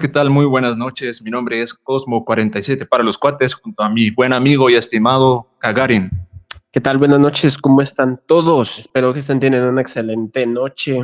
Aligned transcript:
¿qué 0.00 0.08
tal? 0.08 0.30
Muy 0.30 0.46
buenas 0.46 0.76
noches. 0.76 1.22
Mi 1.22 1.30
nombre 1.30 1.60
es 1.60 1.74
Cosmo47 1.74 2.86
para 2.86 3.02
los 3.02 3.18
cuates, 3.18 3.54
junto 3.54 3.82
a 3.82 3.90
mi 3.90 4.10
buen 4.10 4.32
amigo 4.32 4.70
y 4.70 4.76
estimado 4.76 5.48
Kagarin. 5.58 6.08
¿Qué 6.70 6.80
tal? 6.80 6.98
Buenas 6.98 7.18
noches, 7.18 7.58
¿cómo 7.58 7.80
están 7.80 8.20
todos? 8.26 8.78
Espero 8.78 9.12
que 9.12 9.18
estén 9.18 9.40
teniendo 9.40 9.68
una 9.68 9.80
excelente 9.80 10.46
noche 10.46 11.00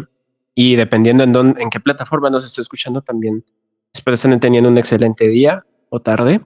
y 0.54 0.76
dependiendo 0.76 1.24
en, 1.24 1.32
dónde, 1.32 1.60
en 1.60 1.70
qué 1.70 1.80
plataforma 1.80 2.30
nos 2.30 2.44
esté 2.44 2.60
escuchando 2.60 3.02
también, 3.02 3.44
espero 3.92 4.14
estén 4.14 4.38
teniendo 4.38 4.70
un 4.70 4.78
excelente 4.78 5.28
día 5.28 5.64
o 5.88 6.00
tarde. 6.00 6.40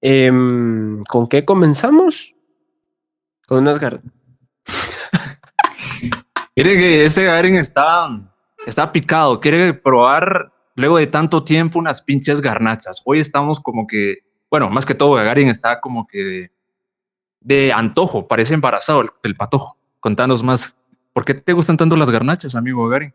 Em, 0.00 1.00
¿Con 1.04 1.28
qué 1.28 1.44
comenzamos? 1.44 2.34
Con 3.46 3.58
unas 3.58 3.78
gar... 3.78 4.00
Mire 6.56 6.76
que 6.76 7.04
ese 7.04 7.24
Gagarin 7.24 7.54
está, 7.54 8.08
está 8.66 8.90
picado, 8.90 9.38
quiere 9.38 9.74
probar 9.74 10.51
luego 10.74 10.98
de 10.98 11.06
tanto 11.06 11.44
tiempo 11.44 11.78
unas 11.78 12.02
pinches 12.02 12.40
garnachas. 12.40 13.02
Hoy 13.04 13.20
estamos 13.20 13.60
como 13.60 13.86
que, 13.86 14.18
bueno, 14.50 14.70
más 14.70 14.86
que 14.86 14.94
todo 14.94 15.14
Gagarin 15.14 15.48
está 15.48 15.80
como 15.80 16.06
que 16.06 16.50
de, 17.40 17.72
antojo, 17.72 18.28
parece 18.28 18.54
embarazado 18.54 19.04
el, 19.22 19.36
patojo. 19.36 19.78
Contanos 20.00 20.42
más, 20.42 20.76
¿por 21.12 21.24
qué 21.24 21.34
te 21.34 21.52
gustan 21.52 21.76
tanto 21.76 21.96
las 21.96 22.10
garnachas, 22.10 22.54
amigo 22.54 22.86
Gagarin? 22.88 23.14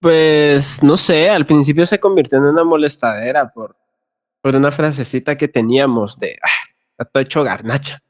Pues 0.00 0.82
no 0.82 0.96
sé, 0.96 1.28
al 1.28 1.46
principio 1.46 1.84
se 1.84 2.00
convirtió 2.00 2.38
en 2.38 2.44
una 2.44 2.64
molestadera 2.64 3.52
por, 3.52 3.76
por 4.40 4.54
una 4.54 4.72
frasecita 4.72 5.36
que 5.36 5.48
teníamos 5.48 6.18
de, 6.18 6.38
ah, 6.42 7.02
está 7.02 7.20
hecho 7.20 7.42
garnacha. 7.42 8.02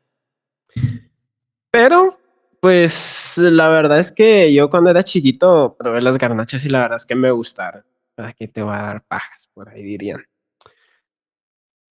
Pero, 1.70 2.18
pues 2.60 3.38
la 3.38 3.68
verdad 3.68 3.98
es 3.98 4.12
que 4.12 4.52
yo 4.52 4.70
cuando 4.70 4.90
era 4.90 5.02
chiquito 5.02 5.76
probé 5.78 6.00
las 6.02 6.18
garnachas 6.18 6.64
y 6.64 6.68
la 6.68 6.80
verdad 6.80 6.96
es 6.96 7.06
que 7.06 7.14
me 7.14 7.30
gustaron. 7.30 7.84
¿Para 8.20 8.34
qué 8.34 8.48
te 8.48 8.60
va 8.60 8.78
a 8.78 8.86
dar 8.88 9.02
pajas? 9.06 9.48
Por 9.54 9.70
ahí 9.70 9.82
dirían. 9.82 10.22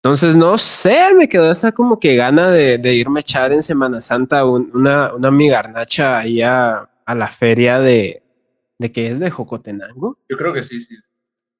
Entonces, 0.03 0.35
no 0.35 0.59
sé, 0.59 1.15
me 1.15 1.27
quedó 1.27 1.49
esa 1.49 1.71
como 1.71 1.99
que 1.99 2.15
gana 2.15 2.51
de, 2.51 2.93
irme 2.93 3.19
a 3.19 3.21
echar 3.21 3.51
en 3.51 3.63
Semana 3.63 3.99
Santa 3.99 4.45
una, 4.45 5.11
una 5.15 5.31
migarnacha 5.31 6.19
ahí 6.19 6.43
a, 6.43 6.87
la 7.07 7.27
feria 7.29 7.79
de, 7.79 8.21
de 8.77 8.91
que 8.91 9.07
es 9.07 9.19
de 9.19 9.31
Jocotenango. 9.31 10.19
Yo 10.29 10.37
creo 10.37 10.53
que 10.53 10.61
sí, 10.61 10.79
sí. 10.79 10.95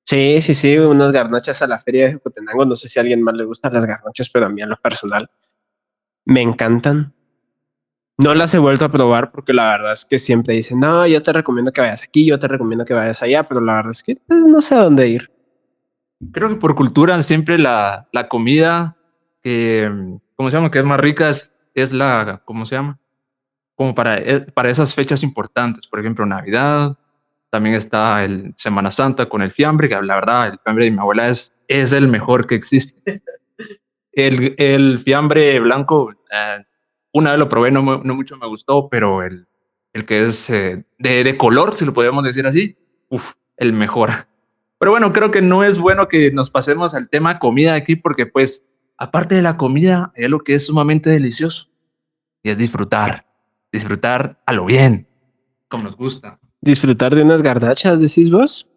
Sí, 0.06 0.40
sí, 0.40 0.54
sí, 0.54 0.78
unas 0.78 1.12
garnachas 1.12 1.64
a 1.64 1.68
la 1.68 1.80
feria 1.80 2.06
de 2.06 2.14
Jocotenango. 2.14 2.64
No 2.66 2.76
sé 2.76 2.90
si 2.90 3.00
a 3.00 3.02
alguien 3.02 3.24
más 3.24 3.34
le 3.34 3.46
gustan 3.46 3.74
las 3.74 3.86
garnachas, 3.86 4.30
pero 4.30 4.46
a 4.46 4.50
mí 4.50 4.62
en 4.62 4.70
lo 4.70 4.78
personal 4.78 5.32
me 6.26 6.44
encantan. 6.44 7.16
No 8.22 8.36
las 8.36 8.54
he 8.54 8.60
vuelto 8.60 8.84
a 8.84 8.90
probar 8.90 9.32
porque 9.32 9.54
la 9.54 9.70
verdad 9.70 9.94
es 9.94 10.04
que 10.04 10.20
siempre 10.20 10.54
dicen, 10.54 10.82
no, 10.82 11.08
yo 11.08 11.24
te 11.24 11.32
recomiendo 11.32 11.72
que 11.72 11.80
vayas 11.80 12.04
aquí, 12.04 12.26
yo 12.26 12.38
te 12.38 12.50
recomiendo 12.50 12.84
que 12.84 12.94
vayas 12.94 13.24
allá, 13.24 13.48
pero 13.48 13.62
la 13.62 13.76
verdad 13.76 13.92
es 13.92 14.04
que 14.04 14.18
pues, 14.28 14.42
no 14.42 14.62
sé 14.62 14.76
a 14.76 14.84
dónde 14.84 15.08
ir. 15.08 15.32
Creo 16.34 16.50
que 16.50 16.56
por 16.56 16.76
cultura 16.76 17.24
siempre 17.24 17.58
la, 17.58 18.10
la 18.12 18.28
comida 18.28 18.98
que, 19.42 19.90
¿cómo 20.36 20.50
se 20.50 20.58
llama? 20.58 20.70
Que 20.70 20.80
es 20.80 20.86
más 20.86 21.00
rica 21.00 21.30
es, 21.30 21.94
la, 21.94 22.42
¿cómo 22.44 22.66
se 22.66 22.76
llama? 22.76 23.00
Como 23.74 23.96
para, 23.96 24.18
eh, 24.18 24.42
para 24.42 24.70
esas 24.70 24.94
fechas 24.94 25.24
importantes, 25.24 25.88
por 25.88 26.02
ejemplo, 26.02 26.26
Navidad, 26.26 26.98
también 27.50 27.76
está 27.76 28.26
el 28.26 28.54
Semana 28.58 28.92
Santa 28.92 29.28
con 29.28 29.42
el 29.42 29.52
fiambre, 29.52 29.88
que 29.88 29.96
la 30.02 30.16
verdad, 30.16 30.48
el 30.50 30.60
fiambre 30.60 30.84
de 30.84 30.92
mi 30.92 31.00
abuela 31.00 31.30
es, 31.30 31.56
es 31.70 31.94
el 31.94 32.10
mejor 32.10 32.48
que 32.48 32.56
existe. 32.56 33.22
El, 34.12 34.56
el 34.58 35.00
fiambre 35.00 35.60
blanco, 35.62 36.12
eh, 36.12 36.66
una 37.12 37.32
vez 37.32 37.40
lo 37.40 37.50
probé, 37.50 37.72
no, 37.72 37.82
no 37.82 38.16
mucho 38.16 38.38
me 38.38 38.48
gustó, 38.48 38.90
pero 38.90 39.24
el, 39.24 39.48
el 39.94 40.06
que 40.06 40.24
es 40.24 40.50
eh, 40.50 40.86
de, 40.98 41.24
de, 41.24 41.38
color, 41.38 41.76
si 41.76 41.86
lo 41.86 41.94
podemos 41.94 42.24
decir 42.24 42.46
así, 42.46 42.78
el 43.58 43.74
mejor. 43.74 44.28
Pero 44.78 44.92
bueno, 44.92 45.12
creo 45.12 45.32
que 45.32 45.42
no 45.42 45.64
es 45.64 45.80
bueno 45.80 46.08
que 46.08 46.32
nos 46.32 46.50
pasemos 46.50 46.94
al 46.94 47.10
tema 47.10 47.40
comida 47.40 47.74
aquí, 47.74 47.96
porque 47.96 48.26
pues, 48.26 48.66
aparte 48.98 49.36
de 49.36 49.42
la 49.42 49.58
comida, 49.58 50.14
hay 50.16 50.26
algo 50.26 50.40
que 50.40 50.56
es 50.56 50.68
sumamente 50.68 51.10
delicioso, 51.10 51.70
y 52.44 52.50
es 52.50 52.58
disfrutar, 52.58 53.26
disfrutar 53.72 54.42
a 54.46 54.54
lo 54.54 54.66
bien, 54.66 55.08
como 55.68 55.84
nos 55.84 55.98
gusta. 55.98 56.40
¿Disfrutar 56.62 57.16
de 57.16 57.24
unas 57.24 57.42
gardachas, 57.42 58.00
decís 58.00 58.30
vos? 58.30 58.70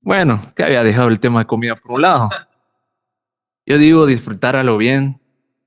Bueno, 0.00 0.42
que 0.56 0.64
había 0.64 0.82
dejado 0.82 1.08
el 1.08 1.20
tema 1.20 1.40
de 1.40 1.46
comida 1.46 1.76
por 1.76 1.92
un 1.92 2.02
lado. 2.02 2.28
Yo 3.64 3.78
digo 3.78 4.06
disfrutar 4.06 4.56
a 4.56 4.64
lo 4.64 4.76
bien, 4.76 5.21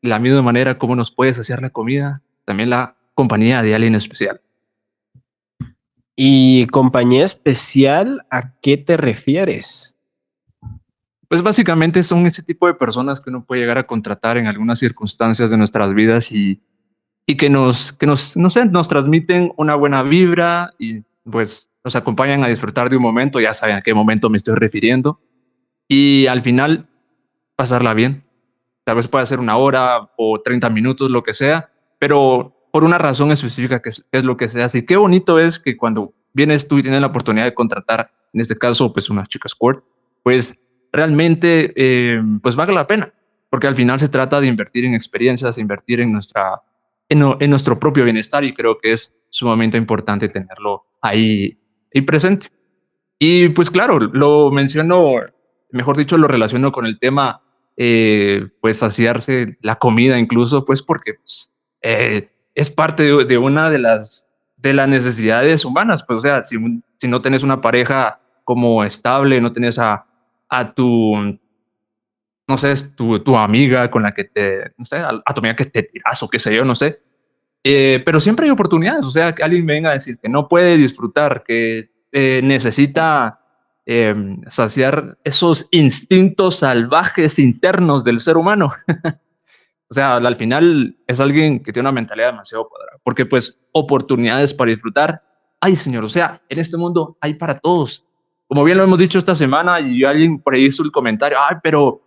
la 0.05 0.19
misma 0.19 0.41
manera 0.41 0.77
como 0.77 0.95
nos 0.95 1.11
puede 1.11 1.33
saciar 1.33 1.61
la 1.61 1.69
comida, 1.69 2.21
también 2.45 2.69
la 2.69 2.95
compañía 3.13 3.61
de 3.61 3.75
alguien 3.75 3.95
especial. 3.95 4.41
¿Y 6.16 6.67
compañía 6.67 7.25
especial 7.25 8.25
a 8.29 8.53
qué 8.61 8.77
te 8.77 8.97
refieres? 8.97 9.97
Pues 11.27 11.41
básicamente 11.41 12.03
son 12.03 12.25
ese 12.25 12.43
tipo 12.43 12.67
de 12.67 12.75
personas 12.75 13.19
que 13.19 13.29
uno 13.29 13.43
puede 13.43 13.61
llegar 13.61 13.77
a 13.77 13.88
contratar 13.88 14.38
en 14.38 14.47
algunas 14.47 14.79
circunstancias 14.79 15.49
de 15.49 15.57
nuestras 15.57 15.93
vidas 15.93 16.31
y, 16.31 16.61
y 17.25 17.35
que 17.35 17.49
nos, 17.49 17.91
que 17.91 18.05
nos, 18.05 18.37
no 18.37 18.49
sé, 18.49 18.66
nos 18.66 18.87
transmiten 18.87 19.51
una 19.57 19.75
buena 19.75 20.03
vibra 20.03 20.72
y 20.77 21.01
pues 21.29 21.69
nos 21.83 21.95
acompañan 21.95 22.43
a 22.43 22.47
disfrutar 22.47 22.89
de 22.89 22.97
un 22.97 23.03
momento, 23.03 23.39
ya 23.39 23.53
saben 23.53 23.75
a 23.75 23.81
qué 23.81 23.93
momento 23.93 24.29
me 24.29 24.37
estoy 24.37 24.55
refiriendo, 24.55 25.19
y 25.87 26.25
al 26.27 26.41
final 26.41 26.87
pasarla 27.55 27.93
bien 27.93 28.25
tal 28.85 28.96
vez 28.96 29.07
pueda 29.07 29.25
ser 29.25 29.40
una 29.40 29.57
hora 29.57 30.09
o 30.16 30.40
30 30.40 30.69
minutos, 30.69 31.12
lo 31.12 31.23
que 31.23 31.34
sea, 31.34 31.69
pero 32.00 32.56
por 32.72 32.84
una 32.84 32.97
razón 32.97 33.31
específica 33.31 33.81
que 33.81 33.90
es, 33.90 34.06
lo 34.12 34.38
que 34.38 34.47
sea. 34.47 34.66
Así 34.66 34.85
qué 34.85 34.96
bonito 34.96 35.40
es 35.40 35.59
que 35.59 35.75
cuando 35.75 36.13
vienes 36.34 36.68
tú 36.68 36.78
y 36.78 36.84
tienes 36.84 37.01
la 37.01 37.07
oportunidad 37.07 37.46
de 37.46 37.53
contratar, 37.53 38.12
en 38.31 38.41
este 38.41 38.57
caso, 38.57 38.94
pues 38.94 39.09
una 39.09 39.25
chica 39.25 39.50
squirt, 39.50 39.84
pues 40.22 40.57
realmente 40.91 41.73
eh, 41.75 42.22
pues 42.41 42.56
valga 42.56 42.73
la 42.73 42.85
pena, 42.85 43.12
porque 43.50 43.68
al 43.68 43.75
final 43.75 44.00
se 44.00 44.09
trata 44.09 44.40
de 44.40 44.47
invertir 44.47 44.85
en 44.85 44.94
experiencias, 44.94 45.57
invertir 45.57 46.02
en, 46.02 46.12
nuestra, 46.12 46.62
en, 47.09 47.50
nuestro 47.50 47.79
propio 47.79 48.03
bienestar 48.03 48.44
y 48.44 48.53
creo 48.53 48.78
que 48.78 48.91
es 48.91 49.16
sumamente 49.29 49.78
importante 49.78 50.28
tenerlo 50.29 50.85
ahí, 51.02 51.57
ahí 51.94 52.02
presente. 52.02 52.47
Y 53.17 53.50
pues 53.50 53.72
claro, 53.72 54.00
lo 54.00 54.52
menciono, 54.52 55.13
mejor 55.72 55.97
dicho, 55.97 56.17
lo 56.17 56.28
relaciono 56.28 56.72
con 56.72 56.85
el 56.85 57.00
tema 57.00 57.41
eh, 57.78 58.47
pues 58.62 58.78
saciarse 58.78 59.58
la 59.62 59.75
comida 59.75 60.18
incluso, 60.18 60.63
pues 60.63 60.81
porque 60.81 61.16
pues, 61.16 61.53
eh, 61.81 62.30
es 62.53 62.69
parte 62.69 63.03
de, 63.03 63.38
una 63.38 63.69
de 63.69 63.80
las, 63.80 64.30
de 64.56 64.74
las 64.74 64.88
necesidades 64.88 65.66
humanas, 65.66 66.03
pues 66.08 66.19
o 66.19 66.22
sea, 66.22 66.44
si, 66.44 66.58
si 66.97 67.08
no 67.08 67.22
tienes 67.22 67.44
una 67.44 67.59
pareja 67.59 68.22
como 68.46 68.84
estable, 68.85 69.41
no 69.41 69.52
tienes 69.52 69.78
a, 69.78 70.06
a 70.47 70.74
tu, 70.74 71.38
no 72.47 72.58
sé, 72.58 72.75
tu, 72.96 73.19
tu 73.19 73.38
amiga 73.38 73.91
con 73.91 74.03
la 74.03 74.14
que 74.14 74.24
te, 74.24 74.72
no 74.78 74.85
sé, 74.85 74.97
a, 74.97 75.34
tu 75.34 75.40
amiga 75.40 75.56
que 75.56 75.66
te 75.66 75.84
tiras 75.84 76.24
o 76.24 76.30
qué 76.30 76.40
sé 76.40 76.56
yo, 76.56 76.64
no 76.64 76.75
sé. 76.75 77.02
Eh, 77.62 78.02
pero 78.06 78.19
siempre 78.19 78.46
hay 78.46 78.52
oportunidades, 78.52 79.06
o 79.06 79.12
sea, 79.12 79.34
que 79.34 79.44
alguien 79.44 79.66
venga 79.66 79.90
a 79.90 79.94
decir 79.94 80.18
que 80.22 80.30
no 80.30 80.47
puede 80.47 80.78
disfrutar, 80.78 81.44
que 81.44 81.90
necesita 82.14 83.44
Em, 83.88 84.41
saciar 84.50 85.16
esos 85.23 85.68
instintos 85.69 86.56
salvajes 86.56 87.38
internos 87.38 88.03
del 88.03 88.19
ser 88.19 88.35
humano. 88.35 88.69
o 89.88 89.94
sea, 89.94 90.16
al 90.16 90.35
final 90.35 90.97
es 91.06 91.19
alguien 91.19 91.62
que 91.62 91.72
tiene 91.72 91.90
una 91.90 91.91
mentalidad 91.91 92.31
demasiado 92.31 92.68
cuadrada, 92.68 92.97
porque 93.03 93.28
pues 93.28 93.59
oportunidades 93.73 94.56
para 94.56 94.72
disfrutar, 94.72 95.22
hay 95.62 95.75
señor, 95.75 96.03
o 96.03 96.09
sea, 96.09 96.41
en 96.50 96.57
este 96.57 96.78
mundo 96.78 97.16
hay 97.22 97.35
para 97.35 97.59
todos. 97.59 98.07
Como 98.47 98.63
bien 98.63 98.79
lo 98.79 98.84
hemos 98.84 98.97
dicho 98.97 99.19
esta 99.19 99.35
semana 99.35 99.79
y 99.79 100.03
alguien 100.03 100.40
por 100.40 100.56
ahí 100.56 100.66
hizo 100.66 100.81
el 100.81 100.91
comentario, 100.91 101.38
ay, 101.40 101.57
pero 101.62 102.02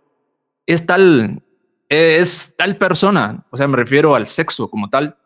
es 0.65 0.85
tal, 0.85 1.41
es 1.87 2.55
tal 2.57 2.75
persona, 2.75 3.45
o 3.51 3.55
sea, 3.55 3.69
me 3.69 3.77
refiero 3.77 4.15
al 4.15 4.25
sexo 4.25 4.69
como 4.69 4.89
tal. 4.89 5.17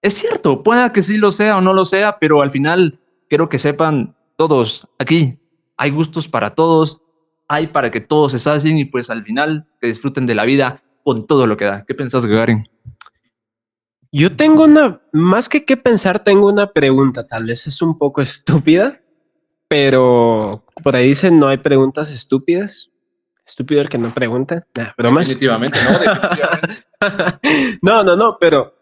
Es 0.00 0.14
cierto, 0.14 0.64
pueda 0.64 0.92
que 0.92 1.04
sí 1.04 1.18
lo 1.18 1.30
sea 1.30 1.58
o 1.58 1.60
no 1.60 1.72
lo 1.72 1.84
sea, 1.84 2.18
pero 2.18 2.42
al 2.42 2.50
final 2.50 2.98
quiero 3.28 3.48
que 3.48 3.60
sepan 3.60 4.16
todos 4.36 4.88
aquí 4.98 5.38
hay 5.76 5.90
gustos 5.90 6.28
para 6.28 6.54
todos, 6.54 7.02
hay 7.48 7.66
para 7.66 7.90
que 7.90 8.00
todos 8.00 8.32
se 8.32 8.38
sacien 8.38 8.78
y 8.78 8.84
pues 8.84 9.10
al 9.10 9.24
final 9.24 9.62
que 9.80 9.88
disfruten 9.88 10.26
de 10.26 10.34
la 10.34 10.44
vida 10.44 10.82
con 11.04 11.26
todo 11.26 11.46
lo 11.46 11.56
que 11.56 11.64
da. 11.64 11.84
¿Qué 11.84 11.94
pensás, 11.94 12.26
Gagarin? 12.26 12.68
Yo 14.10 14.36
tengo 14.36 14.64
una, 14.64 15.00
más 15.12 15.48
que 15.48 15.64
qué 15.64 15.76
pensar, 15.76 16.22
tengo 16.22 16.48
una 16.48 16.72
pregunta, 16.72 17.26
tal 17.26 17.46
vez 17.46 17.66
es 17.66 17.80
un 17.80 17.96
poco 17.96 18.20
estúpida, 18.22 18.98
pero 19.68 20.64
por 20.82 20.94
ahí 20.94 21.08
dicen 21.08 21.38
no 21.38 21.48
hay 21.48 21.58
preguntas 21.58 22.10
estúpidas. 22.10 22.90
Estúpido 23.44 23.80
el 23.80 23.88
que 23.88 23.98
no 23.98 24.14
pregunta. 24.14 24.62
Definitivamente, 25.32 25.78
no. 25.82 27.18
no, 27.82 28.04
no, 28.04 28.16
no, 28.16 28.36
pero 28.38 28.72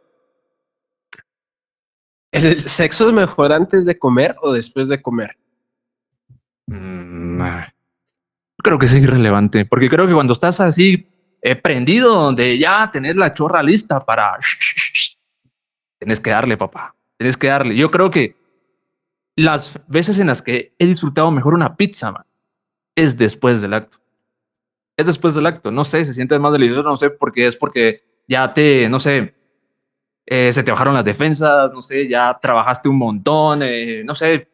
¿el 2.30 2.62
sexo 2.62 3.08
es 3.08 3.14
mejor 3.14 3.52
antes 3.52 3.86
de 3.86 3.98
comer 3.98 4.36
o 4.42 4.52
después 4.52 4.86
de 4.86 5.00
comer? 5.00 5.38
Mm, 6.70 7.42
creo 8.58 8.78
que 8.78 8.86
es 8.86 8.94
irrelevante, 8.94 9.64
porque 9.64 9.88
creo 9.88 10.06
que 10.06 10.14
cuando 10.14 10.32
estás 10.32 10.60
así 10.60 11.08
eh, 11.42 11.56
prendido, 11.56 12.14
donde 12.14 12.58
ya 12.58 12.88
tenés 12.92 13.16
la 13.16 13.32
chorra 13.32 13.62
lista 13.62 14.04
para... 14.04 14.38
Tienes 15.98 16.20
que 16.20 16.30
darle, 16.30 16.56
papá. 16.56 16.94
Tienes 17.18 17.36
que 17.36 17.48
darle. 17.48 17.74
Yo 17.74 17.90
creo 17.90 18.10
que 18.10 18.36
las 19.36 19.78
veces 19.88 20.18
en 20.18 20.28
las 20.28 20.42
que 20.42 20.74
he 20.78 20.86
disfrutado 20.86 21.30
mejor 21.30 21.54
una 21.54 21.76
pizza, 21.76 22.12
man, 22.12 22.24
es 22.94 23.18
después 23.18 23.60
del 23.60 23.74
acto. 23.74 23.98
Es 24.96 25.06
después 25.06 25.34
del 25.34 25.46
acto. 25.46 25.70
No 25.70 25.84
sé, 25.84 26.04
se 26.04 26.14
siente 26.14 26.38
más 26.38 26.52
delicioso, 26.52 26.88
no 26.88 26.96
sé, 26.96 27.10
porque 27.10 27.46
es 27.46 27.56
porque 27.56 28.02
ya 28.28 28.54
te, 28.54 28.88
no 28.88 29.00
sé, 29.00 29.34
eh, 30.24 30.52
se 30.52 30.62
te 30.62 30.70
bajaron 30.70 30.94
las 30.94 31.04
defensas, 31.04 31.72
no 31.72 31.82
sé, 31.82 32.08
ya 32.08 32.38
trabajaste 32.40 32.88
un 32.88 32.98
montón, 32.98 33.62
eh, 33.62 34.02
no 34.04 34.14
sé, 34.14 34.49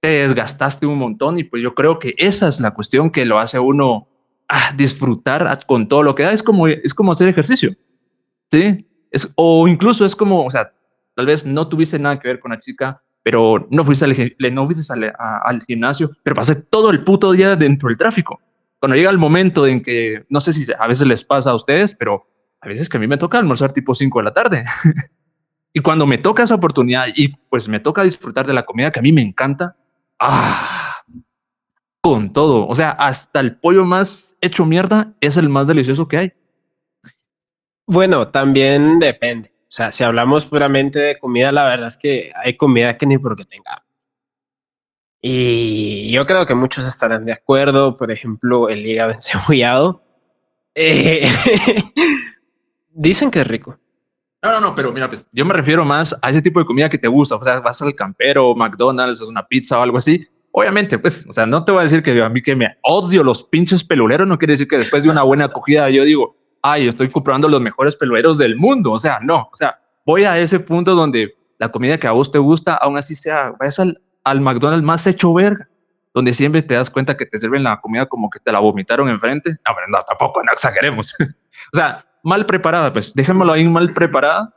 te 0.00 0.08
desgastaste 0.08 0.86
un 0.86 0.98
montón 0.98 1.38
y 1.38 1.44
pues 1.44 1.62
yo 1.62 1.74
creo 1.74 1.98
que 1.98 2.14
esa 2.18 2.48
es 2.48 2.60
la 2.60 2.72
cuestión 2.72 3.10
que 3.10 3.24
lo 3.24 3.38
hace 3.38 3.58
uno 3.58 4.08
ah, 4.48 4.72
disfrutar 4.76 5.66
con 5.66 5.88
todo 5.88 6.02
lo 6.02 6.14
que 6.14 6.22
da. 6.22 6.32
Es 6.32 6.42
como, 6.42 6.68
es 6.68 6.94
como 6.94 7.12
hacer 7.12 7.28
ejercicio, 7.28 7.74
¿sí? 8.50 8.86
Es, 9.10 9.32
o 9.36 9.66
incluso 9.68 10.04
es 10.04 10.14
como, 10.14 10.44
o 10.44 10.50
sea, 10.50 10.72
tal 11.14 11.26
vez 11.26 11.46
no 11.46 11.68
tuviste 11.68 11.98
nada 11.98 12.18
que 12.18 12.28
ver 12.28 12.38
con 12.38 12.52
la 12.52 12.60
chica, 12.60 13.02
pero 13.22 13.66
no 13.70 13.82
fuiste 13.84 14.04
al, 14.04 14.14
no 14.52 14.66
fuiste 14.66 14.92
al, 15.18 15.62
gimnasio, 15.62 16.10
pero 16.22 16.36
pasé 16.36 16.62
todo 16.62 16.90
el 16.90 17.02
puto 17.02 17.32
día 17.32 17.56
dentro 17.56 17.88
del 17.88 17.98
tráfico. 17.98 18.40
Cuando 18.78 18.94
llega 18.94 19.10
el 19.10 19.18
momento 19.18 19.66
en 19.66 19.82
que, 19.82 20.24
no 20.28 20.40
sé 20.40 20.52
si 20.52 20.64
a 20.78 20.86
veces 20.86 21.08
les 21.08 21.24
pasa 21.24 21.50
a 21.50 21.56
ustedes, 21.56 21.96
pero 21.96 22.28
a 22.60 22.68
veces 22.68 22.88
que 22.88 22.98
a 22.98 23.00
mí 23.00 23.08
me 23.08 23.16
toca 23.16 23.38
almorzar 23.38 23.72
tipo 23.72 23.94
5 23.94 24.18
de 24.20 24.24
la 24.24 24.32
tarde. 24.32 24.64
y 25.72 25.80
cuando 25.80 26.06
me 26.06 26.18
toca 26.18 26.44
esa 26.44 26.54
oportunidad 26.54 27.06
y 27.16 27.28
pues 27.50 27.66
me 27.66 27.80
toca 27.80 28.04
disfrutar 28.04 28.46
de 28.46 28.52
la 28.52 28.64
comida 28.64 28.92
que 28.92 29.00
a 29.00 29.02
mí 29.02 29.12
me 29.12 29.22
encanta, 29.22 29.76
ah, 30.20 31.02
con 32.00 32.32
todo, 32.32 32.66
o 32.66 32.74
sea, 32.74 32.90
hasta 32.90 33.40
el 33.40 33.58
pollo 33.58 33.84
más 33.84 34.36
hecho 34.40 34.64
mierda 34.64 35.14
es 35.20 35.36
el 35.36 35.48
más 35.48 35.66
delicioso 35.66 36.06
que 36.08 36.18
hay. 36.18 36.32
Bueno, 37.86 38.28
también 38.28 38.98
depende. 38.98 39.52
O 39.62 39.70
sea, 39.76 39.92
si 39.92 40.04
hablamos 40.04 40.46
puramente 40.46 40.98
de 40.98 41.18
comida, 41.18 41.52
la 41.52 41.64
verdad 41.64 41.88
es 41.88 41.96
que 41.96 42.32
hay 42.34 42.56
comida 42.56 42.96
que 42.96 43.06
ni 43.06 43.18
porque 43.18 43.44
tenga. 43.44 43.84
Y 45.20 46.10
yo 46.12 46.26
creo 46.26 46.46
que 46.46 46.54
muchos 46.54 46.86
estarán 46.86 47.24
de 47.24 47.32
acuerdo. 47.32 47.96
Por 47.96 48.10
ejemplo, 48.10 48.68
el 48.68 48.86
hígado 48.86 49.12
encebollado. 49.14 50.04
Eh, 50.74 51.28
dicen 52.90 53.30
que 53.30 53.40
es 53.40 53.46
rico. 53.46 53.78
No, 54.46 54.52
no, 54.52 54.60
no, 54.60 54.74
pero 54.76 54.92
mira, 54.92 55.08
pues 55.08 55.26
yo 55.32 55.44
me 55.44 55.52
refiero 55.52 55.84
más 55.84 56.16
a 56.22 56.30
ese 56.30 56.40
tipo 56.40 56.60
de 56.60 56.66
comida 56.66 56.88
que 56.88 56.98
te 56.98 57.08
gusta. 57.08 57.34
O 57.34 57.42
sea, 57.42 57.58
vas 57.58 57.82
al 57.82 57.96
campero, 57.96 58.54
McDonald's, 58.54 59.20
es 59.20 59.26
una 59.26 59.44
pizza 59.44 59.76
o 59.76 59.82
algo 59.82 59.98
así. 59.98 60.24
Obviamente, 60.52 61.00
pues, 61.00 61.26
o 61.28 61.32
sea, 61.32 61.46
no 61.46 61.64
te 61.64 61.72
voy 61.72 61.80
a 61.80 61.82
decir 61.82 62.00
que 62.00 62.22
a 62.22 62.28
mí 62.28 62.40
que 62.40 62.54
me 62.54 62.76
odio 62.82 63.24
los 63.24 63.42
pinches 63.42 63.82
peluleros, 63.82 64.28
no 64.28 64.38
quiere 64.38 64.52
decir 64.52 64.68
que 64.68 64.78
después 64.78 65.02
de 65.02 65.10
una 65.10 65.24
buena 65.24 65.46
acogida 65.46 65.90
yo 65.90 66.04
digo, 66.04 66.36
ay, 66.62 66.86
estoy 66.86 67.08
comprando 67.08 67.48
los 67.48 67.60
mejores 67.60 67.96
pelueros 67.96 68.38
del 68.38 68.54
mundo. 68.54 68.92
O 68.92 69.00
sea, 69.00 69.18
no, 69.20 69.48
o 69.52 69.56
sea, 69.56 69.80
voy 70.04 70.22
a 70.22 70.38
ese 70.38 70.60
punto 70.60 70.94
donde 70.94 71.34
la 71.58 71.72
comida 71.72 71.98
que 71.98 72.06
a 72.06 72.12
vos 72.12 72.30
te 72.30 72.38
gusta, 72.38 72.76
aún 72.76 72.96
así 72.98 73.16
sea, 73.16 73.52
vayas 73.58 73.80
al, 73.80 74.00
al 74.22 74.40
McDonald's 74.42 74.86
más 74.86 75.04
hecho 75.08 75.34
verga, 75.34 75.68
donde 76.14 76.32
siempre 76.32 76.62
te 76.62 76.74
das 76.74 76.88
cuenta 76.88 77.16
que 77.16 77.26
te 77.26 77.36
sirven 77.36 77.64
la 77.64 77.80
comida 77.80 78.06
como 78.06 78.30
que 78.30 78.38
te 78.38 78.52
la 78.52 78.60
vomitaron 78.60 79.08
enfrente. 79.08 79.50
No, 79.50 79.74
pero 79.74 79.88
no, 79.88 79.98
tampoco, 80.06 80.40
no 80.44 80.52
exageremos. 80.52 81.16
o 81.72 81.76
sea, 81.76 82.05
mal 82.26 82.44
preparada, 82.44 82.92
pues 82.92 83.14
déjenmelo 83.14 83.52
ahí 83.52 83.68
mal 83.68 83.92
preparada, 83.94 84.54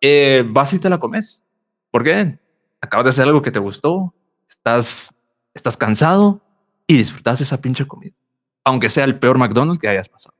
eh, 0.00 0.44
vas 0.46 0.72
y 0.72 0.78
te 0.78 0.88
la 0.88 0.98
comes. 0.98 1.44
¿Por 1.90 2.04
qué? 2.04 2.38
Acabas 2.80 3.04
de 3.04 3.08
hacer 3.08 3.24
algo 3.24 3.42
que 3.42 3.50
te 3.50 3.58
gustó, 3.58 4.14
estás, 4.48 5.14
estás 5.54 5.76
cansado 5.76 6.42
y 6.86 6.98
disfrutas 6.98 7.40
esa 7.40 7.60
pinche 7.60 7.86
comida, 7.86 8.14
aunque 8.64 8.88
sea 8.88 9.04
el 9.04 9.18
peor 9.18 9.38
McDonald's 9.38 9.80
que 9.80 9.88
hayas 9.88 10.08
pasado. 10.08 10.36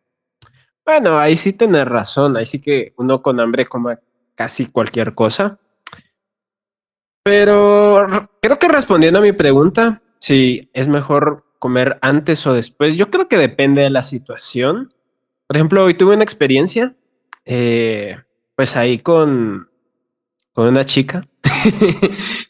Bueno, 0.86 1.18
ahí 1.18 1.36
sí 1.36 1.52
tenés 1.52 1.84
razón. 1.84 2.36
Ahí 2.36 2.46
sí 2.46 2.60
que 2.60 2.94
uno 2.96 3.20
con 3.20 3.40
hambre 3.40 3.66
coma 3.66 3.98
casi 4.36 4.66
cualquier 4.66 5.14
cosa. 5.14 5.58
Pero 7.24 8.06
creo 8.40 8.58
que 8.60 8.68
respondiendo 8.68 9.18
a 9.18 9.22
mi 9.22 9.32
pregunta, 9.32 10.00
si 10.20 10.70
es 10.74 10.86
mejor 10.86 11.44
comer 11.58 11.98
antes 12.02 12.46
o 12.46 12.54
después, 12.54 12.96
yo 12.96 13.10
creo 13.10 13.26
que 13.26 13.36
depende 13.36 13.82
de 13.82 13.90
la 13.90 14.04
situación. 14.04 14.94
Por 15.46 15.56
ejemplo, 15.56 15.84
hoy 15.84 15.94
tuve 15.94 16.14
una 16.14 16.24
experiencia, 16.24 16.94
eh, 17.44 18.16
pues 18.56 18.76
ahí 18.76 18.98
con, 18.98 19.70
con 20.52 20.68
una 20.68 20.84
chica. 20.84 21.26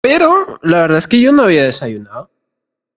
Pero 0.00 0.60
la 0.62 0.82
verdad 0.82 0.98
es 0.98 1.08
que 1.08 1.20
yo 1.20 1.32
no 1.32 1.42
había 1.42 1.64
desayunado. 1.64 2.30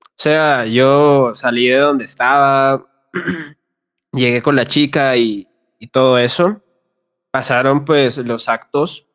O 0.03 0.23
sea, 0.23 0.65
yo 0.65 1.33
salí 1.33 1.68
de 1.68 1.77
donde 1.77 2.06
estaba, 2.06 2.88
llegué 4.12 4.41
con 4.41 4.56
la 4.56 4.65
chica 4.65 5.15
y, 5.18 5.47
todo 5.91 6.19
eso. 6.19 6.62
Pasaron 7.31 7.85
pues 7.85 8.18
los 8.18 8.47
actos, 8.47 9.07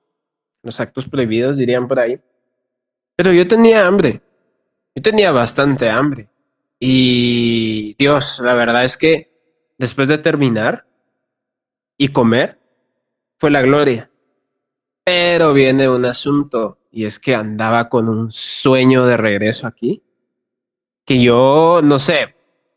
los 0.62 0.80
actos 0.80 1.06
prohibidos, 1.08 1.56
dirían 1.56 1.86
por 1.86 2.00
ahí. 2.00 2.20
Pero 3.14 3.32
yo 3.32 3.46
tenía 3.46 3.86
hambre. 3.86 4.20
Yo 4.96 5.02
tenía 5.02 5.30
bastante 5.30 5.88
hambre. 5.88 6.28
Y 6.78 7.94
Dios, 7.98 8.40
la 8.42 8.54
verdad 8.54 8.84
es 8.84 8.96
que 8.96 9.32
después 9.78 10.08
de 10.08 10.18
terminar 10.18 10.86
y 11.96 12.08
comer, 12.08 12.58
fue 13.38 13.50
la 13.50 13.62
gloria. 13.62 14.10
Pero 15.04 15.52
viene 15.52 15.88
un 15.88 16.04
asunto 16.04 16.78
y 16.90 17.04
es 17.04 17.18
que 17.18 17.34
andaba 17.34 17.88
con 17.88 18.08
un 18.08 18.30
sueño 18.30 19.06
de 19.06 19.16
regreso 19.16 19.66
aquí. 19.66 20.02
Que 21.04 21.22
yo, 21.22 21.80
no 21.84 21.98
sé, 21.98 22.34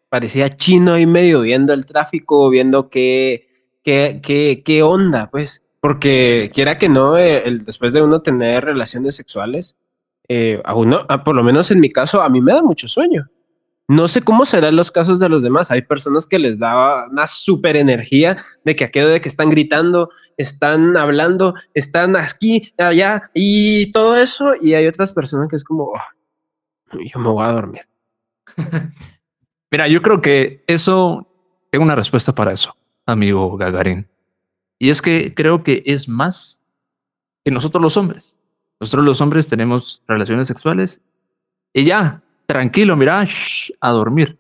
parecía 0.10 0.56
chino 0.56 0.98
y 1.00 1.06
medio 1.06 1.42
viendo 1.42 1.74
el 1.74 1.86
tráfico, 1.86 2.50
viendo 2.50 2.90
qué, 2.90 3.48
qué, 3.84 4.19
qué, 4.22 4.62
qué 4.63 4.84
onda, 4.84 5.30
pues. 5.31 5.63
Porque 5.81 6.52
quiera 6.54 6.78
que 6.78 6.90
no, 6.90 7.18
eh, 7.18 7.44
el, 7.45 7.63
después 7.63 7.94
de 7.94 8.02
uno 8.02 8.22
tener 8.22 8.66
relaciones 8.66 9.16
sexuales, 9.16 9.78
eh, 10.28 10.62
a 10.66 10.75
uno, 10.75 11.07
por 11.25 11.36
lo 11.36 11.44
menos 11.44 11.72
en 11.72 11.80
mi 11.80 11.90
caso, 11.90 12.22
a 12.22 12.30
mí 12.30 12.42
me 12.42 12.54
da 12.54 12.62
mucho 12.62 12.88
sueño. 12.88 13.30
No 13.90 14.08
sé 14.08 14.22
cómo 14.22 14.46
serán 14.46 14.76
los 14.76 14.92
casos 14.92 15.18
de 15.18 15.30
los 15.30 15.42
demás. 15.42 15.72
Hay 15.72 15.82
personas 15.82 16.28
que 16.28 16.38
les 16.38 16.60
da 16.60 17.08
una 17.08 17.26
super 17.26 17.76
energía 17.76 18.38
de 18.64 18.76
que 18.76 18.84
aquello 18.84 19.10
de 19.10 19.20
que 19.20 19.28
están 19.28 19.50
gritando, 19.50 20.12
están 20.38 20.96
hablando, 20.96 21.56
están 21.74 22.16
aquí, 22.16 22.72
allá 22.78 23.32
y 23.34 23.92
todo 23.92 24.16
eso. 24.16 24.54
Y 24.62 24.76
hay 24.76 24.86
otras 24.86 25.12
personas 25.12 25.50
que 25.50 25.56
es 25.56 25.64
como, 25.64 25.86
oh, 25.86 26.02
yo 26.92 27.20
me 27.20 27.30
voy 27.30 27.44
a 27.44 27.52
dormir. 27.52 27.82
Mira, 29.72 29.88
yo 29.88 30.04
creo 30.04 30.22
que 30.22 30.64
eso, 30.68 31.28
tengo 31.72 31.84
una 31.84 31.96
respuesta 31.96 32.36
para 32.36 32.54
eso, 32.54 32.78
amigo 33.08 33.58
Gagarin. 33.58 34.08
Y 34.78 34.92
es 34.92 35.02
que 35.02 35.34
creo 35.34 35.64
que 35.64 35.81
es 35.88 36.08
más 36.08 36.62
que 37.44 37.50
nosotros 37.50 37.81
los 37.81 37.98
hombres. 37.98 38.36
Nosotros 38.80 39.04
los 39.04 39.19
hombres 39.19 39.50
tenemos 39.50 40.04
relaciones 40.08 40.46
sexuales 40.46 41.02
y 41.74 41.86
ya, 41.86 42.22
tranquilo, 42.50 42.98
mira, 42.98 43.24
a 43.80 43.92
dormir. 43.92 44.40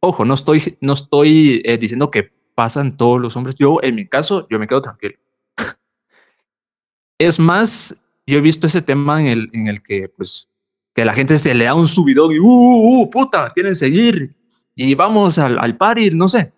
Ojo, 0.00 0.24
no 0.24 0.32
estoy, 0.32 0.78
no 0.80 0.94
estoy 0.94 1.60
eh, 1.66 1.76
diciendo 1.76 2.10
que 2.10 2.32
pasan 2.54 2.96
todos 2.96 3.20
los 3.20 3.36
hombres. 3.36 3.56
Yo, 3.56 3.78
en 3.82 3.94
mi 3.94 4.06
caso, 4.06 4.46
yo 4.48 4.58
me 4.58 4.66
quedo 4.66 4.80
tranquilo. 4.80 5.16
es 7.18 7.38
más, 7.38 7.94
yo 8.26 8.38
he 8.38 8.40
visto 8.40 8.66
ese 8.66 8.80
tema 8.80 9.20
en 9.20 9.26
el, 9.26 9.50
en 9.52 9.66
el 9.66 9.82
que, 9.82 10.08
pues, 10.08 10.48
que 10.94 11.04
la 11.04 11.12
gente 11.12 11.36
se 11.36 11.52
le 11.52 11.66
da 11.66 11.74
un 11.74 11.86
subidón 11.86 12.32
y, 12.32 12.38
uh, 12.38 12.46
uh, 12.46 13.02
uh 13.02 13.10
puta, 13.10 13.52
quieren 13.52 13.74
seguir 13.74 14.34
y 14.74 14.94
vamos 14.94 15.36
al, 15.36 15.58
al 15.58 15.76
party, 15.76 16.10
no 16.12 16.28
sé. 16.28 16.54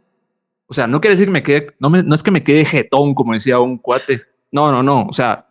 O 0.66 0.74
sea, 0.74 0.86
no 0.86 1.00
quiere 1.00 1.14
decir 1.14 1.26
que 1.26 1.32
me 1.32 1.42
quede, 1.42 1.74
no, 1.80 1.90
me, 1.90 2.04
no 2.04 2.14
es 2.14 2.22
que 2.22 2.30
me 2.30 2.44
quede 2.44 2.64
jetón, 2.64 3.14
como 3.14 3.32
decía 3.32 3.58
un 3.58 3.78
cuate. 3.78 4.22
No, 4.52 4.70
no, 4.70 4.80
no. 4.80 5.06
O 5.06 5.12
sea, 5.12 5.44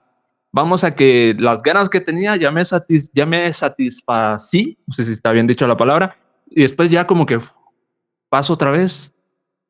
vamos 0.54 0.84
a 0.84 0.96
que 0.96 1.36
las 1.38 1.62
ganas 1.64 1.90
que 1.90 2.00
tenía 2.00 2.38
ya 2.38 2.52
me, 2.52 2.64
satis, 2.64 3.12
ya 3.12 3.26
me 3.26 3.52
satisfací, 3.52 4.78
no 4.86 4.94
sé 4.94 5.04
si 5.04 5.12
está 5.12 5.34
bien 5.34 5.48
dicho 5.48 5.68
la 5.68 5.76
palabra, 5.76 6.16
y 6.48 6.62
después 6.62 6.90
ya 6.90 7.06
como 7.06 7.26
que 7.26 7.40
paso 8.30 8.54
otra 8.54 8.72
vez 8.72 9.14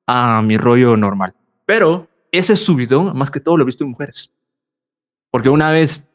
a 0.05 0.41
mi 0.43 0.57
rollo 0.57 0.95
normal. 0.97 1.33
Pero 1.65 2.07
ese 2.31 2.55
subidón, 2.55 3.17
más 3.17 3.31
que 3.31 3.39
todo, 3.39 3.57
lo 3.57 3.63
he 3.63 3.65
visto 3.65 3.85
en 3.85 3.91
mujeres. 3.91 4.31
Porque 5.31 5.49
una 5.49 5.71
vez 5.71 6.09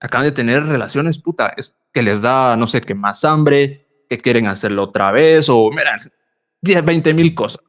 acaban 0.00 0.26
de 0.26 0.32
tener 0.32 0.64
relaciones, 0.64 1.18
puta, 1.18 1.52
es 1.56 1.76
que 1.92 2.02
les 2.02 2.22
da, 2.22 2.56
no 2.56 2.66
sé, 2.66 2.80
qué 2.80 2.94
más 2.94 3.24
hambre, 3.24 3.86
que 4.08 4.18
quieren 4.18 4.46
hacerlo 4.46 4.84
otra 4.84 5.12
vez 5.12 5.48
o, 5.50 5.70
mira, 5.70 5.94
10, 6.62 6.84
20 6.84 7.14
mil 7.14 7.34
cosas. 7.34 7.62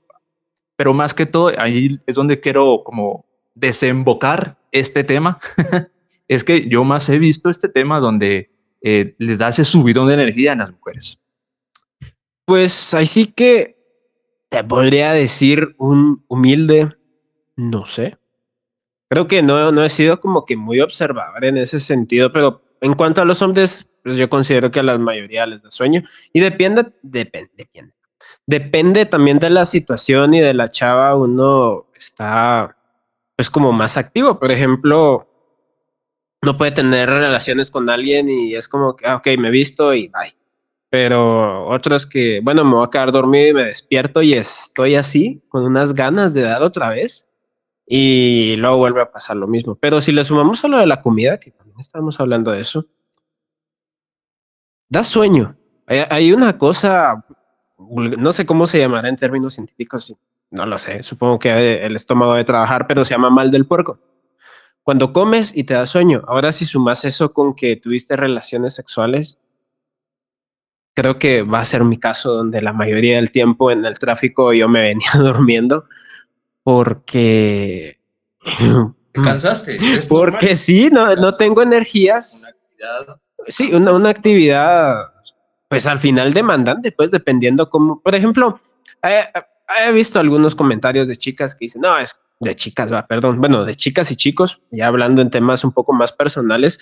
Pero 0.78 0.94
más 0.94 1.14
que 1.14 1.26
todo, 1.26 1.52
ahí 1.58 2.00
es 2.08 2.16
donde 2.16 2.40
quiero 2.40 2.84
como 2.86 3.26
desembocar 3.54 4.58
este 4.72 5.04
tema. 5.04 5.38
es 6.36 6.46
que 6.46 6.70
yo 6.70 6.86
más 6.86 7.10
he 7.10 7.20
visto 7.20 7.50
este 7.50 7.68
tema 7.68 8.00
donde 8.00 8.52
eh, 8.82 9.16
les 9.18 9.38
da 9.38 9.50
ese 9.50 9.66
subidón 9.66 10.08
de 10.08 10.14
energía 10.14 10.54
a 10.54 10.56
las 10.56 10.72
mujeres. 10.72 11.20
Pues 12.46 12.94
ahí 12.94 13.06
sí 13.06 13.28
que 13.28 13.78
te 14.48 14.64
podría 14.64 15.12
decir 15.12 15.76
un 15.78 16.24
humilde, 16.30 16.96
no 17.58 17.86
sé. 17.86 18.18
Creo 19.10 19.28
que 19.28 19.44
no, 19.44 19.74
no 19.74 19.84
he 19.84 19.90
sido 19.90 20.22
como 20.22 20.46
que 20.46 20.56
muy 20.56 20.80
observador 20.80 21.44
en 21.44 21.58
ese 21.58 21.82
sentido, 21.82 22.32
pero 22.32 22.64
en 22.80 22.94
cuanto 22.94 23.22
a 23.22 23.26
los 23.26 23.42
hombres, 23.42 23.92
pues 24.02 24.16
yo 24.16 24.30
considero 24.30 24.72
que 24.72 24.80
a 24.80 24.84
la 24.84 24.98
mayoría 24.98 25.46
les 25.46 25.62
da 25.62 25.70
sueño. 25.70 26.02
Y 26.32 26.40
depende, 26.40 26.94
depende, 27.02 27.52
depende. 27.58 27.94
Depende 28.48 29.06
también 29.06 29.38
de 29.38 29.50
la 29.50 29.66
situación 29.66 30.34
y 30.34 30.40
de 30.40 30.54
la 30.54 30.72
chava, 30.72 31.14
uno 31.14 31.88
está 31.94 32.78
pues 33.36 33.50
como 33.50 33.74
más 33.74 33.98
activo. 33.98 34.40
Por 34.40 34.50
ejemplo, 34.50 35.28
no 36.42 36.58
puede 36.58 36.72
tener 36.72 37.10
relaciones 37.10 37.70
con 37.70 37.90
alguien 37.90 38.30
y 38.30 38.56
es 38.56 38.68
como 38.68 38.96
que, 38.96 39.08
ah, 39.08 39.18
ok, 39.18 39.28
me 39.38 39.50
he 39.50 39.52
visto 39.52 39.94
y 39.94 40.08
bye. 40.08 40.36
Pero 40.90 41.68
otros 41.68 42.06
que, 42.06 42.42
bueno, 42.44 42.66
me 42.66 42.76
voy 42.76 42.86
a 42.86 42.90
quedar 42.90 43.12
dormido 43.12 43.48
y 43.48 43.54
me 43.54 43.64
despierto 43.66 44.22
y 44.22 44.34
estoy 44.34 44.96
así, 44.96 45.42
con 45.48 45.64
unas 45.64 45.94
ganas 45.94 46.34
de 46.34 46.42
dar 46.42 46.64
otra 46.64 46.90
vez 46.90 47.30
y 47.86 48.56
luego 48.58 48.78
vuelve 48.78 49.02
a 49.02 49.12
pasar 49.12 49.38
lo 49.38 49.48
mismo. 49.48 49.76
Pero 49.76 50.02
si 50.02 50.12
le 50.12 50.24
sumamos 50.24 50.64
a 50.66 50.68
lo 50.68 50.80
de 50.80 50.88
la 50.88 51.02
comida, 51.02 51.40
que 51.40 51.52
también 51.52 51.80
estamos 51.80 52.20
hablando 52.20 52.52
de 52.52 52.62
eso, 52.62 52.86
da 54.90 55.04
sueño. 55.04 55.56
Hay, 55.88 56.34
una 56.34 56.58
cosa, 56.58 57.26
no 57.78 58.34
sé 58.34 58.46
cómo 58.46 58.68
se 58.68 58.80
llamará 58.80 59.10
en 59.10 59.18
términos 59.18 59.56
científicos, 59.56 60.16
no 60.50 60.66
lo 60.66 60.80
sé, 60.80 61.04
supongo 61.04 61.40
que 61.40 61.86
el 61.86 61.96
estómago 61.96 62.34
debe 62.34 62.46
trabajar, 62.46 62.88
pero 62.88 63.04
se 63.06 63.14
llama 63.14 63.30
mal 63.30 63.52
del 63.52 63.66
puerco. 63.66 64.00
Cuando 64.84 65.14
comes 65.14 65.56
y 65.56 65.64
te 65.64 65.76
da 65.76 65.86
sueño, 65.86 66.24
ahora 66.28 66.52
si 66.52 66.66
sumas 66.66 67.06
eso 67.06 67.34
con 67.34 67.56
que 67.56 67.76
tuviste 67.76 68.16
relaciones 68.16 68.74
sexuales, 68.74 69.40
creo 70.94 71.20
que 71.20 71.44
va 71.44 71.60
a 71.60 71.66
ser 71.66 71.84
mi 71.84 71.98
caso 71.98 72.34
donde 72.34 72.62
la 72.62 72.74
mayoría 72.74 73.16
del 73.16 73.32
tiempo 73.32 73.72
en 73.72 73.86
el 73.86 74.00
tráfico 74.00 74.54
yo 74.54 74.68
me 74.68 74.82
venía 74.82 75.12
durmiendo 75.16 75.86
porque... 76.64 78.00
¿Te 79.12 79.22
cansaste? 79.22 79.78
Porque 80.08 80.56
sí, 80.56 80.90
no, 80.92 81.16
no 81.16 81.34
tengo 81.34 81.62
energías. 81.62 82.44
Sí, 83.48 83.74
una, 83.74 83.92
una 83.92 84.10
actividad, 84.10 84.96
pues 85.68 85.86
al 85.86 86.00
final 86.00 86.34
demandante, 86.34 86.92
pues 86.92 87.12
dependiendo 87.12 87.70
cómo, 87.70 88.02
por 88.02 88.16
ejemplo, 88.16 88.60
he 89.04 89.92
visto 89.92 90.20
algunos 90.20 90.56
comentarios 90.56 91.08
de 91.08 91.18
chicas 91.18 91.54
que 91.56 91.66
dicen, 91.66 91.82
no, 91.82 91.98
es 91.98 92.20
de 92.42 92.56
chicas, 92.56 92.92
va, 92.92 93.08
perdón, 93.08 93.40
bueno, 93.40 93.64
de 93.66 93.76
chicas 93.76 94.12
y 94.12 94.16
chicos, 94.16 94.62
ya 94.72 94.88
hablando 94.88 95.22
en 95.22 95.30
temas 95.30 95.64
un 95.64 95.72
poco 95.72 95.94
más 95.94 96.12
personales, 96.12 96.80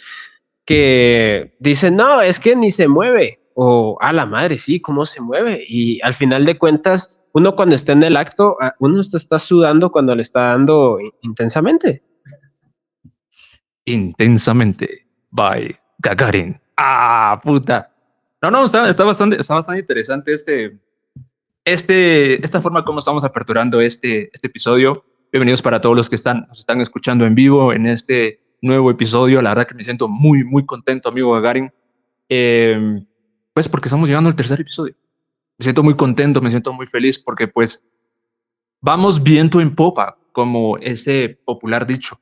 que 0.65 1.55
dicen, 1.59 1.95
no, 1.95 2.21
es 2.21 2.39
que 2.39 2.55
ni 2.55 2.71
se 2.71 2.87
mueve, 2.87 3.41
o 3.55 3.97
a 3.99 4.13
la 4.13 4.25
madre, 4.25 4.57
sí, 4.57 4.79
cómo 4.79 5.05
se 5.05 5.21
mueve. 5.21 5.63
Y 5.67 6.01
al 6.01 6.13
final 6.13 6.45
de 6.45 6.57
cuentas, 6.57 7.19
uno 7.33 7.55
cuando 7.55 7.75
está 7.75 7.91
en 7.91 8.03
el 8.03 8.15
acto, 8.15 8.55
uno 8.79 9.01
está, 9.01 9.37
sudando 9.37 9.91
cuando 9.91 10.15
le 10.15 10.21
está 10.21 10.51
dando 10.51 10.97
intensamente. 11.21 12.03
Intensamente, 13.85 15.07
by 15.29 15.75
Gagarin. 15.97 16.59
Ah, 16.77 17.39
puta. 17.43 17.93
No, 18.41 18.49
no, 18.49 18.65
está, 18.65 18.87
está, 18.87 19.03
bastante, 19.03 19.41
está 19.41 19.55
bastante 19.55 19.81
interesante 19.81 20.31
este, 20.31 20.79
este, 21.65 22.43
esta 22.45 22.61
forma 22.61 22.85
como 22.85 22.99
estamos 22.99 23.23
aperturando 23.23 23.81
este, 23.81 24.29
este 24.33 24.47
episodio. 24.47 25.03
Bienvenidos 25.31 25.61
para 25.61 25.79
todos 25.79 25.95
los 25.95 26.09
que 26.09 26.15
están, 26.15 26.47
nos 26.47 26.57
están 26.57 26.81
escuchando 26.81 27.23
en 27.23 27.35
vivo 27.35 27.71
en 27.71 27.85
este 27.85 28.41
nuevo 28.63 28.89
episodio. 28.89 29.43
La 29.43 29.49
verdad 29.49 29.67
que 29.67 29.75
me 29.75 29.83
siento 29.83 30.07
muy, 30.07 30.43
muy 30.43 30.65
contento, 30.65 31.07
amigo 31.07 31.33
Gagarin. 31.33 31.71
Em, 32.27 33.05
pues 33.53 33.69
porque 33.69 33.89
estamos 33.89 34.09
llegando 34.09 34.27
al 34.27 34.35
tercer 34.35 34.59
episodio. 34.59 34.95
Me 35.59 35.63
siento 35.63 35.83
muy 35.83 35.95
contento, 35.95 36.41
me 36.41 36.49
siento 36.49 36.73
muy 36.73 36.87
feliz 36.87 37.19
porque 37.19 37.47
pues 37.47 37.87
vamos 38.81 39.21
viento 39.21 39.61
en 39.61 39.75
popa, 39.75 40.17
como 40.31 40.77
ese 40.79 41.39
popular 41.45 41.85
dicho. 41.85 42.19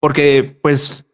Porque 0.00 0.58
pues 0.60 1.06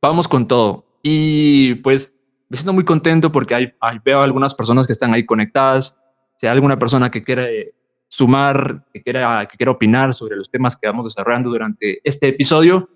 vamos 0.00 0.28
con 0.28 0.46
todo. 0.46 0.86
Y 1.02 1.74
pues 1.76 2.16
me 2.48 2.56
siento 2.56 2.72
muy 2.72 2.84
contento 2.84 3.32
porque 3.32 3.56
hay, 3.56 3.72
hay, 3.80 3.98
veo 4.04 4.22
algunas 4.22 4.54
personas 4.54 4.86
que 4.86 4.92
están 4.92 5.12
ahí 5.14 5.26
conectadas. 5.26 5.98
Si 6.38 6.46
hay 6.46 6.52
alguna 6.52 6.78
persona 6.78 7.10
que 7.10 7.24
quiere 7.24 7.74
sumar, 8.12 8.84
que 8.92 9.02
quiera, 9.02 9.48
que 9.50 9.56
quiera 9.56 9.72
opinar 9.72 10.12
sobre 10.12 10.36
los 10.36 10.50
temas 10.50 10.76
que 10.76 10.86
vamos 10.86 11.06
desarrollando 11.06 11.48
durante 11.48 12.00
este 12.04 12.28
episodio, 12.28 12.90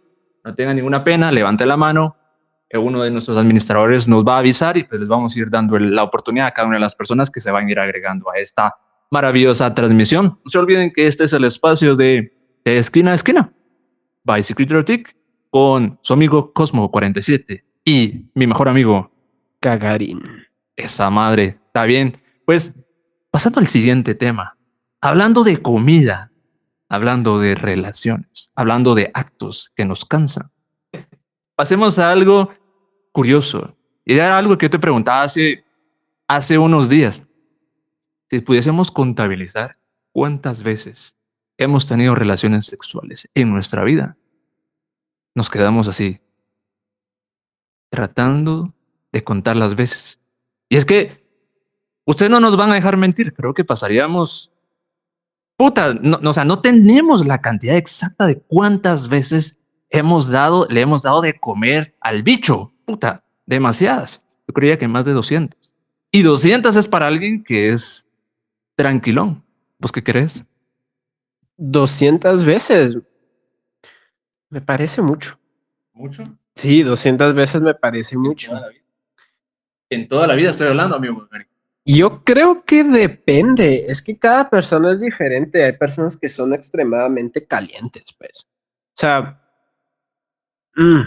no 0.44 0.54
tenga 0.54 0.74
ninguna 0.74 1.02
pena, 1.02 1.30
levante 1.30 1.64
la 1.64 1.78
mano. 1.78 2.16
Uno 2.74 3.02
de 3.02 3.10
nuestros 3.10 3.38
administradores 3.38 4.06
nos 4.08 4.26
va 4.26 4.34
a 4.34 4.38
avisar 4.40 4.76
y 4.76 4.82
pues 4.82 5.00
les 5.00 5.08
vamos 5.08 5.34
a 5.34 5.40
ir 5.40 5.48
dando 5.48 5.78
la 5.78 6.02
oportunidad 6.02 6.48
a 6.48 6.50
cada 6.50 6.68
una 6.68 6.76
de 6.76 6.82
las 6.82 6.94
personas 6.94 7.30
que 7.30 7.40
se 7.40 7.50
van 7.50 7.66
a 7.66 7.70
ir 7.70 7.78
agregando 7.78 8.30
a 8.30 8.36
esta 8.36 8.74
maravillosa 9.10 9.72
transmisión. 9.72 10.38
No 10.44 10.50
se 10.50 10.58
olviden 10.58 10.92
que 10.92 11.06
este 11.06 11.24
es 11.24 11.32
el 11.32 11.44
espacio 11.44 11.96
de, 11.96 12.36
de 12.62 12.76
esquina 12.76 13.12
a 13.12 13.14
esquina, 13.14 13.50
by 14.22 14.42
Secret 14.42 15.16
con 15.48 15.98
su 16.02 16.12
amigo 16.12 16.52
Cosmo47 16.52 17.64
y 17.86 18.26
mi 18.34 18.46
mejor 18.46 18.68
amigo 18.68 19.10
Gagarin. 19.62 20.22
Esa 20.76 21.08
madre, 21.08 21.58
está 21.68 21.84
bien. 21.84 22.12
Pues 22.44 22.74
pasando 23.30 23.60
al 23.60 23.66
siguiente 23.66 24.14
tema. 24.14 24.55
Hablando 25.06 25.44
de 25.44 25.62
comida, 25.62 26.32
hablando 26.88 27.38
de 27.38 27.54
relaciones, 27.54 28.50
hablando 28.56 28.96
de 28.96 29.12
actos 29.14 29.70
que 29.76 29.84
nos 29.84 30.04
cansan. 30.04 30.50
Pasemos 31.54 32.00
a 32.00 32.10
algo 32.10 32.52
curioso. 33.12 33.76
Y 34.04 34.14
era 34.14 34.36
algo 34.36 34.58
que 34.58 34.66
yo 34.66 34.70
te 34.70 34.80
preguntaba 34.80 35.22
hace, 35.22 35.64
hace 36.26 36.58
unos 36.58 36.88
días. 36.88 37.24
Si 38.28 38.40
pudiésemos 38.40 38.90
contabilizar 38.90 39.78
cuántas 40.10 40.64
veces 40.64 41.14
hemos 41.56 41.86
tenido 41.86 42.16
relaciones 42.16 42.66
sexuales 42.66 43.30
en 43.32 43.52
nuestra 43.52 43.84
vida, 43.84 44.16
nos 45.36 45.48
quedamos 45.48 45.86
así, 45.86 46.18
tratando 47.90 48.74
de 49.12 49.22
contar 49.22 49.54
las 49.54 49.76
veces. 49.76 50.18
Y 50.68 50.74
es 50.74 50.84
que 50.84 51.24
ustedes 52.06 52.28
no 52.28 52.40
nos 52.40 52.56
van 52.56 52.72
a 52.72 52.74
dejar 52.74 52.96
mentir, 52.96 53.34
creo 53.34 53.54
que 53.54 53.64
pasaríamos 53.64 54.50
puta, 55.56 55.94
no, 55.94 56.18
o 56.22 56.34
sea, 56.34 56.44
no 56.44 56.60
tenemos 56.60 57.26
la 57.26 57.40
cantidad 57.40 57.76
exacta 57.76 58.26
de 58.26 58.40
cuántas 58.40 59.08
veces 59.08 59.58
hemos 59.90 60.28
dado, 60.28 60.66
le 60.68 60.80
hemos 60.80 61.02
dado 61.02 61.20
de 61.20 61.38
comer 61.38 61.94
al 62.00 62.22
bicho. 62.22 62.72
Puta, 62.84 63.24
demasiadas. 63.46 64.24
Yo 64.46 64.54
creía 64.54 64.78
que 64.78 64.88
más 64.88 65.04
de 65.04 65.12
200. 65.12 65.74
Y 66.12 66.22
200 66.22 66.76
es 66.76 66.86
para 66.86 67.06
alguien 67.06 67.42
que 67.42 67.70
es 67.70 68.08
tranquilón. 68.76 69.44
¿Vos 69.78 69.92
qué 69.92 70.02
crees? 70.02 70.44
200 71.56 72.44
veces. 72.44 72.98
Me 74.48 74.60
parece 74.60 75.02
mucho. 75.02 75.38
¿Mucho? 75.92 76.24
Sí, 76.54 76.82
200 76.82 77.34
veces 77.34 77.60
me 77.60 77.74
parece 77.74 78.16
mucho. 78.16 78.52
En 79.90 80.08
toda 80.08 80.26
la 80.26 80.34
vida 80.34 80.50
estoy 80.50 80.68
hablando, 80.68 80.96
amigo. 80.96 81.28
Yo 81.88 82.24
creo 82.24 82.64
que 82.64 82.82
depende. 82.82 83.86
Es 83.86 84.02
que 84.02 84.18
cada 84.18 84.50
persona 84.50 84.90
es 84.90 85.00
diferente. 85.00 85.64
Hay 85.64 85.72
personas 85.74 86.16
que 86.16 86.28
son 86.28 86.52
extremadamente 86.52 87.46
calientes, 87.46 88.04
pues. 88.18 88.44
O 88.96 89.00
sea, 89.00 89.40
mm, 90.74 91.00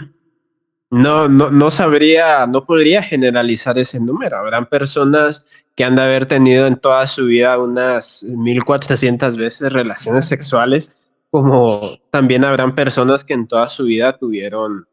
no, 0.90 1.28
no, 1.28 1.50
no 1.50 1.70
sabría, 1.70 2.46
no 2.46 2.64
podría 2.64 3.02
generalizar 3.02 3.78
ese 3.78 4.00
número. 4.00 4.38
Habrán 4.38 4.66
personas 4.66 5.44
que 5.76 5.84
han 5.84 5.96
de 5.96 6.02
haber 6.02 6.24
tenido 6.24 6.66
en 6.66 6.76
toda 6.76 7.06
su 7.06 7.26
vida 7.26 7.58
unas 7.58 8.24
1400 8.24 9.36
veces 9.36 9.72
relaciones 9.74 10.24
sexuales, 10.24 10.96
como 11.30 11.98
también 12.10 12.42
habrán 12.42 12.74
personas 12.74 13.24
que 13.24 13.34
en 13.34 13.46
toda 13.46 13.68
su 13.68 13.84
vida 13.84 14.16
tuvieron 14.16 14.88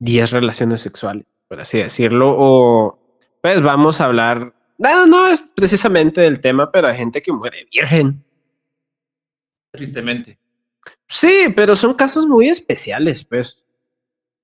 10 0.00 0.32
relaciones 0.32 0.82
sexuales, 0.82 1.24
por 1.48 1.60
así 1.60 1.78
decirlo. 1.78 2.34
O, 2.36 2.98
pues 3.40 3.62
vamos 3.62 4.02
a 4.02 4.04
hablar 4.04 4.54
no, 4.78 5.06
no 5.06 5.28
es 5.28 5.42
precisamente 5.42 6.20
del 6.20 6.40
tema, 6.40 6.70
pero 6.70 6.88
hay 6.88 6.96
gente 6.96 7.20
que 7.20 7.32
muere 7.32 7.66
virgen. 7.70 8.24
Tristemente. 9.72 10.38
Sí, 11.08 11.52
pero 11.54 11.76
son 11.76 11.94
casos 11.94 12.26
muy 12.26 12.48
especiales, 12.48 13.24
pues. 13.24 13.58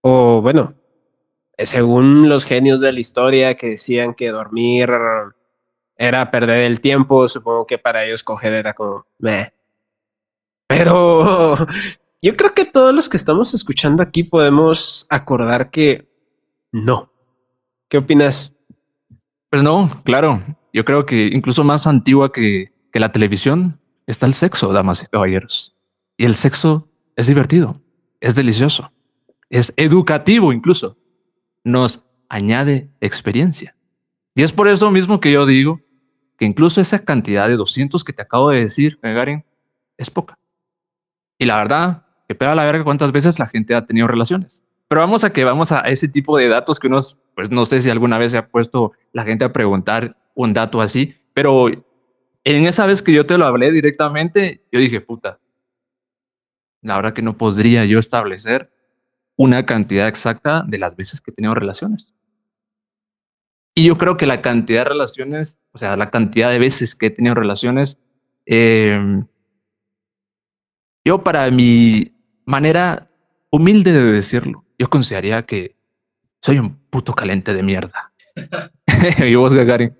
O 0.02 0.42
bueno, 0.42 0.74
según 1.58 2.28
los 2.28 2.44
genios 2.44 2.80
de 2.80 2.92
la 2.92 3.00
historia 3.00 3.56
que 3.56 3.70
decían 3.70 4.14
que 4.14 4.30
dormir 4.30 4.90
era 5.96 6.30
perder 6.30 6.58
el 6.58 6.80
tiempo, 6.80 7.28
supongo 7.28 7.66
que 7.66 7.78
para 7.78 8.04
ellos 8.04 8.22
coger 8.22 8.52
era 8.54 8.74
como, 8.74 9.06
meh. 9.18 9.52
Pero 10.66 11.56
yo 12.22 12.36
creo 12.36 12.54
que 12.54 12.64
todos 12.64 12.94
los 12.94 13.08
que 13.08 13.16
estamos 13.16 13.54
escuchando 13.54 14.02
aquí 14.02 14.24
podemos 14.24 15.06
acordar 15.10 15.70
que 15.70 16.08
no. 16.72 17.12
¿Qué 17.88 17.98
opinas? 17.98 18.53
Pues 19.54 19.62
no, 19.62 19.88
claro. 20.02 20.42
Yo 20.72 20.84
creo 20.84 21.06
que 21.06 21.28
incluso 21.28 21.62
más 21.62 21.86
antigua 21.86 22.32
que, 22.32 22.72
la 22.92 23.12
televisión 23.12 23.80
está 24.04 24.26
el 24.26 24.34
sexo, 24.34 24.72
damas 24.72 25.00
y 25.00 25.06
caballeros. 25.06 25.76
Y 26.16 26.24
el 26.24 26.34
sexo 26.34 26.88
es 27.14 27.28
divertido, 27.28 27.80
es 28.20 28.34
delicioso, 28.34 28.92
es 29.50 29.72
educativo 29.76 30.52
incluso. 30.52 30.98
Nos 31.62 32.04
añade 32.28 32.90
experiencia. 33.00 33.76
Y 34.34 34.42
es 34.42 34.50
por 34.50 34.66
eso 34.66 34.90
mismo 34.90 35.20
que 35.20 35.30
yo 35.30 35.46
digo 35.46 35.80
que 36.36 36.46
incluso 36.46 36.80
esa 36.80 37.04
cantidad 37.04 37.46
de 37.46 37.54
200 37.54 38.02
que 38.02 38.12
te 38.12 38.22
acabo 38.22 38.50
de 38.50 38.58
decir, 38.58 38.98
Gagarin, 39.00 39.44
es 39.96 40.10
poca. 40.10 40.36
Y 41.38 41.44
la 41.44 41.58
verdad, 41.58 42.06
que 42.26 42.34
pega 42.34 42.56
la 42.56 42.64
verga 42.64 42.82
cuántas 42.82 43.12
veces 43.12 43.38
la 43.38 43.46
gente 43.46 43.76
ha 43.76 43.86
tenido 43.86 44.08
relaciones. 44.08 44.64
Pero 44.88 45.00
vamos 45.00 45.22
a 45.22 45.32
que 45.32 45.44
vamos 45.44 45.70
a 45.70 45.78
ese 45.82 46.08
tipo 46.08 46.36
de 46.38 46.48
datos 46.48 46.80
que 46.80 46.88
unos 46.88 47.20
pues 47.34 47.50
no 47.50 47.66
sé 47.66 47.82
si 47.82 47.90
alguna 47.90 48.18
vez 48.18 48.32
se 48.32 48.38
ha 48.38 48.48
puesto 48.48 48.92
la 49.12 49.24
gente 49.24 49.44
a 49.44 49.52
preguntar 49.52 50.16
un 50.34 50.52
dato 50.52 50.80
así, 50.80 51.16
pero 51.32 51.68
en 51.68 52.66
esa 52.66 52.86
vez 52.86 53.02
que 53.02 53.12
yo 53.12 53.26
te 53.26 53.38
lo 53.38 53.46
hablé 53.46 53.72
directamente, 53.72 54.64
yo 54.70 54.80
dije, 54.80 55.00
puta, 55.00 55.40
la 56.82 56.96
verdad 56.96 57.14
que 57.14 57.22
no 57.22 57.36
podría 57.36 57.84
yo 57.84 57.98
establecer 57.98 58.70
una 59.36 59.66
cantidad 59.66 60.06
exacta 60.06 60.62
de 60.66 60.78
las 60.78 60.94
veces 60.96 61.20
que 61.20 61.30
he 61.30 61.34
tenido 61.34 61.54
relaciones. 61.54 62.14
Y 63.74 63.86
yo 63.86 63.98
creo 63.98 64.16
que 64.16 64.26
la 64.26 64.40
cantidad 64.40 64.82
de 64.82 64.90
relaciones, 64.90 65.60
o 65.72 65.78
sea, 65.78 65.96
la 65.96 66.10
cantidad 66.10 66.50
de 66.50 66.60
veces 66.60 66.94
que 66.94 67.06
he 67.06 67.10
tenido 67.10 67.34
relaciones, 67.34 68.00
eh, 68.46 69.20
yo 71.04 71.24
para 71.24 71.50
mi 71.50 72.12
manera 72.44 73.10
humilde 73.50 73.92
de 73.92 74.12
decirlo, 74.12 74.64
yo 74.78 74.88
consideraría 74.88 75.44
que 75.44 75.76
soy 76.40 76.58
un 76.58 76.83
puto 76.94 77.12
caliente 77.12 77.52
de 77.52 77.64
mierda. 77.64 78.12
¿Y 79.18 79.34
vos, 79.34 79.52
Gagarin? 79.52 79.98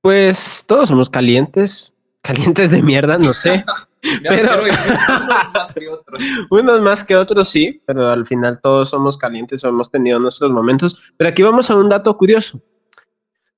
Pues 0.00 0.64
todos 0.66 0.88
somos 0.88 1.10
calientes, 1.10 1.94
calientes 2.22 2.70
de 2.70 2.82
mierda, 2.82 3.18
no 3.18 3.34
sé. 3.34 3.62
pero 4.26 4.62
unos 4.62 4.78
más, 5.52 5.74
que 5.74 5.88
otros. 5.88 6.22
unos 6.48 6.80
más 6.80 7.04
que 7.04 7.14
otros 7.14 7.46
sí, 7.50 7.82
pero 7.86 8.08
al 8.08 8.24
final 8.24 8.58
todos 8.62 8.88
somos 8.88 9.18
calientes 9.18 9.62
o 9.64 9.68
hemos 9.68 9.90
tenido 9.90 10.18
nuestros 10.18 10.50
momentos. 10.50 10.98
Pero 11.18 11.28
aquí 11.28 11.42
vamos 11.42 11.70
a 11.70 11.76
un 11.76 11.90
dato 11.90 12.16
curioso. 12.16 12.62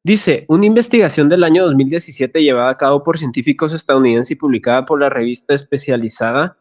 Dice, 0.03 0.45
una 0.49 0.67
investigación 0.67 1.29
del 1.29 1.45
año 1.45 1.65
2017 1.67 2.43
llevada 2.43 2.71
a 2.71 2.77
cabo 2.77 3.05
por 3.05 3.17
científicos 3.17 3.73
estadounidenses 3.73 4.33
y 4.33 4.35
publicada 4.35 4.85
por 4.85 5.01
la 5.01 5.09
revista 5.09 5.55
especializada 5.55 6.59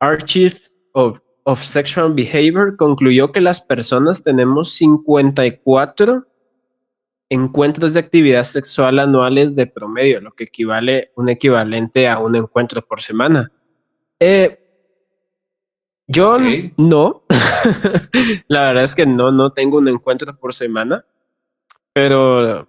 Archive 0.00 0.56
of, 0.90 1.20
of 1.44 1.62
Sexual 1.62 2.14
Behavior 2.14 2.76
concluyó 2.76 3.32
que 3.32 3.40
las 3.40 3.60
personas 3.60 4.22
tenemos 4.22 4.74
54 4.74 6.26
encuentros 7.28 7.92
de 7.92 8.00
actividad 8.00 8.44
sexual 8.44 8.98
anuales 8.98 9.54
de 9.54 9.66
promedio, 9.66 10.20
lo 10.20 10.32
que 10.32 10.44
equivale 10.44 11.12
un 11.16 11.28
equivalente 11.28 12.08
a 12.08 12.18
un 12.18 12.36
encuentro 12.36 12.82
por 12.86 13.00
semana. 13.00 13.50
Eh, 14.20 14.60
yo 16.06 16.38
no, 16.76 17.24
la 18.48 18.62
verdad 18.62 18.84
es 18.84 18.94
que 18.94 19.06
no, 19.06 19.32
no 19.32 19.50
tengo 19.50 19.78
un 19.78 19.88
encuentro 19.88 20.36
por 20.36 20.54
semana, 20.54 21.04
pero 21.92 22.68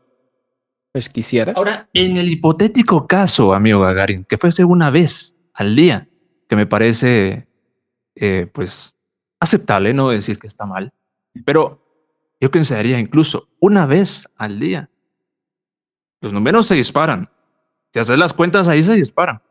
pues 0.94 1.10
quisiera. 1.10 1.52
Ahora, 1.56 1.90
en 1.94 2.16
el 2.16 2.30
hipotético 2.30 3.06
caso, 3.06 3.54
amigo 3.54 3.82
Gagarin, 3.82 4.24
que 4.24 4.38
fuese 4.38 4.64
una 4.64 4.90
vez 4.90 5.36
al 5.54 5.76
día, 5.76 6.08
que 6.48 6.56
me 6.56 6.66
parece, 6.66 7.45
eh, 8.16 8.48
pues, 8.52 8.96
aceptable, 9.40 9.94
no 9.94 10.10
decir 10.10 10.40
que 10.40 10.48
está 10.48 10.66
mal, 10.66 10.94
pero 11.46 11.82
yo 12.40 12.52
pensaría 12.52 13.00
incluso 13.00 13.50
una 13.60 13.86
vez 13.86 14.30
al 14.38 14.60
día. 14.60 14.90
Los 16.22 16.34
números 16.34 16.68
se 16.68 16.76
disparan. 16.76 17.30
Si 17.94 18.00
haces 18.00 18.18
las 18.18 18.34
cuentas 18.34 18.68
ahí 18.68 18.84
se 18.84 18.94
disparan. 18.94 19.42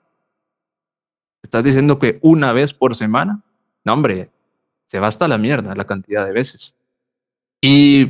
Estás 1.43 1.65
diciendo 1.65 1.99
que 1.99 2.19
una 2.23 2.53
vez 2.53 2.75
por 2.75 2.95
semana. 2.95 3.43
No, 3.85 3.93
hombre, 3.93 4.31
se 4.87 4.99
va 4.99 5.07
hasta 5.07 5.29
la 5.29 5.39
mierda 5.39 5.75
la 5.75 5.87
cantidad 5.87 6.25
de 6.25 6.33
veces. 6.33 6.77
Y 7.61 8.07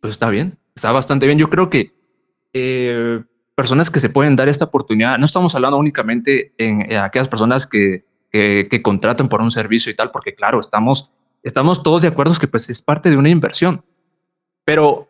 pues 0.00 0.12
está 0.12 0.30
bien, 0.30 0.58
está 0.74 0.92
bastante 0.92 1.26
bien. 1.26 1.38
Yo 1.38 1.50
creo 1.50 1.70
que 1.70 1.94
eh, 2.52 3.22
personas 3.54 3.90
que 3.90 4.00
se 4.00 4.10
pueden 4.10 4.36
dar 4.36 4.48
esta 4.48 4.66
oportunidad. 4.66 5.18
No 5.18 5.24
estamos 5.24 5.54
hablando 5.54 5.78
únicamente 5.78 6.54
en, 6.58 6.92
aquellas 6.96 7.28
personas 7.28 7.66
que, 7.66 8.04
que, 8.34 8.82
contratan 8.82 9.28
por 9.28 9.40
un 9.40 9.52
servicio 9.52 9.92
y 9.92 9.94
tal, 9.94 10.10
porque 10.10 10.34
claro, 10.34 10.58
estamos, 10.58 11.12
estamos 11.44 11.84
todos 11.84 12.02
de 12.02 12.08
acuerdo 12.08 12.34
que 12.34 12.48
pues 12.48 12.68
es 12.68 12.80
parte 12.80 13.08
de 13.08 13.16
una 13.16 13.30
inversión. 13.30 13.84
Pero 14.64 15.08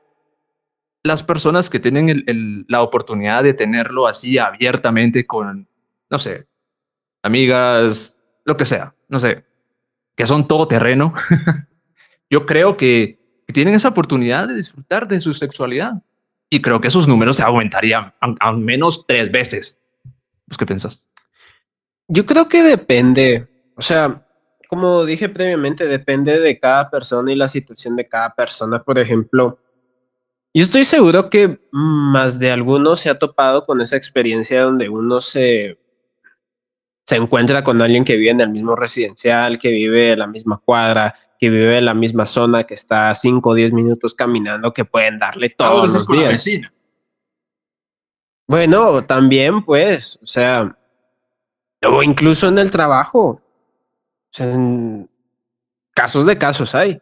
las 1.03 1.23
personas 1.23 1.71
que 1.71 1.81
tienen 1.81 2.67
la 2.69 2.83
oportunidad 2.83 3.43
de 3.43 3.55
tenerlo 3.55 4.07
así 4.07 4.37
abiertamente 4.37 5.27
con, 5.27 5.69
no 6.11 6.19
sé, 6.19 6.47
amigas, 7.23 8.15
lo 8.45 8.59
que 8.59 8.67
sea, 8.67 8.95
no 9.09 9.19
sé, 9.19 9.47
que 10.17 10.27
son 10.27 10.47
todo 10.47 10.69
terreno, 10.69 11.15
yo 12.31 12.45
creo 12.45 12.77
que 12.77 13.43
tienen 13.55 13.75
esa 13.75 13.89
oportunidad 13.89 14.49
de 14.49 14.57
disfrutar 14.57 15.09
de 15.09 15.21
su 15.21 15.33
sexualidad 15.33 16.03
y 16.51 16.61
creo 16.61 16.79
que 16.81 16.89
esos 16.89 17.09
números 17.09 17.37
se 17.37 17.43
aumentarían 17.43 18.13
al 18.21 18.59
menos 18.59 19.07
tres 19.07 19.33
veces. 19.33 19.81
¿Pues 20.47 20.59
qué 20.59 20.67
piensas? 20.67 21.04
Yo 22.09 22.27
creo 22.27 22.49
que 22.49 22.63
depende. 22.63 23.49
O 23.77 23.83
sea, 23.83 24.27
como 24.69 25.05
dije 25.05 25.29
previamente, 25.29 25.87
depende 25.87 26.39
de 26.41 26.59
cada 26.59 26.91
persona 26.91 27.33
y 27.33 27.37
la 27.37 27.49
situación 27.49 27.97
de 27.97 28.09
cada 28.09 28.35
persona. 28.35 28.83
Por 28.83 28.99
ejemplo, 28.99 29.59
yo 30.53 30.63
estoy 30.63 30.85
seguro 30.85 31.31
que 31.31 31.61
más 31.73 32.39
de 32.39 32.51
alguno 32.51 32.97
se 32.97 33.11
ha 33.11 33.19
topado 33.19 33.65
con 33.65 33.81
esa 33.81 33.97
experiencia 33.97 34.63
donde 34.63 34.89
uno 34.89 35.21
se, 35.21 35.79
se 37.05 37.17
encuentra 37.17 37.65
con 37.65 37.83
alguien 37.83 38.05
que 38.05 38.17
vive 38.17 38.31
en 38.31 38.41
el 38.41 38.51
mismo 38.51 38.77
residencial, 38.77 39.59
que 39.59 39.71
vive 39.71 40.13
en 40.13 40.21
la 40.21 40.27
misma 40.27 40.59
cuadra, 40.59 41.15
que 41.39 41.51
vive 41.51 41.79
en 41.79 41.85
la 41.85 41.95
misma 41.95 42.27
zona, 42.27 42.65
que 42.65 42.75
está 42.75 43.11
a 43.11 43.15
5 43.15 43.51
o 43.51 43.55
10 43.55 43.73
minutos 43.73 44.15
caminando, 44.15 44.73
que 44.73 44.85
pueden 44.85 45.19
darle 45.19 45.51
todos 45.51 45.93
los 45.93 46.07
días. 46.07 46.49
Bueno, 48.47 49.05
también 49.05 49.65
pues, 49.65 50.19
o 50.23 50.27
sea, 50.27 50.77
o 51.85 52.03
incluso 52.03 52.49
en 52.49 52.59
el 52.59 52.71
trabajo. 52.71 53.21
O 53.21 53.41
sea, 54.31 54.53
en 54.53 55.09
casos 55.93 56.27
de 56.27 56.39
casos 56.39 56.75
hay. 56.75 57.01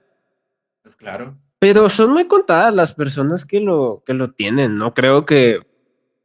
Pues 0.83 0.97
claro. 0.97 1.37
Pero 1.59 1.89
son 1.89 2.13
muy 2.13 2.27
contadas 2.27 2.75
las 2.75 2.95
personas 2.95 3.45
que 3.45 3.61
lo, 3.61 4.03
que 4.05 4.15
lo 4.15 4.33
tienen. 4.33 4.77
No 4.77 4.95
creo 4.95 5.25
que 5.25 5.61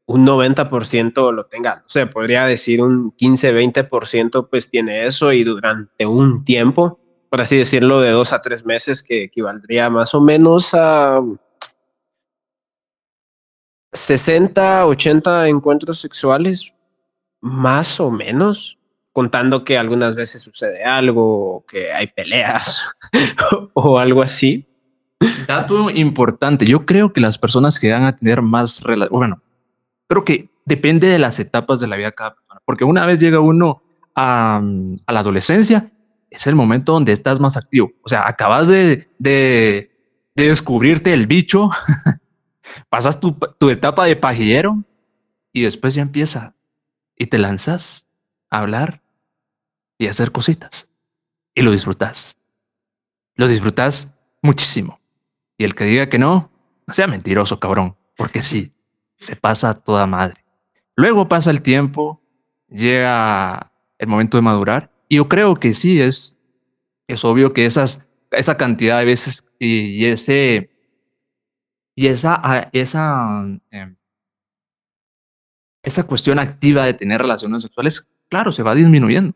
un 0.05 0.25
90% 0.25 1.31
lo 1.33 1.45
tenga. 1.45 1.83
O 1.85 1.89
sea, 1.89 2.09
podría 2.09 2.45
decir 2.45 2.81
un 2.81 3.11
15, 3.11 3.53
20% 3.53 4.47
pues 4.49 4.69
tiene 4.69 5.05
eso 5.05 5.31
y 5.31 5.43
durante 5.43 6.05
un 6.05 6.43
tiempo 6.43 6.99
por 7.29 7.41
así 7.41 7.57
decirlo, 7.57 7.99
de 8.01 8.11
dos 8.11 8.33
a 8.33 8.41
tres 8.41 8.65
meses, 8.65 9.03
que 9.03 9.23
equivaldría 9.23 9.89
más 9.89 10.13
o 10.13 10.21
menos 10.21 10.73
a 10.73 11.21
60, 13.93 14.85
80 14.85 15.47
encuentros 15.49 15.99
sexuales, 15.99 16.73
más 17.41 17.99
o 17.99 18.11
menos, 18.11 18.79
contando 19.11 19.63
que 19.63 19.77
algunas 19.77 20.15
veces 20.15 20.41
sucede 20.41 20.83
algo, 20.83 21.65
que 21.67 21.91
hay 21.91 22.07
peleas 22.07 22.83
o 23.73 23.99
algo 23.99 24.21
así. 24.21 24.67
Dato 25.47 25.89
importante, 25.89 26.65
yo 26.65 26.85
creo 26.85 27.11
que 27.11 27.21
las 27.21 27.39
personas 27.39 27.79
que 27.79 27.91
van 27.91 28.03
a 28.03 28.15
tener 28.15 28.41
más, 28.41 28.83
bueno, 29.09 29.41
creo 30.07 30.23
que 30.23 30.49
depende 30.65 31.07
de 31.07 31.17
las 31.17 31.39
etapas 31.39 31.79
de 31.79 31.87
la 31.87 31.95
vida 31.95 32.07
de 32.07 32.13
cada 32.13 32.35
porque 32.65 32.83
una 32.83 33.05
vez 33.05 33.19
llega 33.21 33.39
uno 33.39 33.81
a, 34.13 34.61
a 35.05 35.11
la 35.13 35.19
adolescencia, 35.21 35.89
es 36.29 36.47
el 36.47 36.55
momento 36.55 36.91
donde 36.91 37.13
estás 37.13 37.39
más 37.39 37.55
activo. 37.55 37.93
O 38.03 38.09
sea, 38.09 38.27
acabas 38.27 38.67
de, 38.67 39.09
de, 39.17 39.89
descubrirte 40.35 41.13
el 41.13 41.27
bicho, 41.27 41.69
pasas 42.89 43.21
tu, 43.21 43.31
tu 43.57 43.69
etapa 43.69 44.05
de 44.05 44.17
pajillero 44.17 44.83
y 45.53 45.61
después 45.61 45.95
ya 45.95 46.01
empieza 46.01 46.56
y 47.17 47.27
te 47.27 47.37
lanzas 47.37 48.07
a 48.49 48.59
hablar 48.59 49.01
y 49.97 50.07
a 50.07 50.11
hacer 50.11 50.31
cositas 50.31 50.91
y 51.57 51.63
lo 51.63 51.71
disfrutas. 51.71 52.37
Lo 53.35 53.47
disfrutas 53.47 54.15
muchísimo. 54.41 54.99
Y 55.57 55.63
el 55.63 55.73
que 55.73 55.85
diga 55.85 56.07
que 56.07 56.19
no, 56.19 56.51
sea 56.87 57.07
mentiroso, 57.07 57.59
cabrón, 57.59 57.97
porque 58.15 58.41
sí, 58.41 58.73
se 59.17 59.35
pasa 59.35 59.73
toda 59.73 60.05
madre. 60.05 60.45
Luego 60.95 61.27
pasa 61.27 61.49
el 61.49 61.61
tiempo, 61.61 62.21
llega 62.69 63.71
el 63.97 64.07
momento 64.07 64.37
de 64.37 64.43
madurar 64.43 64.91
y 65.09 65.15
yo 65.15 65.27
creo 65.27 65.55
que 65.55 65.73
sí, 65.73 65.99
es, 65.99 66.39
es 67.07 67.25
obvio 67.25 67.53
que 67.53 67.65
esas, 67.65 68.05
esa 68.31 68.55
cantidad 68.55 68.99
de 68.99 69.05
veces 69.05 69.49
y, 69.59 70.05
ese 70.05 70.69
y 71.95 72.07
esa, 72.07 72.69
esa, 72.71 73.45
em, 73.71 73.96
esa 75.87 76.05
cuestión 76.05 76.37
activa 76.37 76.85
de 76.85 76.93
tener 76.93 77.21
relaciones 77.21 77.63
sexuales, 77.63 78.11
claro, 78.29 78.51
se 78.51 78.61
va 78.61 78.75
disminuyendo. 78.75 79.33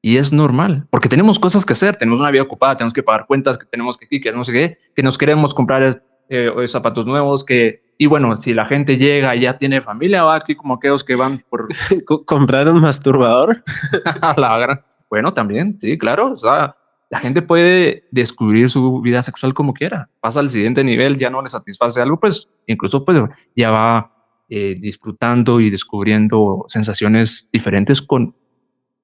Y 0.00 0.16
es 0.16 0.32
normal, 0.32 0.86
porque 0.90 1.08
tenemos 1.08 1.40
cosas 1.40 1.66
que 1.66 1.72
hacer, 1.72 1.96
tenemos 1.96 2.20
una 2.20 2.30
vida 2.30 2.42
ocupada, 2.42 2.76
tenemos 2.76 2.94
que 2.94 3.02
pagar 3.02 3.26
cuentas, 3.26 3.58
que 3.58 3.66
tenemos 3.66 3.98
que, 3.98 4.20
que 4.20 4.32
no 4.32 4.44
sé 4.44 4.52
qué, 4.52 4.78
que 4.94 5.02
nos 5.02 5.18
queremos 5.18 5.54
comprar 5.54 6.02
eh, 6.28 6.52
zapatos 6.68 7.04
nuevos, 7.04 7.44
que, 7.44 7.82
y 7.98 8.06
bueno, 8.06 8.36
si 8.36 8.54
la 8.54 8.64
gente 8.64 8.96
llega 8.96 9.34
y 9.34 9.40
ya 9.40 9.58
tiene 9.58 9.80
familia, 9.80 10.22
va 10.22 10.36
aquí 10.36 10.54
como 10.54 10.74
aquellos 10.74 11.02
que 11.02 11.16
van 11.16 11.40
por 11.50 11.66
comprar 12.26 12.68
un 12.68 12.80
masturbador. 12.80 13.64
la 14.36 14.58
gran, 14.58 14.84
bueno, 15.10 15.34
también, 15.34 15.80
sí, 15.80 15.98
claro. 15.98 16.30
O 16.30 16.36
sea, 16.36 16.76
la 17.10 17.18
gente 17.18 17.42
puede 17.42 18.06
descubrir 18.12 18.70
su 18.70 19.00
vida 19.00 19.24
sexual 19.24 19.52
como 19.52 19.74
quiera. 19.74 20.10
Pasa 20.20 20.38
al 20.38 20.50
siguiente 20.50 20.84
nivel, 20.84 21.18
ya 21.18 21.28
no 21.28 21.42
le 21.42 21.48
satisface 21.48 22.00
algo, 22.00 22.20
pues 22.20 22.48
incluso 22.68 23.04
pues 23.04 23.20
ya 23.56 23.70
va 23.70 24.17
eh, 24.48 24.76
disfrutando 24.78 25.60
y 25.60 25.70
descubriendo 25.70 26.64
sensaciones 26.68 27.48
diferentes 27.52 28.00
con, 28.00 28.34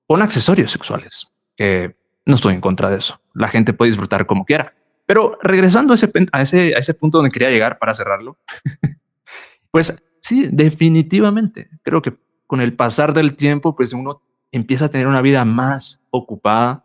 con 0.06 0.22
accesorios 0.22 0.70
sexuales. 0.70 1.32
Que 1.56 1.96
no 2.26 2.36
estoy 2.36 2.54
en 2.54 2.60
contra 2.60 2.90
de 2.90 2.98
eso. 2.98 3.20
La 3.34 3.48
gente 3.48 3.72
puede 3.72 3.90
disfrutar 3.90 4.26
como 4.26 4.44
quiera. 4.44 4.74
Pero 5.06 5.36
regresando 5.42 5.92
a 5.92 5.96
ese, 5.96 6.10
a 6.32 6.40
ese, 6.40 6.74
a 6.74 6.78
ese 6.78 6.94
punto 6.94 7.18
donde 7.18 7.30
quería 7.30 7.50
llegar 7.50 7.78
para 7.78 7.92
cerrarlo, 7.92 8.38
pues 9.70 10.02
sí, 10.20 10.48
definitivamente. 10.50 11.68
Creo 11.82 12.00
que 12.00 12.16
con 12.46 12.60
el 12.60 12.74
pasar 12.74 13.12
del 13.12 13.36
tiempo, 13.36 13.76
pues 13.76 13.92
uno 13.92 14.22
empieza 14.50 14.86
a 14.86 14.88
tener 14.88 15.06
una 15.06 15.20
vida 15.20 15.44
más 15.44 16.00
ocupada 16.10 16.84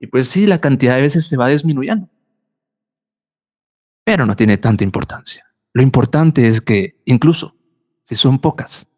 Y 0.00 0.06
pues 0.06 0.26
sí, 0.28 0.46
la 0.46 0.60
cantidad 0.60 0.96
de 0.96 1.02
veces 1.02 1.26
se 1.26 1.36
va 1.36 1.46
disminuyendo. 1.48 2.08
Pero 4.04 4.26
no 4.26 4.34
tiene 4.34 4.58
tanta 4.58 4.82
importancia. 4.82 5.46
Lo 5.72 5.82
importante 5.82 6.48
es 6.48 6.60
que 6.60 7.00
incluso 7.04 7.54
si 8.12 8.22
son 8.22 8.38
pocas, 8.38 8.88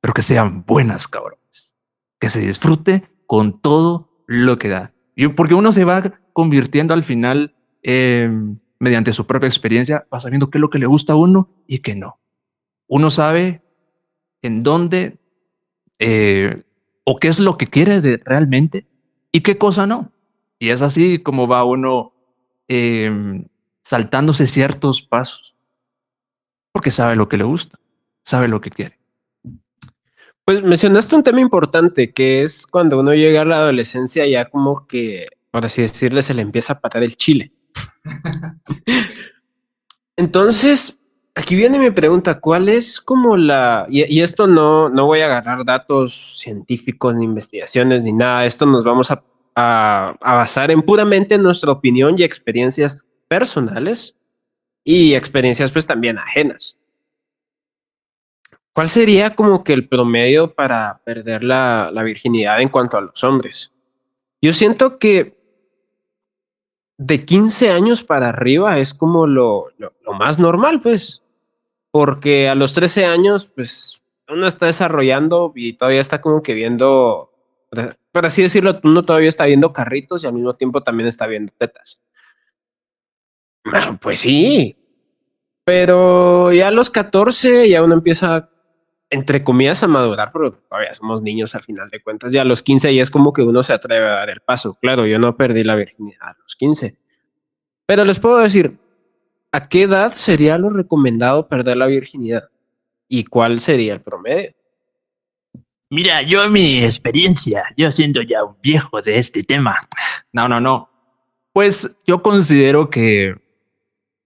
pero 0.00 0.12
que 0.12 0.22
sean 0.22 0.64
buenas, 0.66 1.06
cabrones. 1.06 1.72
Que 2.18 2.28
se 2.30 2.40
disfrute 2.40 3.08
con 3.26 3.60
todo 3.60 4.24
lo 4.26 4.58
que 4.58 4.68
da. 4.68 4.92
Y 5.14 5.28
porque 5.28 5.54
uno 5.54 5.70
se 5.70 5.84
va 5.84 6.02
convirtiendo 6.32 6.92
al 6.92 7.04
final, 7.04 7.54
em, 7.82 8.58
mediante 8.80 9.12
su 9.12 9.24
propia 9.24 9.46
experiencia, 9.46 10.06
va 10.12 10.18
sabiendo 10.18 10.50
qué 10.50 10.58
es 10.58 10.60
lo 10.60 10.70
que 10.70 10.80
le 10.80 10.86
gusta 10.86 11.12
a 11.12 11.16
uno 11.16 11.48
y 11.68 11.78
qué 11.78 11.94
no. 11.94 12.18
Uno 12.88 13.08
sabe 13.10 13.62
en 14.42 14.64
dónde 14.64 15.18
eh, 16.00 16.64
o 17.04 17.18
qué 17.18 17.28
es 17.28 17.38
lo 17.38 17.56
que 17.56 17.68
quiere 17.68 18.00
realmente 18.24 18.88
y 19.30 19.42
qué 19.42 19.58
cosa 19.58 19.86
no. 19.86 20.10
Y 20.58 20.70
es 20.70 20.82
así 20.82 21.20
como 21.20 21.46
va 21.46 21.64
uno 21.64 22.14
em, 22.66 23.46
saltándose 23.82 24.48
ciertos 24.48 25.02
pasos, 25.02 25.54
porque 26.72 26.90
sabe 26.90 27.14
lo 27.14 27.28
que 27.28 27.36
le 27.36 27.44
gusta, 27.44 27.78
sabe 28.26 28.48
lo 28.48 28.60
que 28.60 28.70
quiere. 28.70 28.98
Pues 30.44 30.62
mencionaste 30.62 31.14
un 31.14 31.22
tema 31.22 31.40
importante 31.40 32.12
que 32.12 32.42
es 32.42 32.66
cuando 32.66 32.98
uno 32.98 33.14
llega 33.14 33.42
a 33.42 33.44
la 33.44 33.56
adolescencia 33.58 34.26
ya 34.26 34.46
como 34.46 34.86
que, 34.86 35.28
por 35.50 35.64
así 35.64 35.82
decirle, 35.82 36.22
se 36.22 36.34
le 36.34 36.42
empieza 36.42 36.74
a 36.74 36.80
patar 36.80 37.04
el 37.04 37.16
chile. 37.16 37.52
Entonces, 40.16 40.98
aquí 41.36 41.54
viene 41.54 41.78
mi 41.78 41.90
pregunta, 41.90 42.40
¿cuál 42.40 42.68
es 42.68 43.00
como 43.00 43.36
la... 43.36 43.86
Y, 43.88 44.20
esto 44.20 44.46
no, 44.48 44.88
no 44.88 45.06
voy 45.06 45.20
a 45.20 45.26
agarrar 45.26 45.64
datos 45.64 46.38
científicos 46.40 47.14
ni 47.14 47.24
investigaciones 47.24 48.02
ni 48.02 48.12
nada, 48.12 48.44
esto 48.44 48.66
nos 48.66 48.82
vamos 48.82 49.10
a, 49.12 49.22
a, 49.54 50.16
a 50.20 50.34
basar 50.36 50.72
en 50.72 50.82
puramente 50.82 51.38
nuestra 51.38 51.70
opinión 51.70 52.16
y 52.18 52.24
experiencias 52.24 53.02
personales 53.28 54.16
y 54.82 55.14
experiencias 55.14 55.70
pues 55.70 55.86
también 55.86 56.18
ajenas. 56.18 56.80
¿Cuál 58.76 58.90
sería 58.90 59.34
como 59.34 59.64
que 59.64 59.72
el 59.72 59.88
promedio 59.88 60.54
para 60.54 61.00
perder 61.02 61.42
la, 61.44 61.90
virginidad 62.04 62.60
en 62.60 62.68
cuanto 62.68 62.98
a 62.98 63.00
los 63.00 63.24
hombres? 63.24 63.72
Yo 64.42 64.52
siento 64.52 64.98
que 64.98 65.40
de 66.98 67.24
15 67.24 67.70
años 67.70 68.04
para 68.04 68.28
arriba 68.28 68.78
es 68.78 68.92
como 68.92 69.26
lo, 69.26 69.68
más 70.18 70.38
normal, 70.38 70.82
pues. 70.82 71.22
Porque 71.90 72.50
a 72.50 72.54
los 72.54 72.74
13 72.74 73.06
años, 73.06 73.46
pues, 73.46 74.02
uno 74.28 74.46
está 74.46 74.66
desarrollando 74.66 75.54
y 75.56 75.72
todavía 75.72 76.02
está 76.02 76.20
como 76.20 76.42
que 76.42 76.52
viendo, 76.52 77.32
por 78.12 78.26
así 78.26 78.42
decirlo, 78.42 78.78
uno 78.84 79.06
todavía 79.06 79.30
está 79.30 79.46
viendo 79.46 79.72
carritos 79.72 80.22
y 80.22 80.26
al 80.26 80.34
mismo 80.34 80.54
tiempo 80.54 80.82
también 80.82 81.08
está 81.08 81.26
viendo 81.26 81.50
tetas. 81.56 82.02
pues 84.02 84.20
sí. 84.20 84.76
Pero 85.64 86.52
ya 86.52 86.68
a 86.68 86.72
los 86.72 86.90
14 86.90 87.70
ya 87.70 87.82
uno 87.82 87.94
empieza 87.94 88.50
entre 89.10 89.44
comillas, 89.44 89.82
a 89.82 89.86
madurar, 89.86 90.32
pero 90.32 90.52
todavía 90.52 90.94
somos 90.94 91.22
niños 91.22 91.54
al 91.54 91.62
final 91.62 91.88
de 91.90 92.02
cuentas. 92.02 92.32
Ya 92.32 92.42
a 92.42 92.44
los 92.44 92.62
15 92.62 92.94
ya 92.94 93.02
es 93.02 93.10
como 93.10 93.32
que 93.32 93.42
uno 93.42 93.62
se 93.62 93.72
atreve 93.72 94.06
a 94.06 94.12
dar 94.12 94.30
el 94.30 94.40
paso. 94.40 94.74
Claro, 94.74 95.06
yo 95.06 95.18
no 95.18 95.36
perdí 95.36 95.62
la 95.64 95.76
virginidad 95.76 96.30
a 96.30 96.36
los 96.40 96.56
15. 96.56 96.98
Pero 97.86 98.04
les 98.04 98.18
puedo 98.18 98.38
decir, 98.38 98.78
¿a 99.52 99.68
qué 99.68 99.82
edad 99.82 100.12
sería 100.12 100.58
lo 100.58 100.70
recomendado 100.70 101.48
perder 101.48 101.76
la 101.76 101.86
virginidad? 101.86 102.50
¿Y 103.08 103.24
cuál 103.24 103.60
sería 103.60 103.92
el 103.92 104.00
promedio? 104.00 104.54
Mira, 105.88 106.22
yo 106.22 106.48
mi 106.50 106.82
experiencia, 106.82 107.64
yo 107.76 107.92
siendo 107.92 108.20
ya 108.22 108.42
un 108.42 108.56
viejo 108.60 109.00
de 109.02 109.18
este 109.18 109.44
tema. 109.44 109.76
No, 110.32 110.48
no, 110.48 110.60
no. 110.60 110.90
Pues 111.52 111.96
yo 112.06 112.22
considero 112.22 112.90
que 112.90 113.34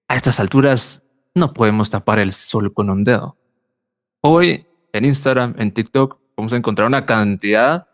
a 0.08 0.16
estas 0.16 0.40
alturas 0.40 1.02
no 1.34 1.52
podemos 1.52 1.90
tapar 1.90 2.18
el 2.18 2.32
sol 2.32 2.72
con 2.72 2.88
un 2.88 3.04
dedo. 3.04 3.36
Hoy 4.22 4.66
en 4.92 5.04
Instagram, 5.04 5.54
en 5.58 5.72
TikTok, 5.72 6.18
vamos 6.36 6.52
a 6.52 6.56
encontrar 6.56 6.88
una 6.88 7.06
cantidad 7.06 7.86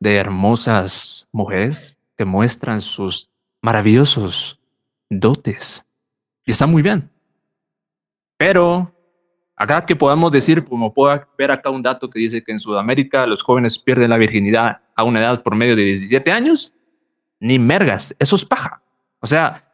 de 0.00 0.16
hermosas 0.16 1.28
mujeres 1.32 2.00
que 2.16 2.24
muestran 2.24 2.80
sus 2.80 3.30
maravillosos 3.60 4.60
dotes. 5.08 5.86
Y 6.44 6.50
está 6.50 6.66
muy 6.66 6.82
bien. 6.82 7.08
Pero 8.36 8.92
acá 9.54 9.86
que 9.86 9.94
podamos 9.94 10.32
decir, 10.32 10.64
como 10.64 10.92
puedo 10.92 11.24
ver 11.38 11.52
acá 11.52 11.70
un 11.70 11.82
dato 11.82 12.10
que 12.10 12.18
dice 12.18 12.42
que 12.42 12.52
en 12.52 12.58
Sudamérica 12.58 13.26
los 13.26 13.42
jóvenes 13.42 13.78
pierden 13.78 14.10
la 14.10 14.16
virginidad 14.16 14.80
a 14.96 15.04
una 15.04 15.20
edad 15.20 15.42
por 15.42 15.54
medio 15.54 15.76
de 15.76 15.84
17 15.84 16.32
años, 16.32 16.74
ni 17.38 17.58
mergas, 17.58 18.14
eso 18.18 18.36
es 18.36 18.44
paja. 18.44 18.82
O 19.20 19.26
sea, 19.26 19.64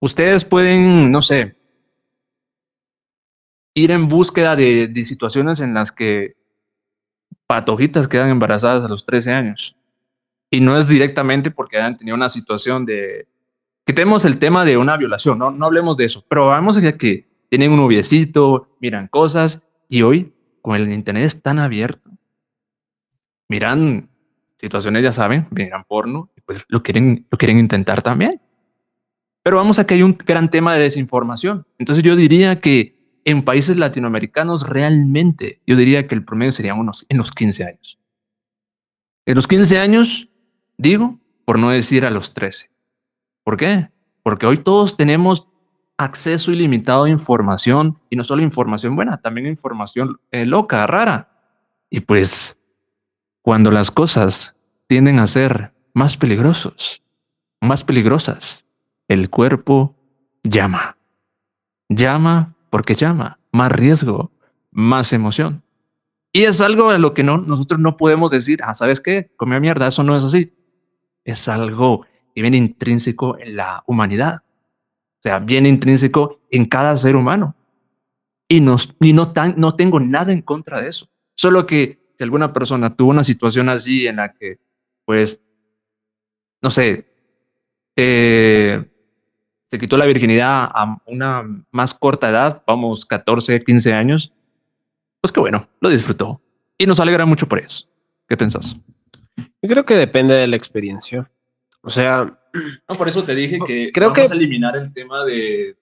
ustedes 0.00 0.44
pueden, 0.44 1.10
no 1.10 1.22
sé, 1.22 1.56
ir 3.74 3.90
en 3.90 4.08
búsqueda 4.08 4.56
de, 4.56 4.90
situaciones 5.04 5.60
en 5.60 5.74
las 5.74 5.92
que 5.92 6.36
patojitas 7.46 8.08
quedan 8.08 8.30
embarazadas 8.30 8.84
a 8.84 8.88
los 8.88 9.04
13 9.04 9.32
años. 9.32 9.76
Y 10.50 10.60
no 10.60 10.76
es 10.76 10.88
directamente 10.88 11.50
porque 11.50 11.78
hayan 11.78 11.96
tenido 11.96 12.14
una 12.14 12.28
situación 12.28 12.84
de... 12.84 13.26
Quitemos 13.86 14.24
el 14.24 14.38
tema 14.38 14.64
de 14.64 14.76
una 14.76 14.96
violación, 14.96 15.38
no, 15.38 15.50
no 15.50 15.66
hablemos 15.66 15.96
de 15.96 16.04
eso, 16.04 16.24
pero 16.28 16.46
vamos 16.46 16.76
a 16.76 16.92
que 16.92 17.26
tienen 17.48 17.72
un 17.72 17.78
noviecito, 17.78 18.76
miran 18.80 19.08
cosas 19.08 19.62
y 19.88 20.02
hoy 20.02 20.32
con 20.60 20.76
el 20.76 20.90
internet 20.92 21.24
es 21.24 21.42
tan 21.42 21.58
abierto. 21.58 22.10
Miran 23.48 24.08
situaciones, 24.56 25.02
ya 25.02 25.12
saben, 25.12 25.48
miran 25.50 25.84
porno 25.84 26.30
y 26.36 26.40
pues 26.42 26.64
lo 26.68 26.82
quieren, 26.82 27.26
lo 27.30 27.36
quieren 27.36 27.58
intentar 27.58 28.02
también. 28.02 28.40
Pero 29.42 29.56
vamos 29.56 29.80
a 29.80 29.86
que 29.86 29.94
hay 29.94 30.02
un 30.02 30.16
gran 30.16 30.48
tema 30.48 30.74
de 30.74 30.82
desinformación. 30.82 31.66
Entonces 31.78 32.04
yo 32.04 32.14
diría 32.14 32.60
que 32.60 33.01
en 33.24 33.44
países 33.44 33.76
latinoamericanos 33.76 34.68
realmente 34.68 35.60
yo 35.66 35.76
diría 35.76 36.06
que 36.06 36.14
el 36.14 36.24
promedio 36.24 36.52
sería 36.52 36.74
unos 36.74 37.06
en 37.08 37.18
los 37.18 37.30
15 37.30 37.64
años. 37.64 37.98
En 39.26 39.36
los 39.36 39.46
15 39.46 39.78
años, 39.78 40.28
digo, 40.76 41.18
por 41.44 41.58
no 41.58 41.70
decir 41.70 42.04
a 42.04 42.10
los 42.10 42.34
13. 42.34 42.70
¿Por 43.44 43.56
qué? 43.56 43.90
Porque 44.22 44.46
hoy 44.46 44.58
todos 44.58 44.96
tenemos 44.96 45.48
acceso 45.96 46.50
ilimitado 46.50 47.04
a 47.04 47.10
información 47.10 47.98
y 48.10 48.16
no 48.16 48.24
solo 48.24 48.42
información 48.42 48.96
buena, 48.96 49.18
también 49.18 49.46
información 49.46 50.20
eh, 50.30 50.46
loca, 50.46 50.86
rara. 50.86 51.28
Y 51.90 52.00
pues 52.00 52.58
cuando 53.42 53.70
las 53.70 53.90
cosas 53.90 54.56
tienden 54.86 55.20
a 55.20 55.26
ser 55.26 55.72
más 55.94 56.16
peligrosos, 56.16 57.02
más 57.60 57.84
peligrosas, 57.84 58.66
el 59.08 59.30
cuerpo 59.30 59.96
llama. 60.42 60.96
Llama 61.88 62.56
porque 62.72 62.94
llama, 62.94 63.38
más 63.52 63.70
riesgo, 63.70 64.32
más 64.70 65.12
emoción. 65.12 65.62
Y 66.32 66.44
es 66.44 66.62
algo 66.62 66.88
a 66.88 66.96
lo 66.96 67.12
que 67.12 67.22
no, 67.22 67.36
nosotros 67.36 67.78
no 67.78 67.98
podemos 67.98 68.30
decir, 68.30 68.60
ah, 68.64 68.74
¿sabes 68.74 68.98
qué? 68.98 69.30
Come 69.36 69.60
mierda, 69.60 69.88
eso 69.88 70.02
no 70.02 70.16
es 70.16 70.24
así. 70.24 70.54
Es 71.22 71.48
algo 71.48 72.06
que 72.34 72.40
viene 72.40 72.56
intrínseco 72.56 73.38
en 73.38 73.56
la 73.56 73.84
humanidad. 73.86 74.42
O 75.18 75.22
sea, 75.22 75.38
viene 75.38 75.68
intrínseco 75.68 76.40
en 76.50 76.64
cada 76.64 76.96
ser 76.96 77.14
humano. 77.14 77.54
Y, 78.48 78.62
no, 78.62 78.76
y 79.00 79.12
no, 79.12 79.34
tan, 79.34 79.52
no 79.58 79.76
tengo 79.76 80.00
nada 80.00 80.32
en 80.32 80.40
contra 80.40 80.80
de 80.80 80.88
eso. 80.88 81.10
Solo 81.36 81.66
que 81.66 82.14
si 82.16 82.24
alguna 82.24 82.54
persona 82.54 82.96
tuvo 82.96 83.10
una 83.10 83.22
situación 83.22 83.68
así 83.68 84.06
en 84.06 84.16
la 84.16 84.32
que, 84.32 84.60
pues, 85.04 85.38
no 86.62 86.70
sé, 86.70 87.06
eh, 87.96 88.91
se 89.72 89.78
quitó 89.78 89.96
la 89.96 90.04
virginidad 90.04 90.64
a 90.70 90.98
una 91.06 91.44
más 91.70 91.94
corta 91.94 92.28
edad, 92.28 92.62
vamos, 92.66 93.06
14, 93.06 93.58
15 93.58 93.94
años, 93.94 94.30
pues 95.22 95.32
que 95.32 95.40
bueno, 95.40 95.66
lo 95.80 95.88
disfrutó 95.88 96.42
y 96.76 96.84
nos 96.84 97.00
alegra 97.00 97.24
mucho 97.24 97.48
por 97.48 97.58
eso. 97.58 97.88
¿Qué 98.28 98.36
pensás? 98.36 98.76
Yo 99.62 99.70
creo 99.70 99.86
que 99.86 99.94
depende 99.94 100.34
de 100.34 100.46
la 100.46 100.56
experiencia. 100.56 101.30
O 101.80 101.88
sea, 101.88 102.38
no, 102.86 102.94
por 102.96 103.08
eso 103.08 103.24
te 103.24 103.34
dije 103.34 103.60
que 103.66 103.90
creo 103.94 104.10
vamos 104.10 104.28
que... 104.28 104.34
a 104.34 104.36
eliminar 104.36 104.76
el 104.76 104.92
tema 104.92 105.24
de, 105.24 105.74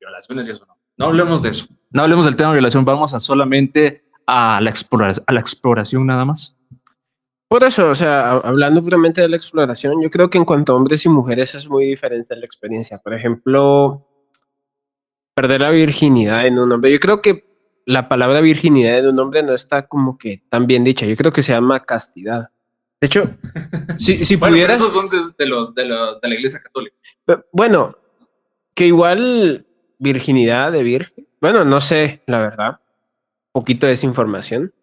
violaciones 0.00 0.48
y 0.48 0.50
eso 0.50 0.66
no. 0.66 0.76
No 0.96 1.06
hablemos 1.06 1.40
de 1.40 1.50
eso. 1.50 1.66
No 1.92 2.02
hablemos 2.02 2.24
del 2.24 2.34
tema 2.34 2.50
de 2.50 2.56
violación, 2.56 2.84
vamos 2.84 3.14
a 3.14 3.20
solamente 3.20 4.08
a 4.26 4.60
la, 4.60 4.74
a 5.24 5.32
la 5.32 5.40
exploración 5.40 6.04
nada 6.04 6.24
más. 6.24 6.55
Por 7.48 7.62
eso, 7.62 7.90
o 7.90 7.94
sea, 7.94 8.32
hablando 8.32 8.82
puramente 8.82 9.20
de 9.20 9.28
la 9.28 9.36
exploración, 9.36 10.02
yo 10.02 10.10
creo 10.10 10.28
que 10.28 10.38
en 10.38 10.44
cuanto 10.44 10.72
a 10.72 10.76
hombres 10.76 11.04
y 11.06 11.08
mujeres 11.08 11.54
es 11.54 11.68
muy 11.68 11.86
diferente 11.86 12.34
la 12.34 12.44
experiencia. 12.44 12.98
Por 12.98 13.14
ejemplo, 13.14 14.04
perder 15.34 15.60
la 15.60 15.70
virginidad 15.70 16.46
en 16.46 16.58
un 16.58 16.72
hombre. 16.72 16.90
Yo 16.90 16.98
creo 16.98 17.22
que 17.22 17.46
la 17.84 18.08
palabra 18.08 18.40
virginidad 18.40 18.98
en 18.98 19.06
un 19.08 19.20
hombre 19.20 19.44
no 19.44 19.54
está 19.54 19.86
como 19.86 20.18
que 20.18 20.42
tan 20.48 20.66
bien 20.66 20.82
dicha. 20.82 21.06
Yo 21.06 21.16
creo 21.16 21.32
que 21.32 21.42
se 21.42 21.52
llama 21.52 21.80
castidad. 21.80 22.50
De 23.00 23.06
hecho, 23.06 23.30
si, 23.98 24.24
si 24.24 24.36
pudieras. 24.36 24.80
Esos 24.80 24.92
son 24.92 25.08
de, 25.08 25.46
los, 25.46 25.74
de, 25.74 25.86
la, 25.86 26.18
iglesia 26.24 26.60
católica. 26.60 26.96
Bueno, 27.52 27.96
que 28.74 28.86
igual 28.86 29.66
virginidad 29.98 30.72
de 30.72 30.82
virgen. 30.82 31.28
Bueno, 31.40 31.64
no 31.64 31.80
sé, 31.80 32.22
la 32.26 32.40
verdad. 32.40 32.80
Poquito 33.52 33.86
de 33.86 33.92
esa 33.92 34.06
información. 34.06 34.74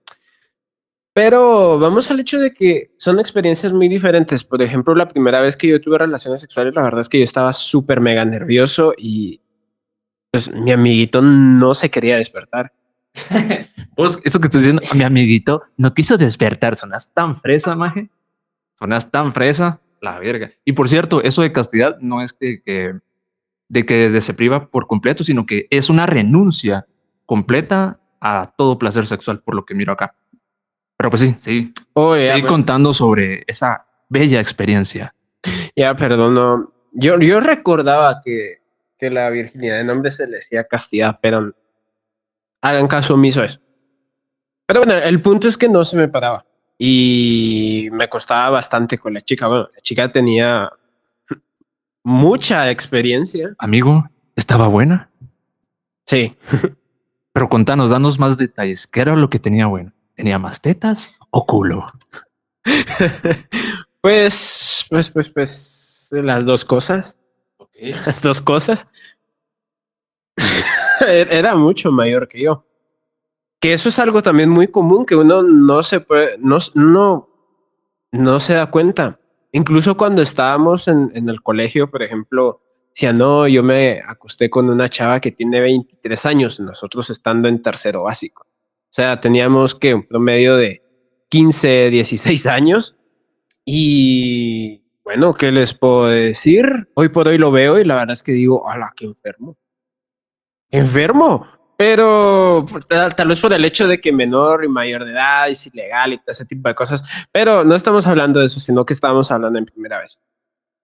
Pero 1.13 1.77
vamos 1.77 2.09
al 2.09 2.19
hecho 2.19 2.39
de 2.39 2.53
que 2.53 2.91
son 2.97 3.19
experiencias 3.19 3.71
muy 3.71 3.87
diferentes. 3.87 4.43
Por 4.43 4.63
ejemplo, 4.63 4.95
la 4.95 5.07
primera 5.07 5.41
vez 5.41 5.55
que 5.55 5.67
yo 5.67 5.79
tuve 5.79 5.99
relaciones 5.99 6.41
sexuales, 6.41 6.73
la 6.73 6.81
verdad 6.81 7.01
es 7.01 7.09
que 7.09 7.19
yo 7.19 7.23
estaba 7.23 7.53
súper 7.53 8.01
mega 8.01 8.25
nervioso 8.25 8.93
y 8.97 9.39
pues 10.31 10.51
mi 10.51 10.71
amiguito 10.71 11.21
no 11.21 11.75
se 11.75 11.91
quería 11.91 12.17
despertar. 12.17 12.73
Vos, 13.95 14.19
eso 14.23 14.39
que 14.39 14.47
estoy 14.47 14.61
diciendo, 14.61 14.81
mi 14.95 15.03
amiguito 15.03 15.61
no 15.77 15.93
quiso 15.93 16.17
despertar. 16.17 16.75
Sonas 16.75 17.13
tan 17.13 17.35
fresa, 17.35 17.75
maje. 17.75 18.09
Sonas 18.73 19.11
tan 19.11 19.31
fresa, 19.31 19.81
la 20.01 20.17
verga. 20.17 20.51
Y 20.65 20.73
por 20.73 20.89
cierto, 20.89 21.21
eso 21.21 21.43
de 21.43 21.51
castidad 21.51 21.99
no 21.99 22.23
es 22.23 22.33
que, 22.33 22.63
que 22.63 22.95
de 23.69 23.85
que 23.85 24.19
se 24.21 24.33
priva 24.33 24.67
por 24.67 24.87
completo, 24.87 25.23
sino 25.23 25.45
que 25.45 25.67
es 25.69 25.91
una 25.91 26.07
renuncia 26.07 26.87
completa 27.27 27.99
a 28.19 28.53
todo 28.57 28.79
placer 28.79 29.05
sexual, 29.05 29.41
por 29.41 29.53
lo 29.53 29.65
que 29.65 29.75
miro 29.75 29.93
acá. 29.93 30.15
Pero 30.97 31.09
pues 31.09 31.21
sí, 31.21 31.35
sí. 31.39 31.73
Oh, 31.93 32.09
pues, 32.09 32.43
contando 32.45 32.93
sobre 32.93 33.43
esa 33.47 33.85
bella 34.09 34.39
experiencia. 34.39 35.13
ya, 35.75 35.95
perdón, 35.95 36.35
no. 36.35 36.73
Yo, 36.91 37.19
yo 37.19 37.39
recordaba 37.39 38.21
que, 38.23 38.61
que 38.97 39.09
la 39.09 39.29
virginidad 39.29 39.77
de 39.77 39.83
nombre 39.83 40.11
se 40.11 40.27
le 40.27 40.37
decía 40.37 40.63
castidad, 40.65 41.19
pero 41.21 41.53
hagan 42.61 42.87
caso 42.87 43.15
omiso 43.15 43.41
a 43.41 43.45
eso. 43.45 43.59
Pero 44.65 44.81
bueno, 44.81 44.93
el 44.93 45.21
punto 45.21 45.47
es 45.47 45.57
que 45.57 45.67
no 45.67 45.83
se 45.83 45.97
me 45.97 46.07
paraba 46.07 46.45
y 46.77 47.89
me 47.91 48.09
costaba 48.09 48.49
bastante 48.49 48.97
con 48.97 49.13
la 49.13 49.21
chica. 49.21 49.47
Bueno, 49.47 49.69
la 49.73 49.81
chica 49.81 50.11
tenía 50.11 50.69
mucha 52.03 52.69
experiencia. 52.69 53.53
Amigo, 53.57 54.09
¿estaba 54.35 54.67
buena? 54.67 55.09
Sí. 56.05 56.35
Pero 57.33 57.49
contanos, 57.49 57.89
danos 57.89 58.19
más 58.19 58.37
detalles. 58.37 58.85
¿Qué 58.85 59.01
era 59.01 59.15
lo 59.15 59.29
que 59.29 59.39
tenía 59.39 59.65
bueno? 59.65 59.91
¿Tenía 60.15 60.39
más 60.39 60.61
tetas 60.61 61.15
o 61.29 61.45
culo? 61.45 61.85
Pues, 64.03 64.85
pues, 64.89 65.09
pues, 65.11 65.29
pues, 65.29 66.09
las 66.11 66.43
dos 66.45 66.65
cosas. 66.65 67.21
Las 68.05 68.21
dos 68.21 68.41
cosas. 68.41 68.91
Era 71.07 71.55
mucho 71.55 71.89
mayor 71.89 72.27
que 72.27 72.41
yo. 72.41 72.65
Que 73.61 73.71
eso 73.71 73.87
es 73.87 73.99
algo 73.99 74.21
también 74.21 74.49
muy 74.49 74.67
común 74.67 75.05
que 75.05 75.15
uno 75.15 75.41
no 75.41 75.83
se 75.83 76.01
puede, 76.01 76.37
no, 76.37 76.57
no, 76.75 77.29
no 78.11 78.39
se 78.41 78.55
da 78.55 78.69
cuenta. 78.69 79.21
Incluso 79.53 79.95
cuando 79.95 80.21
estábamos 80.21 80.89
en, 80.89 81.09
en 81.15 81.29
el 81.29 81.41
colegio, 81.41 81.89
por 81.89 82.03
ejemplo, 82.03 82.61
decía, 82.93 83.13
no, 83.13 83.47
yo 83.47 83.63
me 83.63 84.01
acosté 84.05 84.49
con 84.49 84.69
una 84.69 84.89
chava 84.89 85.21
que 85.21 85.31
tiene 85.31 85.61
23 85.61 86.25
años, 86.25 86.59
nosotros 86.59 87.09
estando 87.09 87.47
en 87.47 87.61
tercero 87.61 88.03
básico. 88.03 88.45
O 88.93 88.95
sea, 88.95 89.19
teníamos 89.19 89.73
que 89.73 89.95
un 89.95 90.03
promedio 90.03 90.55
de 90.55 90.83
15, 91.29 91.89
16 91.89 92.45
años. 92.45 92.95
Y 93.65 94.83
bueno, 95.03 95.33
¿qué 95.33 95.51
les 95.51 95.73
puedo 95.73 96.09
decir? 96.09 96.91
Hoy 96.93 97.09
por 97.09 97.27
hoy 97.27 97.39
lo 97.39 97.49
veo 97.49 97.79
y 97.79 97.85
la 97.85 97.95
verdad 97.95 98.13
es 98.13 98.21
que 98.21 98.33
digo, 98.33 98.69
ala, 98.69 98.93
qué 98.95 99.05
enfermo. 99.05 99.57
Enfermo. 100.69 101.47
Pero 101.75 102.67
pues, 102.69 102.85
tal, 102.85 103.15
tal 103.15 103.29
vez 103.29 103.39
por 103.39 103.51
el 103.51 103.65
hecho 103.65 103.87
de 103.87 103.99
que 103.99 104.11
menor 104.11 104.63
y 104.63 104.67
mayor 104.67 105.05
de 105.05 105.13
edad 105.13 105.49
es 105.49 105.65
ilegal 105.65 106.13
y 106.13 106.17
todo 106.17 106.31
ese 106.31 106.45
tipo 106.45 106.69
de 106.69 106.75
cosas. 106.75 107.03
Pero 107.31 107.63
no 107.63 107.73
estamos 107.73 108.05
hablando 108.05 108.41
de 108.41 108.45
eso, 108.45 108.59
sino 108.59 108.85
que 108.85 108.93
estábamos 108.93 109.31
hablando 109.31 109.57
en 109.57 109.65
primera 109.65 109.97
vez. 109.97 110.21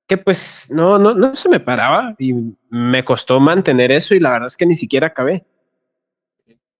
Que 0.07 0.17
pues 0.17 0.71
no, 0.71 0.97
no, 0.97 1.13
no 1.13 1.35
se 1.35 1.47
me 1.47 1.59
paraba 1.59 2.15
y 2.17 2.33
me 2.71 3.05
costó 3.05 3.39
mantener 3.39 3.91
eso 3.91 4.15
y 4.15 4.19
la 4.19 4.31
verdad 4.31 4.47
es 4.47 4.57
que 4.57 4.65
ni 4.65 4.73
siquiera 4.73 5.05
acabé. 5.05 5.45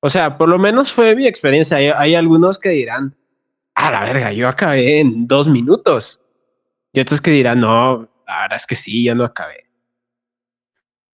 O 0.01 0.09
sea, 0.09 0.38
por 0.38 0.47
lo 0.49 0.57
menos 0.57 0.91
fue 0.91 1.15
mi 1.15 1.27
experiencia. 1.27 1.77
Hay, 1.77 2.15
algunos 2.15 2.59
que 2.59 2.69
dirán, 2.69 3.15
a 3.75 3.91
la 3.91 4.01
verga, 4.01 4.31
yo 4.31 4.47
acabé 4.47 4.99
en 4.99 5.27
dos 5.27 5.47
minutos. 5.47 6.21
Y 6.93 6.99
otros 6.99 7.21
que 7.21 7.31
dirán, 7.31 7.59
no, 7.59 8.09
la 8.27 8.41
verdad 8.41 8.57
es 8.57 8.65
que 8.65 8.75
sí, 8.75 9.03
yo 9.03 9.13
no 9.15 9.25
acabé. 9.25 9.69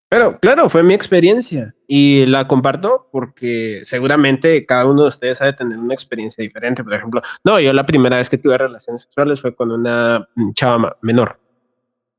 Pero 0.08 0.40
claro, 0.40 0.70
fue 0.70 0.84
mi 0.84 0.94
experiencia 0.94 1.76
y 1.88 2.26
la 2.28 2.48
comparto 2.48 3.10
porque 3.12 3.84
seguramente 3.86 4.66
cada 4.66 4.86
uno 4.86 5.02
de 5.02 5.08
ustedes 5.10 5.42
ha 5.42 5.46
de 5.46 5.54
tener 5.54 5.80
una 5.80 5.94
experiencia 5.94 6.44
diferente. 6.44 6.84
Por 6.84 6.94
ejemplo, 6.94 7.22
no, 7.44 7.60
yo 7.60 7.74
la 7.74 7.86
primera 7.86 8.18
vez 8.18 8.30
que 8.30 8.38
tuve 8.38 8.58
relaciones 8.58 9.02
sexuales 9.02 9.42
fue 9.42 9.56
con 9.56 9.72
una 9.72 10.30
mm, 10.36 10.52
chava 10.54 10.96
menor 11.02 11.40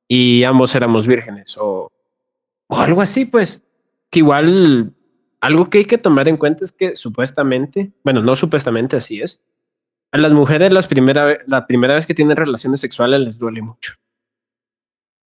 y 0.08 0.42
ambos 0.44 0.74
éramos 0.74 1.06
vírgenes 1.06 1.56
o, 1.58 1.92
o 2.66 2.78
algo 2.78 3.00
así, 3.00 3.24
pues, 3.24 3.62
que 4.10 4.18
igual 4.18 4.92
algo 5.40 5.70
que 5.70 5.78
hay 5.78 5.84
que 5.84 5.98
tomar 5.98 6.28
en 6.28 6.36
cuenta 6.36 6.64
es 6.64 6.72
que 6.72 6.96
supuestamente, 6.96 7.92
bueno, 8.04 8.22
no 8.22 8.36
supuestamente 8.36 8.96
así 8.96 9.20
es, 9.20 9.42
a 10.12 10.18
las 10.18 10.32
mujeres 10.32 10.72
las 10.72 10.86
primera, 10.86 11.38
la 11.46 11.66
primera 11.66 11.94
vez 11.94 12.06
que 12.06 12.14
tienen 12.14 12.36
relaciones 12.36 12.80
sexuales 12.80 13.20
les 13.20 13.38
duele 13.38 13.62
mucho. 13.62 13.94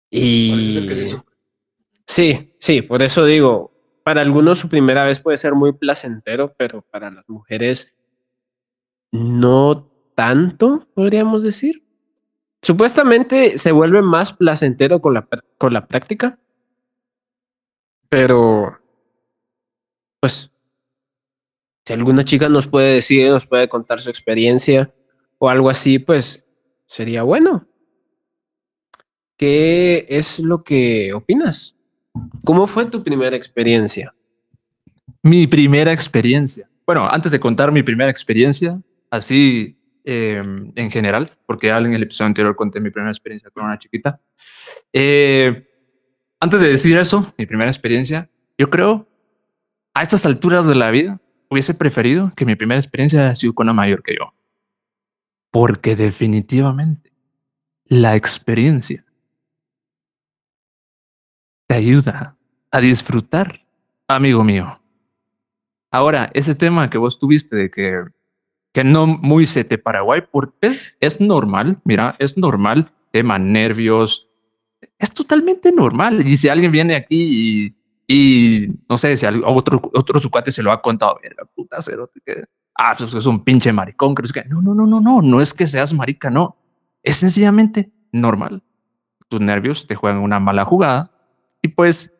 Y 0.09 0.89
sí, 2.05 2.53
sí, 2.59 2.81
por 2.81 3.01
eso 3.01 3.25
digo, 3.25 3.71
para 4.03 4.21
algunos 4.21 4.59
su 4.59 4.67
primera 4.67 5.05
vez 5.05 5.19
puede 5.19 5.37
ser 5.37 5.53
muy 5.53 5.73
placentero, 5.73 6.53
pero 6.57 6.81
para 6.81 7.11
las 7.11 7.27
mujeres 7.29 7.95
no 9.11 9.89
tanto, 10.15 10.87
podríamos 10.93 11.43
decir. 11.43 11.85
Supuestamente 12.61 13.57
se 13.57 13.71
vuelve 13.71 14.01
más 14.01 14.33
placentero 14.33 15.01
con 15.01 15.13
la, 15.13 15.27
con 15.57 15.73
la 15.73 15.87
práctica, 15.87 16.39
pero 18.09 18.80
pues 20.21 20.51
si 21.85 21.93
alguna 21.93 22.23
chica 22.23 22.47
nos 22.47 22.67
puede 22.67 22.93
decir, 22.93 23.29
nos 23.29 23.45
puede 23.45 23.67
contar 23.67 23.99
su 23.99 24.09
experiencia 24.09 24.93
o 25.39 25.49
algo 25.49 25.69
así, 25.69 25.99
pues 25.99 26.45
sería 26.85 27.23
bueno. 27.23 27.67
¿Qué 29.35 30.05
es 30.07 30.39
lo 30.39 30.63
que 30.63 31.13
opinas? 31.13 31.75
¿Cómo 32.45 32.67
fue 32.67 32.85
tu 32.85 33.03
primera 33.03 33.35
experiencia? 33.35 34.13
Mi 35.23 35.47
primera 35.47 35.91
experiencia. 35.91 36.69
Bueno, 36.85 37.09
antes 37.09 37.31
de 37.31 37.39
contar 37.39 37.71
mi 37.71 37.81
primera 37.81 38.11
experiencia, 38.11 38.79
así 39.09 39.79
eh, 40.05 40.43
en 40.75 40.91
general, 40.91 41.31
porque 41.47 41.67
ya 41.67 41.79
en 41.79 41.93
el 41.95 42.03
episodio 42.03 42.27
anterior 42.27 42.55
conté 42.55 42.79
mi 42.79 42.91
primera 42.91 43.11
experiencia 43.11 43.49
con 43.49 43.65
una 43.65 43.79
chiquita. 43.79 44.21
Eh, 44.93 45.67
antes 46.39 46.59
de 46.59 46.69
decir 46.69 46.97
eso, 46.97 47.33
mi 47.37 47.47
primera 47.47 47.71
experiencia, 47.71 48.29
yo 48.57 48.69
creo 48.69 49.07
a 49.93 50.01
estas 50.03 50.25
alturas 50.25 50.67
de 50.67 50.75
la 50.75 50.91
vida 50.91 51.19
hubiese 51.49 51.73
preferido 51.73 52.31
que 52.35 52.45
mi 52.45 52.55
primera 52.55 52.79
experiencia 52.79 53.21
haya 53.21 53.35
sido 53.35 53.53
con 53.53 53.65
una 53.65 53.73
mayor 53.73 54.03
que 54.03 54.15
yo. 54.15 54.33
Porque 55.51 55.95
definitivamente 55.95 57.11
la 57.85 58.15
experiencia 58.15 59.05
te 61.67 61.75
ayuda 61.75 62.37
a 62.71 62.79
disfrutar, 62.79 63.65
amigo 64.07 64.43
mío. 64.43 64.81
Ahora, 65.91 66.29
ese 66.33 66.55
tema 66.55 66.89
que 66.89 66.97
vos 66.97 67.19
tuviste 67.19 67.57
de 67.57 67.69
que, 67.69 68.05
que 68.73 68.85
no 68.85 69.07
muy 69.07 69.45
se 69.45 69.65
te 69.65 69.77
Paraguay, 69.77 70.23
porque 70.31 70.67
es, 70.67 70.95
es 71.01 71.19
normal, 71.19 71.81
mira, 71.83 72.15
es 72.17 72.37
normal, 72.37 72.93
tema 73.11 73.37
nervios, 73.37 74.29
es 74.97 75.13
totalmente 75.13 75.71
normal. 75.73 76.25
Y 76.25 76.37
si 76.37 76.47
alguien 76.47 76.71
viene 76.71 76.95
aquí 76.95 77.17
y, 77.65 77.80
y 78.13 78.67
no 78.89 78.97
sé, 78.97 79.15
si 79.15 79.25
otro, 79.25 79.81
otro 79.93 80.19
su 80.19 80.29
cuate 80.29 80.51
se 80.51 80.61
lo 80.61 80.73
ha 80.73 80.81
contado, 80.81 81.17
verga, 81.23 81.45
puta 81.55 81.77
que, 82.25 82.43
ah, 82.75 82.93
pues 82.97 83.13
es 83.13 83.25
un 83.25 83.41
pinche 83.41 83.71
maricón, 83.71 84.13
que 84.13 84.23
no 84.23 84.27
sé 84.27 84.33
qué". 84.33 84.49
no, 84.49 84.61
no, 84.61 84.73
no, 84.73 84.99
no, 84.99 85.21
no, 85.21 85.39
es 85.39 85.53
que 85.53 85.65
seas 85.65 85.93
marica, 85.93 86.29
no, 86.29 86.57
es 87.03 87.15
sencillamente 87.15 87.89
normal. 88.11 88.63
Tus 89.29 89.39
nervios 89.39 89.87
te 89.87 89.95
juegan 89.95 90.19
una 90.19 90.41
mala 90.41 90.65
jugada 90.65 91.11
y 91.61 91.69
pues, 91.69 92.13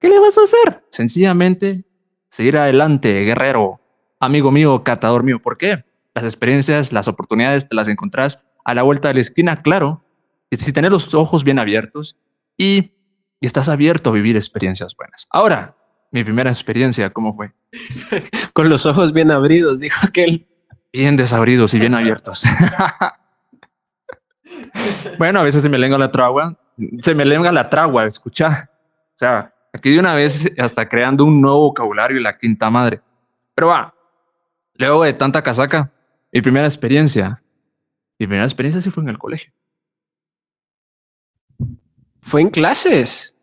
¿qué 0.00 0.08
le 0.08 0.18
vas 0.18 0.36
a 0.36 0.42
hacer? 0.42 0.84
Sencillamente 0.90 1.84
seguir 2.28 2.56
adelante, 2.56 3.22
guerrero, 3.22 3.80
amigo 4.18 4.50
mío, 4.50 4.82
catador 4.82 5.22
mío. 5.22 5.40
¿Por 5.40 5.56
qué? 5.56 5.84
Las 6.12 6.24
experiencias, 6.24 6.92
las 6.92 7.06
oportunidades 7.06 7.68
te 7.68 7.76
las 7.76 7.86
encontrás 7.86 8.44
a 8.64 8.74
la 8.74 8.82
vuelta 8.82 9.06
de 9.06 9.14
la 9.14 9.20
esquina, 9.20 9.62
claro. 9.62 10.02
Si 10.50 10.72
tenés 10.72 10.90
los 10.90 11.14
ojos 11.14 11.44
bien 11.44 11.60
abiertos 11.60 12.18
y, 12.56 12.94
y 13.40 13.46
estás 13.46 13.68
abierto 13.68 14.10
a 14.10 14.12
vivir 14.12 14.36
experiencias 14.36 14.94
buenas. 14.94 15.26
Ahora, 15.30 15.74
mi 16.12 16.22
primera 16.24 16.50
experiencia, 16.50 17.10
¿cómo 17.10 17.32
fue? 17.32 17.52
Con 18.52 18.68
los 18.68 18.86
ojos 18.86 19.12
bien 19.12 19.30
abridos, 19.30 19.80
dijo 19.80 20.06
aquel. 20.06 20.46
Bien 20.92 21.16
desabridos 21.16 21.72
y 21.74 21.78
bien 21.78 21.94
abiertos. 21.94 22.44
bueno, 25.18 25.40
a 25.40 25.44
veces 25.44 25.62
se 25.62 25.68
me 25.68 25.78
lenga 25.78 25.96
la 25.96 26.10
tragua. 26.10 26.58
Se 27.02 27.14
me 27.14 27.24
lenga 27.24 27.52
la 27.52 27.70
tragua, 27.70 28.06
escucha. 28.06 28.70
O 29.14 29.18
sea, 29.18 29.54
aquí 29.72 29.90
de 29.90 30.00
una 30.00 30.14
vez 30.14 30.50
hasta 30.58 30.88
creando 30.88 31.24
un 31.24 31.40
nuevo 31.40 31.60
vocabulario 31.60 32.18
y 32.18 32.22
la 32.22 32.36
quinta 32.36 32.70
madre. 32.70 33.00
Pero 33.54 33.68
va, 33.68 33.94
luego 34.74 35.04
de 35.04 35.12
tanta 35.12 35.42
casaca, 35.42 35.92
mi 36.32 36.42
primera 36.42 36.66
experiencia, 36.66 37.40
mi 38.18 38.26
primera 38.26 38.44
experiencia 38.44 38.80
sí 38.80 38.90
fue 38.90 39.04
en 39.04 39.10
el 39.10 39.18
colegio. 39.18 39.52
Fue 42.22 42.40
en 42.40 42.50
clases. 42.50 43.36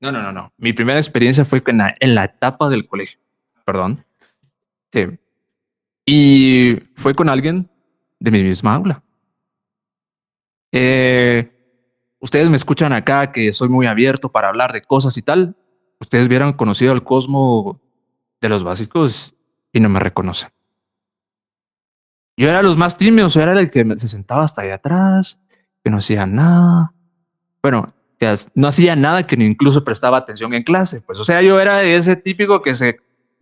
No, 0.00 0.10
no, 0.10 0.22
no, 0.22 0.32
no. 0.32 0.52
Mi 0.56 0.72
primera 0.72 0.98
experiencia 0.98 1.44
fue 1.44 1.62
en 1.66 1.78
la, 1.78 1.96
en 2.00 2.14
la 2.14 2.24
etapa 2.24 2.68
del 2.68 2.86
colegio. 2.86 3.20
Perdón. 3.64 4.04
Sí. 4.92 5.06
Y 6.04 6.76
fue 6.94 7.14
con 7.14 7.28
alguien 7.28 7.70
de 8.18 8.30
mi 8.30 8.42
misma 8.42 8.74
aula. 8.74 9.02
Eh, 10.72 11.52
ustedes 12.18 12.48
me 12.48 12.56
escuchan 12.56 12.92
acá 12.92 13.30
que 13.30 13.52
soy 13.52 13.68
muy 13.68 13.86
abierto 13.86 14.30
para 14.30 14.48
hablar 14.48 14.72
de 14.72 14.82
cosas 14.82 15.16
y 15.18 15.22
tal. 15.22 15.56
Ustedes 16.00 16.26
hubieran 16.26 16.54
conocido 16.54 16.92
al 16.92 17.04
Cosmo 17.04 17.80
de 18.40 18.48
los 18.48 18.64
básicos 18.64 19.36
y 19.72 19.80
no 19.80 19.88
me 19.88 20.00
reconocen. 20.00 20.50
Yo 22.36 22.48
era 22.48 22.62
los 22.62 22.76
más 22.76 22.96
tímidos, 22.96 23.36
era 23.36 23.58
el 23.58 23.70
que 23.70 23.84
se 23.96 24.08
sentaba 24.08 24.44
hasta 24.44 24.62
ahí 24.62 24.70
atrás, 24.70 25.40
que 25.84 25.90
no 25.90 25.98
hacía 25.98 26.26
nada. 26.26 26.92
Bueno, 27.62 27.86
que 28.22 28.32
no 28.54 28.68
hacía 28.68 28.94
nada, 28.94 29.26
que 29.26 29.36
ni 29.36 29.44
incluso 29.44 29.82
prestaba 29.82 30.16
atención 30.16 30.54
en 30.54 30.62
clase. 30.62 31.02
Pues, 31.04 31.18
o 31.18 31.24
sea, 31.24 31.42
yo 31.42 31.58
era 31.58 31.82
ese 31.82 32.14
típico 32.14 32.62
que 32.62 32.72
se, 32.72 33.00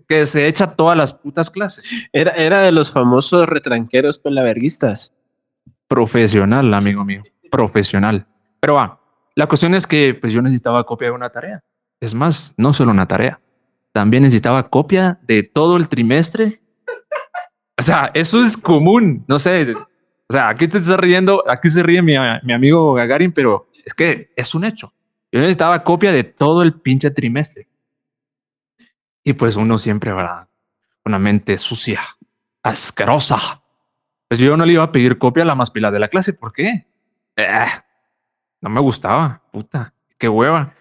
que 0.09 0.25
se 0.25 0.47
echa 0.47 0.69
todas 0.75 0.97
las 0.97 1.12
putas 1.12 1.51
clases. 1.51 1.85
Era, 2.14 2.31
era 2.31 2.62
de 2.62 2.73
los 2.73 2.90
famosos 2.90 3.47
retranqueros 3.47 4.19
pelaverguistas. 4.19 5.14
Profesional, 5.87 6.73
amigo 6.73 7.05
mío. 7.05 7.23
Profesional. 7.51 8.27
Pero 8.59 8.77
va, 8.77 8.99
la 9.35 9.47
cuestión 9.47 9.75
es 9.75 9.87
que 9.87 10.16
pues 10.19 10.33
yo 10.33 10.40
necesitaba 10.40 10.87
copia 10.87 11.09
de 11.09 11.14
una 11.14 11.29
tarea. 11.29 11.62
Es 12.01 12.14
más, 12.14 12.55
no 12.57 12.73
solo 12.73 12.93
una 12.93 13.07
tarea. 13.07 13.38
También 13.93 14.23
necesitaba 14.23 14.62
copia 14.71 15.21
de 15.25 15.43
todo 15.43 15.77
el 15.77 15.90
trimestre. 15.90 16.55
O 17.79 17.83
sea, 17.83 18.11
eso 18.14 18.43
es 18.43 18.57
común. 18.57 19.27
No 19.29 19.38
sé. 19.38 19.75
O 19.75 20.33
sea, 20.33 20.49
aquí 20.49 20.69
te 20.69 20.79
estás 20.79 20.97
riendo, 20.97 21.45
aquí 21.47 21.69
se 21.69 21.83
ríe 21.83 22.01
mi, 22.01 22.14
mi 22.45 22.55
amigo 22.55 22.95
Gagarin, 22.95 23.33
pero 23.33 23.66
es 23.85 23.95
que 23.95 24.33
es 24.37 24.55
un 24.55 24.64
hecho. 24.64 24.93
Yo 25.33 25.40
necesitaba 25.40 25.83
copia 25.85 26.12
de 26.12 26.25
todo 26.25 26.62
el 26.62 26.75
pinche 26.75 27.11
trimestre. 27.11 27.69
Y 29.23 29.35
pues 29.35 29.57
uno 29.57 29.79
siempre, 29.79 30.12
va 30.12 30.49
Una 31.05 31.19
mente 31.19 31.57
sucia, 31.59 32.01
asquerosa. 32.62 33.62
Pues 34.29 34.40
yo 34.40 34.57
no 34.57 34.64
le 34.64 34.75
iba 34.75 34.85
a 34.85 34.93
pedir 34.93 35.19
copia 35.19 35.43
a 35.43 35.47
la 35.47 35.55
más 35.55 35.71
pila 35.71 35.90
de 35.90 35.99
la 35.99 36.09
clase. 36.09 36.33
¿Por 36.33 36.53
qué? 36.53 36.87
Eh, 37.37 37.64
no 38.61 38.71
me 38.71 38.81
gustaba. 38.81 39.43
Puta, 39.53 39.93
qué 40.19 40.29
hueva. 40.29 40.75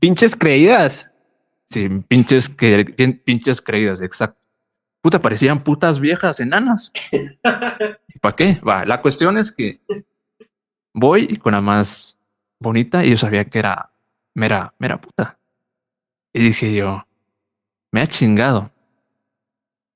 Pinches 0.00 0.36
creídas. 0.36 1.12
Sí, 1.68 1.88
pinches, 2.08 2.48
que, 2.48 2.84
pinches 3.24 3.60
creídas, 3.60 4.00
exacto. 4.00 4.46
Puta, 5.02 5.20
parecían 5.20 5.62
putas 5.62 6.00
viejas 6.00 6.40
enanas. 6.40 6.92
¿Para 8.20 8.36
qué? 8.36 8.60
Va, 8.66 8.84
la 8.84 9.02
cuestión 9.02 9.38
es 9.38 9.52
que 9.52 9.80
voy 10.96 11.36
con 11.36 11.52
la 11.52 11.60
más 11.60 12.18
bonita 12.58 13.04
y 13.04 13.10
yo 13.10 13.16
sabía 13.16 13.44
que 13.44 13.58
era 13.58 13.92
mera, 14.34 14.74
mera 14.78 15.00
puta. 15.00 15.38
Y 16.32 16.40
dije 16.40 16.74
yo, 16.74 17.06
me 17.92 18.00
ha 18.00 18.06
chingado. 18.06 18.70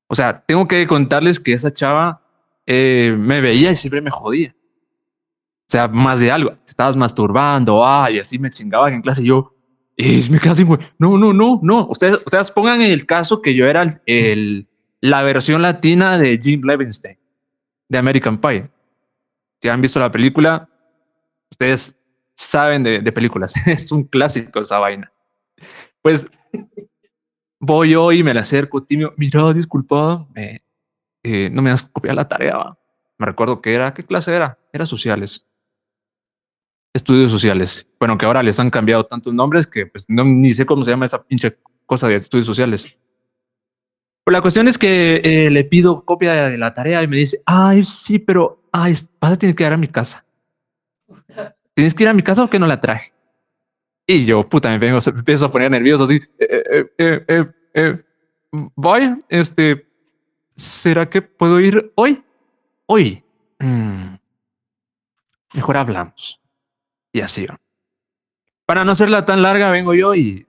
O 0.07 0.15
sea, 0.15 0.41
tengo 0.41 0.69
que 0.69 0.87
contarles 0.87 1.41
que 1.41 1.55
esa 1.55 1.73
chava 1.73 2.23
eh, 2.67 3.17
me 3.19 3.41
veía 3.41 3.71
y 3.71 3.77
siempre 3.77 4.01
me 4.01 4.11
jodía. 4.11 4.55
O 5.69 5.71
sea, 5.71 5.89
más 5.89 6.21
de 6.21 6.31
algo. 6.31 6.53
Estabas 6.69 6.97
masturbando, 6.97 7.85
ah, 7.85 8.09
así 8.21 8.39
me 8.39 8.51
chingaba 8.51 8.93
en 8.93 9.03
clase. 9.03 9.23
Y 9.23 9.27
yo, 9.27 9.55
y 9.97 10.29
me 10.31 10.39
quedé 10.39 10.51
así, 10.51 10.65
no, 10.65 11.19
no, 11.19 11.33
no, 11.33 11.61
no. 11.63 11.87
Ustedes, 11.89 12.19
ustedes 12.27 12.51
pongan 12.51 12.81
el 12.83 13.07
caso 13.07 13.41
que 13.41 13.55
yo 13.55 13.67
era 13.67 14.03
el, 14.07 14.69
la 15.01 15.23
versión 15.23 15.63
latina 15.63 16.19
de 16.19 16.39
Jim 16.43 16.63
Levinstein, 16.65 17.19
de 17.89 17.99
American 17.99 18.39
Pie. 18.39 18.71
Si 19.63 19.69
han 19.69 19.81
visto 19.81 20.01
la 20.01 20.11
película, 20.11 20.70
ustedes 21.51 21.97
saben 22.37 22.83
de, 22.83 23.13
películas. 23.13 23.55
es 23.67 23.93
un 23.93 24.05
clásico 24.05 24.61
esa 24.61 24.79
vaina. 24.79 25.13
Pues 26.03 26.27
voy 27.59 27.91
yo 27.91 28.13
y 28.13 28.23
me 28.23 28.35
la 28.35 28.41
acerco, 28.41 28.83
tímido. 28.83 29.13
Mira, 29.17 29.53
disculpa, 29.53 30.27
eh, 31.23 31.51
no 31.51 31.63
me 31.63 31.71
has 31.71 31.85
copiado 31.85 32.17
la 32.17 32.29
tarea. 32.29 32.77
Me 33.19 33.27
recuerdo 33.27 33.61
que 33.61 33.75
era, 33.75 33.93
¿qué 33.93 34.05
clase 34.05 34.35
era? 34.35 34.59
Era 34.73 34.87
sociales. 34.87 35.47
Estudios 36.95 37.31
sociales. 37.31 37.87
Bueno, 37.99 38.17
que 38.17 38.27
ahora 38.27 38.43
les 38.43 38.59
han 38.59 38.71
cambiado 38.71 39.05
tantos 39.05 39.33
nombres 39.35 39.67
que 39.67 39.87
pues 39.87 40.07
no, 40.09 40.25
ni 40.25 40.55
sé 40.55 40.65
cómo 40.67 40.83
se 40.83 40.91
llama 40.91 41.05
esa 41.05 41.23
pinche 41.23 41.59
cosa 41.87 42.09
de 42.09 42.17
estudios 42.17 42.47
sociales. 42.47 42.99
Pero 44.25 44.33
la 44.33 44.43
cuestión 44.43 44.69
es 44.69 44.79
que 44.79 45.21
eh, 45.23 45.51
le 45.51 45.65
pido 45.65 46.05
copia 46.05 46.49
de 46.49 46.59
la 46.59 46.73
tarea 46.73 47.03
y 47.03 47.09
me 47.09 47.17
dice, 47.17 47.43
ay, 47.45 47.85
sí, 47.85 48.19
pero 48.19 48.63
ay, 48.73 48.95
vas 49.21 49.33
a 49.33 49.37
tener 49.37 49.55
que 49.55 49.65
ir 49.65 49.73
a 49.73 49.77
mi 49.77 49.89
casa. 49.89 50.25
¿Tienes 51.75 51.95
que 51.95 52.03
ir 52.05 52.09
a 52.09 52.15
mi 52.15 52.23
casa 52.23 52.45
o 52.45 52.51
que 52.51 52.59
no 52.59 52.67
la 52.67 52.81
traje? 52.81 53.13
Y 54.07 54.25
yo, 54.25 54.43
puta, 54.49 54.71
me 54.71 54.79
vengo, 54.79 54.99
empiezo 55.05 55.47
a 55.47 55.51
poner 55.51 55.71
nervioso 55.71 56.05
así. 56.05 56.21
Eh, 56.39 56.91
eh, 56.99 57.25
eh, 57.29 57.47
eh, 57.75 58.03
este, 59.29 59.87
¿será 60.57 61.09
que 61.09 61.23
puedo 61.23 61.61
ir 61.61 61.93
hoy? 61.95 62.23
Hoy. 62.87 63.23
Mm, 63.61 64.17
mejor 65.55 65.77
hablamos. 65.77 66.41
Y 67.13 67.21
así. 67.21 67.47
Para 68.67 68.85
no 68.85 68.93
hacerla 68.93 69.25
tan 69.25 69.43
larga, 69.43 69.71
vengo 69.71 69.95
yo 69.95 70.15
y 70.15 70.47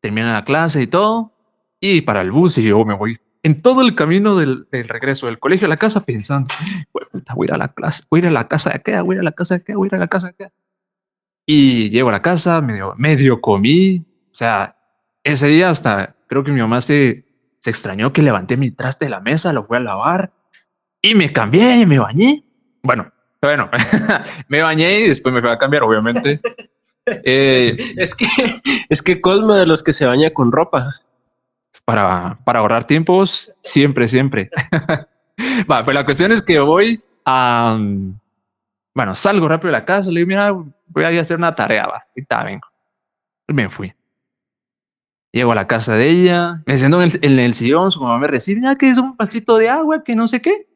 termina 0.00 0.34
la 0.34 0.44
clase 0.44 0.82
y 0.82 0.86
todo. 0.86 1.32
Y 1.80 2.02
para 2.02 2.20
el 2.20 2.30
bus 2.30 2.58
y 2.58 2.64
yo 2.64 2.84
me 2.84 2.94
voy 2.94 3.16
en 3.42 3.62
todo 3.62 3.82
el 3.82 3.94
camino 3.94 4.36
del, 4.36 4.68
del 4.70 4.88
regreso 4.88 5.26
del 5.26 5.38
colegio 5.38 5.66
a 5.66 5.68
la 5.68 5.76
casa 5.76 6.04
pensando, 6.04 6.54
voy 6.92 7.46
a 7.46 7.50
ir 7.50 7.54
a 7.54 7.56
la 7.56 7.68
clase, 7.68 8.04
voy 8.10 8.20
a 8.20 8.22
ir 8.22 8.28
a 8.28 8.32
la 8.32 8.48
casa 8.48 8.70
de 8.70 8.76
acá, 8.76 9.02
voy 9.02 9.14
a 9.14 9.16
ir 9.16 9.20
a 9.20 9.24
la 9.24 9.32
casa 9.32 9.54
de 9.54 9.60
acá, 9.62 9.76
voy 9.76 9.86
a 9.86 9.88
ir 9.88 9.94
a 9.94 9.98
la 9.98 10.08
casa 10.08 10.26
de 10.28 10.44
acá. 10.44 10.54
Y 11.44 11.90
llego 11.90 12.08
a 12.08 12.12
la 12.12 12.22
casa, 12.22 12.60
medio, 12.60 12.94
medio 12.96 13.40
comí. 13.40 14.06
O 14.30 14.34
sea, 14.34 14.76
ese 15.24 15.48
día 15.48 15.70
hasta 15.70 16.16
creo 16.28 16.44
que 16.44 16.52
mi 16.52 16.60
mamá 16.60 16.80
se, 16.80 17.26
se 17.58 17.70
extrañó 17.70 18.12
que 18.12 18.22
levanté 18.22 18.56
mi 18.56 18.70
traste 18.70 19.06
de 19.06 19.10
la 19.10 19.20
mesa, 19.20 19.52
lo 19.52 19.64
fui 19.64 19.76
a 19.76 19.80
lavar 19.80 20.32
y 21.00 21.14
me 21.14 21.32
cambié 21.32 21.78
y 21.78 21.86
me 21.86 21.98
bañé. 21.98 22.44
Bueno, 22.82 23.12
bueno, 23.40 23.68
me 24.48 24.62
bañé 24.62 25.00
y 25.00 25.08
después 25.08 25.34
me 25.34 25.40
fui 25.40 25.50
a 25.50 25.58
cambiar, 25.58 25.82
obviamente. 25.82 26.40
Eh, 27.04 27.76
es, 27.96 28.14
que 28.14 28.26
es 28.88 29.02
que 29.02 29.20
Cosmo 29.20 29.54
de 29.54 29.66
los 29.66 29.82
que 29.82 29.92
se 29.92 30.06
baña 30.06 30.30
con 30.30 30.52
ropa. 30.52 31.00
Para, 31.84 32.38
para 32.44 32.60
ahorrar 32.60 32.86
tiempos, 32.86 33.52
siempre, 33.60 34.06
siempre. 34.06 34.50
Va, 35.70 35.82
pues 35.82 35.94
la 35.94 36.04
cuestión 36.04 36.32
es 36.32 36.42
que 36.42 36.58
voy 36.60 37.02
a, 37.24 37.78
bueno, 38.94 39.14
salgo 39.14 39.48
rápido 39.48 39.68
de 39.68 39.78
la 39.78 39.84
casa, 39.84 40.10
le 40.10 40.20
digo, 40.20 40.28
mira, 40.28 40.52
voy 40.52 41.04
a 41.04 41.08
a 41.08 41.20
hacer 41.20 41.38
una 41.38 41.54
tarea, 41.54 41.86
va. 41.86 42.04
Ahorita 42.08 42.44
vengo. 42.44 42.68
Me 43.48 43.68
fui. 43.68 43.92
Llego 45.32 45.52
a 45.52 45.54
la 45.54 45.66
casa 45.66 45.96
de 45.96 46.10
ella, 46.10 46.62
me 46.66 46.76
siento 46.76 47.02
en 47.02 47.38
el, 47.38 47.54
sillón, 47.54 47.90
su 47.90 48.02
mamá 48.02 48.18
me 48.18 48.26
recibe, 48.26 48.60
ya 48.60 48.76
que 48.76 48.90
es 48.90 48.98
un 48.98 49.16
pasito 49.16 49.56
de 49.56 49.70
agua, 49.70 50.04
que 50.04 50.14
no 50.14 50.28
sé 50.28 50.42
qué. 50.42 50.68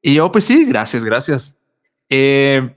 Y 0.00 0.14
yo, 0.14 0.32
pues 0.32 0.44
sí, 0.44 0.64
gracias, 0.64 1.04
gracias. 1.04 1.58
Eh, 2.08 2.76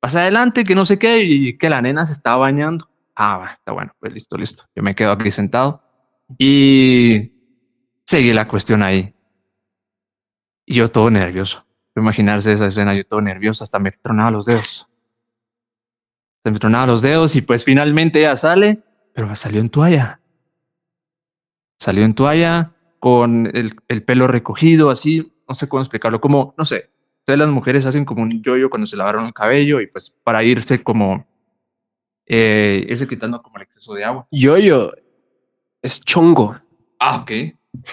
pasa 0.00 0.22
adelante, 0.22 0.64
que 0.64 0.74
no 0.74 0.86
sé 0.86 0.98
qué, 0.98 1.22
y 1.22 1.58
que 1.58 1.68
la 1.68 1.82
nena 1.82 2.06
se 2.06 2.14
estaba 2.14 2.38
bañando. 2.38 2.88
Ah, 3.14 3.50
está 3.52 3.72
bueno, 3.72 3.92
pues 4.00 4.14
listo, 4.14 4.38
listo. 4.38 4.64
Yo 4.74 4.82
me 4.82 4.94
quedo 4.94 5.12
aquí 5.12 5.30
sentado 5.30 5.82
y 6.36 7.32
seguí 8.06 8.32
la 8.32 8.48
cuestión 8.48 8.82
ahí. 8.82 9.14
Y 10.66 10.74
yo 10.74 10.88
todo 10.88 11.10
nervioso. 11.10 11.64
Imaginarse 11.96 12.52
esa 12.52 12.66
escena, 12.66 12.94
yo 12.94 13.04
todo 13.04 13.20
nervioso, 13.20 13.64
hasta 13.64 13.78
me 13.78 13.92
tronaba 13.92 14.30
los 14.30 14.44
dedos. 14.44 14.88
Se 16.44 16.50
me 16.50 16.58
tronaba 16.58 16.86
los 16.86 17.02
dedos 17.02 17.34
y 17.36 17.42
pues 17.42 17.64
finalmente 17.64 18.20
ella 18.20 18.36
sale, 18.36 18.82
pero 19.14 19.34
salió 19.34 19.60
en 19.60 19.70
toalla. 19.70 20.20
Salió 21.78 22.04
en 22.04 22.14
toalla 22.14 22.72
con 22.98 23.50
el, 23.54 23.72
el 23.88 24.02
pelo 24.02 24.26
recogido, 24.26 24.90
así, 24.90 25.32
no 25.48 25.54
sé 25.54 25.68
cómo 25.68 25.82
explicarlo, 25.82 26.20
como, 26.20 26.54
no 26.58 26.64
sé, 26.64 26.90
ustedes 27.20 27.38
las 27.38 27.48
mujeres 27.48 27.86
hacen 27.86 28.04
como 28.04 28.22
un 28.22 28.42
yoyo 28.42 28.70
cuando 28.70 28.86
se 28.86 28.96
lavaron 28.96 29.26
el 29.26 29.34
cabello 29.34 29.80
y 29.80 29.86
pues 29.86 30.10
para 30.22 30.42
irse 30.42 30.82
como, 30.82 31.26
eh, 32.26 32.86
irse 32.88 33.06
quitando 33.06 33.42
como 33.42 33.56
el 33.56 33.62
exceso 33.62 33.94
de 33.94 34.04
agua. 34.04 34.26
Yoyo 34.30 34.92
es 35.82 36.00
chongo. 36.04 36.56
Ah, 36.98 37.18
ok. 37.18 37.30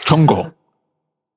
Chongo. 0.05 0.53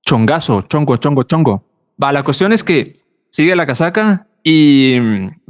Chongazo, 0.03 0.63
chongo, 0.63 0.97
chongo, 0.97 1.23
chongo. 1.25 1.65
Va, 2.03 2.13
la 2.13 2.23
cuestión 2.23 2.53
es 2.53 2.65
que 2.65 2.95
sigue 3.31 3.55
la 3.55 3.67
casaca 3.67 4.27
y 4.43 4.97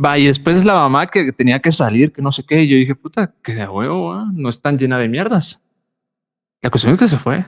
va, 0.02 0.18
y 0.18 0.26
después 0.26 0.56
es 0.56 0.64
la 0.64 0.74
mamá 0.74 1.06
que 1.06 1.32
tenía 1.32 1.60
que 1.60 1.70
salir, 1.70 2.12
que 2.12 2.22
no 2.22 2.32
sé 2.32 2.44
qué. 2.44 2.62
Y 2.64 2.68
yo 2.68 2.76
dije, 2.76 2.94
puta, 2.94 3.34
que 3.42 3.54
de 3.54 3.68
huevo, 3.68 4.26
no 4.32 4.48
es 4.48 4.60
tan 4.60 4.76
llena 4.76 4.98
de 4.98 5.08
mierdas. 5.08 5.62
La 6.62 6.70
cuestión 6.70 6.94
es 6.94 6.98
que 6.98 7.08
se 7.08 7.18
fue. 7.18 7.46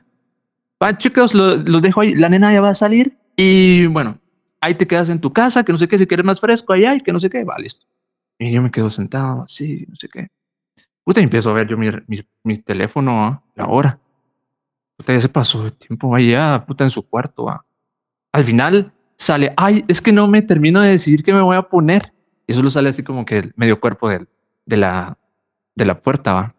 Va, 0.83 0.97
chicos, 0.97 1.35
los 1.35 1.83
dejo 1.83 2.03
ahí. 2.03 2.15
La 2.15 2.29
nena 2.29 2.53
ya 2.53 2.61
va 2.61 2.71
a 2.71 2.75
salir 2.75 3.19
y 3.37 3.87
bueno, 3.87 4.19
ahí 4.61 4.75
te 4.75 4.87
quedas 4.87 5.09
en 5.09 5.21
tu 5.21 5.33
casa, 5.33 5.65
que 5.65 5.73
no 5.73 5.79
sé 5.79 5.89
qué, 5.89 5.99
si 5.99 6.07
quieres 6.07 6.25
más 6.25 6.41
fresco 6.41 6.73
allá 6.73 6.95
y 6.95 7.01
que 7.01 7.13
no 7.13 7.19
sé 7.19 7.31
qué. 7.31 7.43
Va, 7.45 7.59
listo. 7.59 7.87
Y 8.39 8.53
yo 8.53 8.63
me 8.63 8.71
quedo 8.71 8.89
sentado 8.89 9.43
así, 9.43 9.87
no 9.89 9.97
sé 9.97 10.09
qué. 10.09 10.29
Puta, 11.05 11.21
empiezo 11.21 11.51
a 11.51 11.55
ver 11.55 11.69
yo 11.69 11.77
mi, 11.77 11.89
mi, 12.07 12.21
mi 12.45 12.59
teléfono, 12.59 13.43
la 13.55 13.67
hora. 13.67 13.99
Puta, 14.97 15.13
ya 15.15 15.21
se 15.21 15.29
pasó 15.29 15.65
el 15.65 15.73
tiempo 15.73 16.15
allá, 16.15 16.65
puta, 16.67 16.85
en 16.85 16.91
su 16.91 17.09
cuarto. 17.09 17.45
¿va? 17.45 17.65
al 18.33 18.45
final 18.45 18.93
sale, 19.17 19.53
ay, 19.57 19.85
es 19.89 20.01
que 20.01 20.13
no 20.13 20.29
me 20.29 20.43
termino 20.43 20.81
de 20.81 20.91
decidir 20.91 21.23
qué 21.23 21.33
me 21.33 21.43
voy 21.43 21.57
a 21.57 21.63
poner. 21.63 22.13
Y 22.47 22.53
solo 22.53 22.71
sale 22.71 22.89
así 22.89 23.03
como 23.03 23.25
que 23.25 23.39
el 23.39 23.53
medio 23.57 23.81
cuerpo 23.81 24.09
de, 24.09 24.27
de, 24.67 24.77
la, 24.77 25.17
de 25.75 25.85
la 25.85 26.01
puerta, 26.01 26.33
va. 26.33 26.55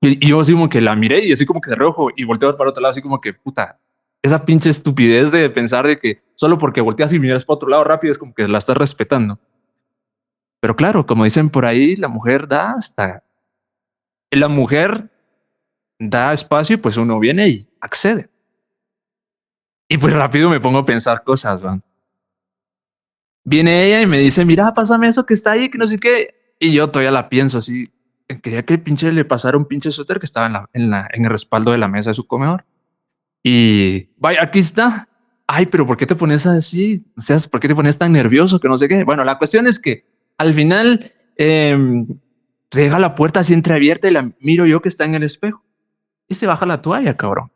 Y, 0.00 0.26
yo 0.26 0.40
así 0.40 0.52
como 0.52 0.68
que 0.68 0.80
la 0.80 0.96
miré 0.96 1.24
y 1.24 1.32
así 1.32 1.44
como 1.46 1.60
que 1.60 1.70
de 1.70 1.76
rojo 1.76 2.08
y 2.16 2.24
volteo 2.24 2.56
para 2.56 2.70
otro 2.70 2.80
lado, 2.82 2.90
así 2.90 3.02
como 3.02 3.20
que 3.20 3.34
puta, 3.34 3.78
esa 4.22 4.44
pinche 4.44 4.70
estupidez 4.70 5.30
de 5.30 5.50
pensar 5.50 5.86
de 5.86 5.98
que 5.98 6.18
solo 6.34 6.58
porque 6.58 6.80
volteas 6.80 7.12
y 7.12 7.18
miras 7.18 7.44
para 7.44 7.56
otro 7.56 7.68
lado 7.68 7.84
rápido 7.84 8.12
es 8.12 8.18
como 8.18 8.34
que 8.34 8.48
la 8.48 8.58
estás 8.58 8.76
respetando. 8.76 9.38
Pero 10.60 10.74
claro, 10.76 11.06
como 11.06 11.24
dicen 11.24 11.48
por 11.48 11.64
ahí, 11.64 11.96
la 11.96 12.08
mujer 12.08 12.46
da 12.48 12.72
hasta... 12.72 13.22
La 14.30 14.48
mujer 14.48 15.10
da 15.98 16.32
espacio 16.32 16.80
pues 16.80 16.96
uno 16.96 17.18
viene 17.18 17.48
y 17.48 17.68
accede. 17.80 18.28
Y 19.88 19.98
pues 19.98 20.12
rápido 20.12 20.48
me 20.48 20.60
pongo 20.60 20.78
a 20.78 20.84
pensar 20.84 21.24
cosas, 21.24 21.62
van. 21.62 21.82
Viene 23.44 23.84
ella 23.86 24.02
y 24.02 24.06
me 24.06 24.18
dice, 24.18 24.44
mira, 24.44 24.72
pásame 24.72 25.08
eso 25.08 25.26
que 25.26 25.34
está 25.34 25.52
ahí, 25.52 25.68
que 25.68 25.78
no 25.78 25.86
sé 25.88 25.98
qué. 25.98 26.54
Y 26.60 26.72
yo 26.72 26.88
todavía 26.88 27.10
la 27.10 27.28
pienso 27.28 27.58
así. 27.58 27.90
Quería 28.42 28.64
que 28.64 28.78
pinche 28.78 29.10
le 29.10 29.24
pasara 29.24 29.56
un 29.56 29.64
pinche 29.64 29.90
suéter 29.90 30.20
que 30.20 30.26
estaba 30.26 30.68
en, 30.72 30.94
el 30.94 31.30
respaldo 31.30 31.72
de 31.72 31.78
la 31.78 31.88
mesa 31.88 32.10
de 32.10 32.14
su 32.14 32.26
comedor. 32.26 32.64
Y 33.42 34.10
vaya, 34.16 34.42
aquí 34.42 34.60
está. 34.60 35.08
Ay, 35.46 35.66
pero 35.66 35.84
¿por 35.84 35.96
qué 35.96 36.06
te 36.06 36.14
pones 36.14 36.46
así? 36.46 37.04
O 37.16 37.20
sea, 37.20 37.38
¿por 37.50 37.58
qué 37.58 37.66
te 37.66 37.74
pones 37.74 37.98
tan 37.98 38.12
nervioso 38.12 38.60
que 38.60 38.68
no 38.68 38.76
sé 38.76 38.86
qué? 38.86 39.02
Bueno, 39.02 39.24
la 39.24 39.38
cuestión 39.38 39.66
es 39.66 39.80
que 39.80 40.04
al 40.38 40.54
final 40.54 41.12
eh, 41.36 42.06
deja 42.70 42.98
la 42.98 43.14
puerta 43.14 43.40
así 43.40 43.54
entreabierta 43.54 44.08
y 44.08 44.12
la 44.12 44.30
miro 44.40 44.66
yo 44.66 44.80
que 44.80 44.88
está 44.88 45.04
en 45.04 45.14
el 45.14 45.22
espejo 45.22 45.64
y 46.28 46.34
se 46.34 46.46
baja 46.46 46.64
la 46.66 46.80
toalla, 46.80 47.16
cabrón. 47.16 47.50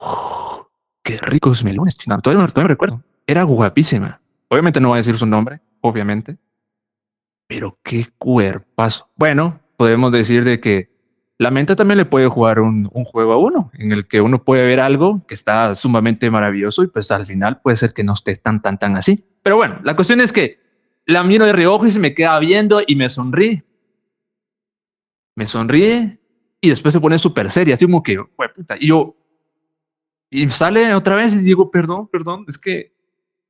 qué 1.02 1.18
ricos 1.18 1.62
melones, 1.64 1.96
chingada. 1.96 2.20
Todavía, 2.20 2.46
todavía 2.48 2.64
me 2.64 2.74
recuerdo. 2.74 3.02
Era 3.26 3.44
guapísima. 3.44 4.20
Obviamente 4.48 4.80
no 4.80 4.88
voy 4.88 4.96
a 4.96 4.98
decir 4.98 5.16
su 5.16 5.26
nombre, 5.26 5.60
obviamente. 5.80 6.36
Pero 7.46 7.78
qué 7.82 8.08
cuerpazo. 8.18 9.08
Bueno, 9.16 9.60
podemos 9.76 10.10
decir 10.12 10.44
de 10.44 10.60
que 10.60 10.92
la 11.38 11.50
mente 11.50 11.76
también 11.76 11.98
le 11.98 12.04
puede 12.04 12.28
jugar 12.28 12.60
un, 12.60 12.88
un, 12.92 13.04
juego 13.04 13.32
a 13.32 13.38
uno, 13.38 13.70
en 13.74 13.92
el 13.92 14.06
que 14.06 14.20
uno 14.20 14.44
puede 14.44 14.64
ver 14.64 14.80
algo 14.80 15.26
que 15.26 15.34
está 15.34 15.74
sumamente 15.74 16.30
maravilloso 16.30 16.82
y 16.82 16.86
pues 16.86 17.10
al 17.10 17.26
final 17.26 17.60
puede 17.60 17.76
ser 17.76 17.92
que 17.92 18.04
no 18.04 18.12
esté 18.12 18.36
tan, 18.36 18.62
tan, 18.62 18.78
tan 18.78 18.96
así. 18.96 19.24
Pero 19.42 19.56
bueno, 19.56 19.80
la 19.82 19.94
cuestión 19.96 20.20
es 20.20 20.32
que 20.32 20.63
la 21.06 21.22
miro 21.22 21.44
de 21.44 21.52
reojo 21.52 21.86
y 21.86 21.92
se 21.92 21.98
me 21.98 22.14
queda 22.14 22.38
viendo 22.38 22.80
y 22.86 22.96
me 22.96 23.08
sonríe. 23.08 23.64
Me 25.36 25.46
sonríe 25.46 26.20
y 26.60 26.68
después 26.68 26.92
se 26.92 27.00
pone 27.00 27.18
súper 27.18 27.50
seria, 27.50 27.74
así 27.74 27.84
como 27.84 28.02
que, 28.02 28.18
puta. 28.54 28.76
Y 28.78 28.88
yo, 28.88 29.16
y 30.30 30.48
sale 30.50 30.94
otra 30.94 31.16
vez 31.16 31.34
y 31.34 31.38
digo, 31.38 31.70
perdón, 31.70 32.08
perdón, 32.08 32.44
es 32.48 32.58
que, 32.58 32.94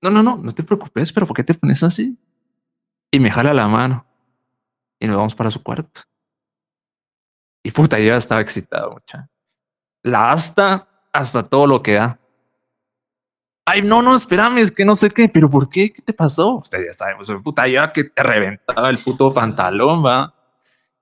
no, 0.02 0.10
no, 0.10 0.22
no, 0.22 0.36
no 0.36 0.52
te 0.52 0.62
preocupes, 0.62 1.12
pero 1.12 1.26
¿por 1.26 1.36
qué 1.36 1.44
te 1.44 1.54
pones 1.54 1.82
así? 1.82 2.18
Y 3.10 3.20
me 3.20 3.30
jala 3.30 3.54
la 3.54 3.68
mano 3.68 4.06
y 4.98 5.06
nos 5.06 5.16
vamos 5.16 5.34
para 5.34 5.50
su 5.50 5.62
cuarto. 5.62 6.00
Y 7.62 7.70
puta, 7.70 7.98
yo 7.98 8.06
ya 8.06 8.16
estaba 8.16 8.40
excitado, 8.40 8.92
mucha. 8.92 9.30
La 10.02 10.32
hasta, 10.32 10.88
hasta 11.12 11.42
todo 11.42 11.66
lo 11.66 11.82
que 11.82 11.94
da. 11.94 12.20
Ay, 13.66 13.80
no, 13.82 14.02
no, 14.02 14.14
espérame, 14.14 14.58
es 14.58 14.70
que 14.70 14.84
no 14.84 14.94
sé 14.94 15.10
qué, 15.10 15.28
pero 15.28 15.48
¿por 15.48 15.70
qué? 15.70 15.90
¿Qué 15.90 16.02
te 16.02 16.12
pasó? 16.12 16.56
Usted 16.56 16.84
ya 16.84 16.92
sabe, 16.92 17.16
pues, 17.16 17.30
puta, 17.42 17.66
ya 17.66 17.92
que 17.92 18.04
te 18.04 18.22
reventaba 18.22 18.90
el 18.90 18.98
puto 18.98 19.32
pantalón, 19.32 20.04
va. 20.04 20.34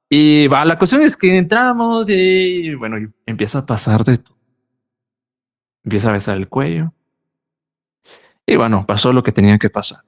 Y 0.08 0.46
va, 0.46 0.64
la 0.64 0.78
cuestión 0.78 1.02
es 1.02 1.16
que 1.16 1.36
entramos 1.36 2.08
y 2.08 2.74
bueno, 2.74 2.98
empieza 3.26 3.60
a 3.60 3.66
pasar 3.66 4.04
de 4.04 4.18
todo. 4.18 4.36
Empieza 5.82 6.10
a 6.10 6.12
besar 6.12 6.36
el 6.36 6.48
cuello. 6.48 6.92
Y 8.46 8.56
bueno, 8.56 8.84
pasó 8.86 9.12
lo 9.12 9.22
que 9.22 9.32
tenía 9.32 9.58
que 9.58 9.70
pasar. 9.70 10.04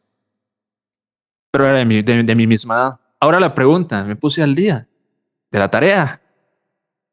Pero 1.50 1.66
era 1.66 1.78
de 1.78 1.84
mi, 1.84 2.02
de, 2.02 2.22
de 2.22 2.34
mi 2.34 2.46
misma 2.46 2.74
edad. 2.74 3.00
Ahora 3.18 3.40
la 3.40 3.54
pregunta, 3.54 4.04
me 4.04 4.14
puse 4.14 4.42
al 4.42 4.54
día 4.54 4.86
de 5.50 5.58
la 5.58 5.70
tarea. 5.70 6.20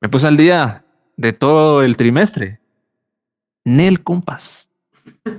Me 0.02 0.10
puse 0.10 0.28
al 0.28 0.36
día 0.36 0.84
de 1.16 1.34
todo 1.34 1.84
el 1.84 1.96
trimestre. 1.96 2.60
Nel 3.64 4.04
compas. 4.04 4.71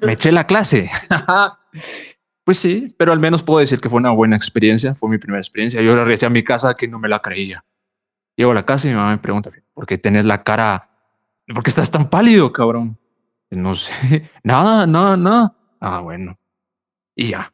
Me 0.02 0.12
eché 0.12 0.32
la 0.32 0.46
clase. 0.46 0.90
pues 2.44 2.58
sí, 2.58 2.94
pero 2.98 3.12
al 3.12 3.18
menos 3.18 3.42
puedo 3.42 3.60
decir 3.60 3.80
que 3.80 3.88
fue 3.88 3.98
una 3.98 4.10
buena 4.10 4.36
experiencia. 4.36 4.94
Fue 4.94 5.08
mi 5.08 5.18
primera 5.18 5.40
experiencia. 5.40 5.80
Yo 5.82 5.96
regresé 5.96 6.26
a 6.26 6.30
mi 6.30 6.44
casa 6.44 6.74
que 6.74 6.88
no 6.88 6.98
me 6.98 7.08
la 7.08 7.20
creía. 7.20 7.64
Llego 8.36 8.52
a 8.52 8.54
la 8.54 8.64
casa 8.64 8.86
y 8.86 8.90
mi 8.90 8.96
mamá 8.96 9.10
me 9.10 9.18
pregunta, 9.18 9.50
¿por 9.74 9.86
qué 9.86 9.98
tenés 9.98 10.24
la 10.24 10.42
cara? 10.42 10.90
¿Por 11.46 11.62
qué 11.62 11.70
estás 11.70 11.90
tan 11.90 12.08
pálido, 12.08 12.52
cabrón? 12.52 12.98
No 13.50 13.74
sé. 13.74 14.30
Nada, 14.42 14.86
nada, 14.86 15.16
nada. 15.16 15.56
Ah, 15.80 16.00
bueno. 16.00 16.38
Y 17.14 17.28
ya. 17.28 17.52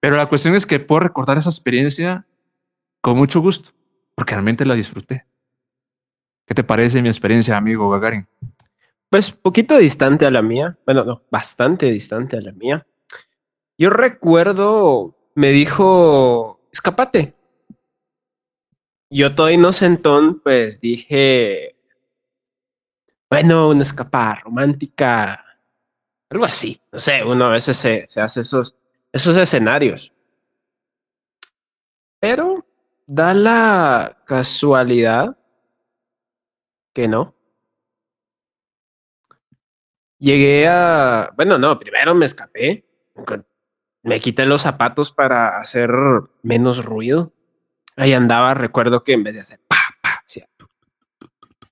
Pero 0.00 0.16
la 0.16 0.26
cuestión 0.26 0.54
es 0.54 0.66
que 0.66 0.80
puedo 0.80 1.00
recordar 1.00 1.36
esa 1.36 1.50
experiencia 1.50 2.26
con 3.00 3.16
mucho 3.16 3.40
gusto, 3.40 3.70
porque 4.14 4.34
realmente 4.34 4.64
la 4.64 4.74
disfruté. 4.74 5.26
¿Qué 6.46 6.54
te 6.54 6.64
parece 6.64 7.02
mi 7.02 7.08
experiencia, 7.08 7.56
amigo 7.56 7.90
Gagarin? 7.90 8.26
Pues 9.10 9.32
poquito 9.32 9.76
distante 9.76 10.24
a 10.24 10.30
la 10.30 10.40
mía. 10.40 10.78
Bueno, 10.86 11.04
no, 11.04 11.24
bastante 11.32 11.86
distante 11.90 12.36
a 12.36 12.40
la 12.40 12.52
mía. 12.52 12.86
Yo 13.76 13.90
recuerdo, 13.90 15.16
me 15.34 15.50
dijo, 15.50 16.60
escapate. 16.72 17.34
Yo 19.10 19.34
todo 19.34 19.50
inocentón, 19.50 20.38
pues 20.38 20.80
dije, 20.80 21.76
bueno, 23.28 23.70
una 23.70 23.82
escapada 23.82 24.36
romántica, 24.44 25.44
algo 26.28 26.44
así. 26.44 26.80
No 26.92 27.00
sé, 27.00 27.24
uno 27.24 27.46
a 27.46 27.50
veces 27.50 27.76
se, 27.76 28.06
se 28.06 28.20
hace 28.20 28.42
esos, 28.42 28.76
esos 29.12 29.36
escenarios. 29.36 30.14
Pero 32.20 32.64
da 33.08 33.34
la 33.34 34.22
casualidad 34.24 35.36
que 36.92 37.08
no. 37.08 37.39
Llegué 40.20 40.68
a, 40.68 41.32
bueno, 41.34 41.56
no, 41.56 41.78
primero 41.78 42.14
me 42.14 42.26
escapé, 42.26 42.84
me 44.02 44.20
quité 44.20 44.44
los 44.44 44.60
zapatos 44.60 45.12
para 45.12 45.56
hacer 45.58 45.90
menos 46.42 46.84
ruido. 46.84 47.32
Ahí 47.96 48.12
andaba, 48.12 48.52
recuerdo 48.52 49.02
que 49.02 49.14
en 49.14 49.24
vez 49.24 49.34
de 49.34 49.40
hacer 49.40 49.60
pa, 49.66 49.76
pa, 50.02 50.22
hacía... 50.24 50.46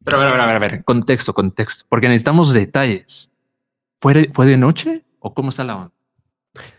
Pero 0.03 0.17
a 0.17 0.21
ver, 0.21 0.41
a 0.41 0.47
ver, 0.47 0.57
a 0.57 0.59
ver, 0.59 0.85
contexto, 0.85 1.35
contexto, 1.35 1.85
porque 1.91 2.09
necesitamos 2.09 2.55
detalles. 2.55 3.31
¿Fue 4.01 4.15
de, 4.15 4.31
¿Fue 4.33 4.47
de 4.47 4.57
noche 4.57 5.05
o 5.19 5.35
cómo 5.35 5.51
está 5.51 5.65
la 5.65 5.77
onda? 5.77 5.95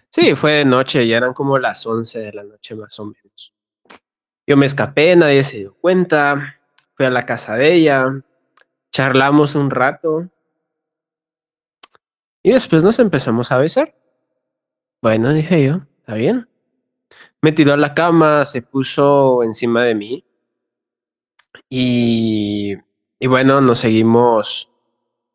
Sí, 0.09 0.33
fue 0.33 0.53
de 0.53 0.65
noche, 0.65 1.07
ya 1.07 1.17
eran 1.17 1.33
como 1.33 1.59
las 1.59 1.85
11 1.85 2.17
de 2.17 2.33
la 2.33 2.43
noche 2.43 2.73
más 2.73 2.99
o 2.99 3.05
menos. 3.05 3.53
Yo 4.47 4.57
me 4.57 4.65
escapé, 4.65 5.15
nadie 5.15 5.43
se 5.43 5.57
dio 5.57 5.75
cuenta, 5.75 6.59
fui 6.95 7.05
a 7.05 7.11
la 7.11 7.27
casa 7.27 7.55
de 7.55 7.73
ella, 7.73 8.07
charlamos 8.91 9.53
un 9.53 9.69
rato 9.69 10.31
y 12.43 12.51
después 12.51 12.83
nos 12.83 12.99
empezamos 12.99 13.51
a 13.51 13.59
besar. 13.59 13.95
Bueno, 15.01 15.33
dije 15.33 15.63
yo, 15.63 15.81
está 15.99 16.15
bien. 16.15 16.47
Me 17.41 17.51
tiró 17.51 17.73
a 17.73 17.77
la 17.77 17.93
cama, 17.93 18.45
se 18.45 18.61
puso 18.61 19.43
encima 19.43 19.83
de 19.83 19.95
mí 19.95 20.25
y, 21.69 22.75
y 23.19 23.27
bueno, 23.27 23.61
nos 23.61 23.79
seguimos 23.79 24.71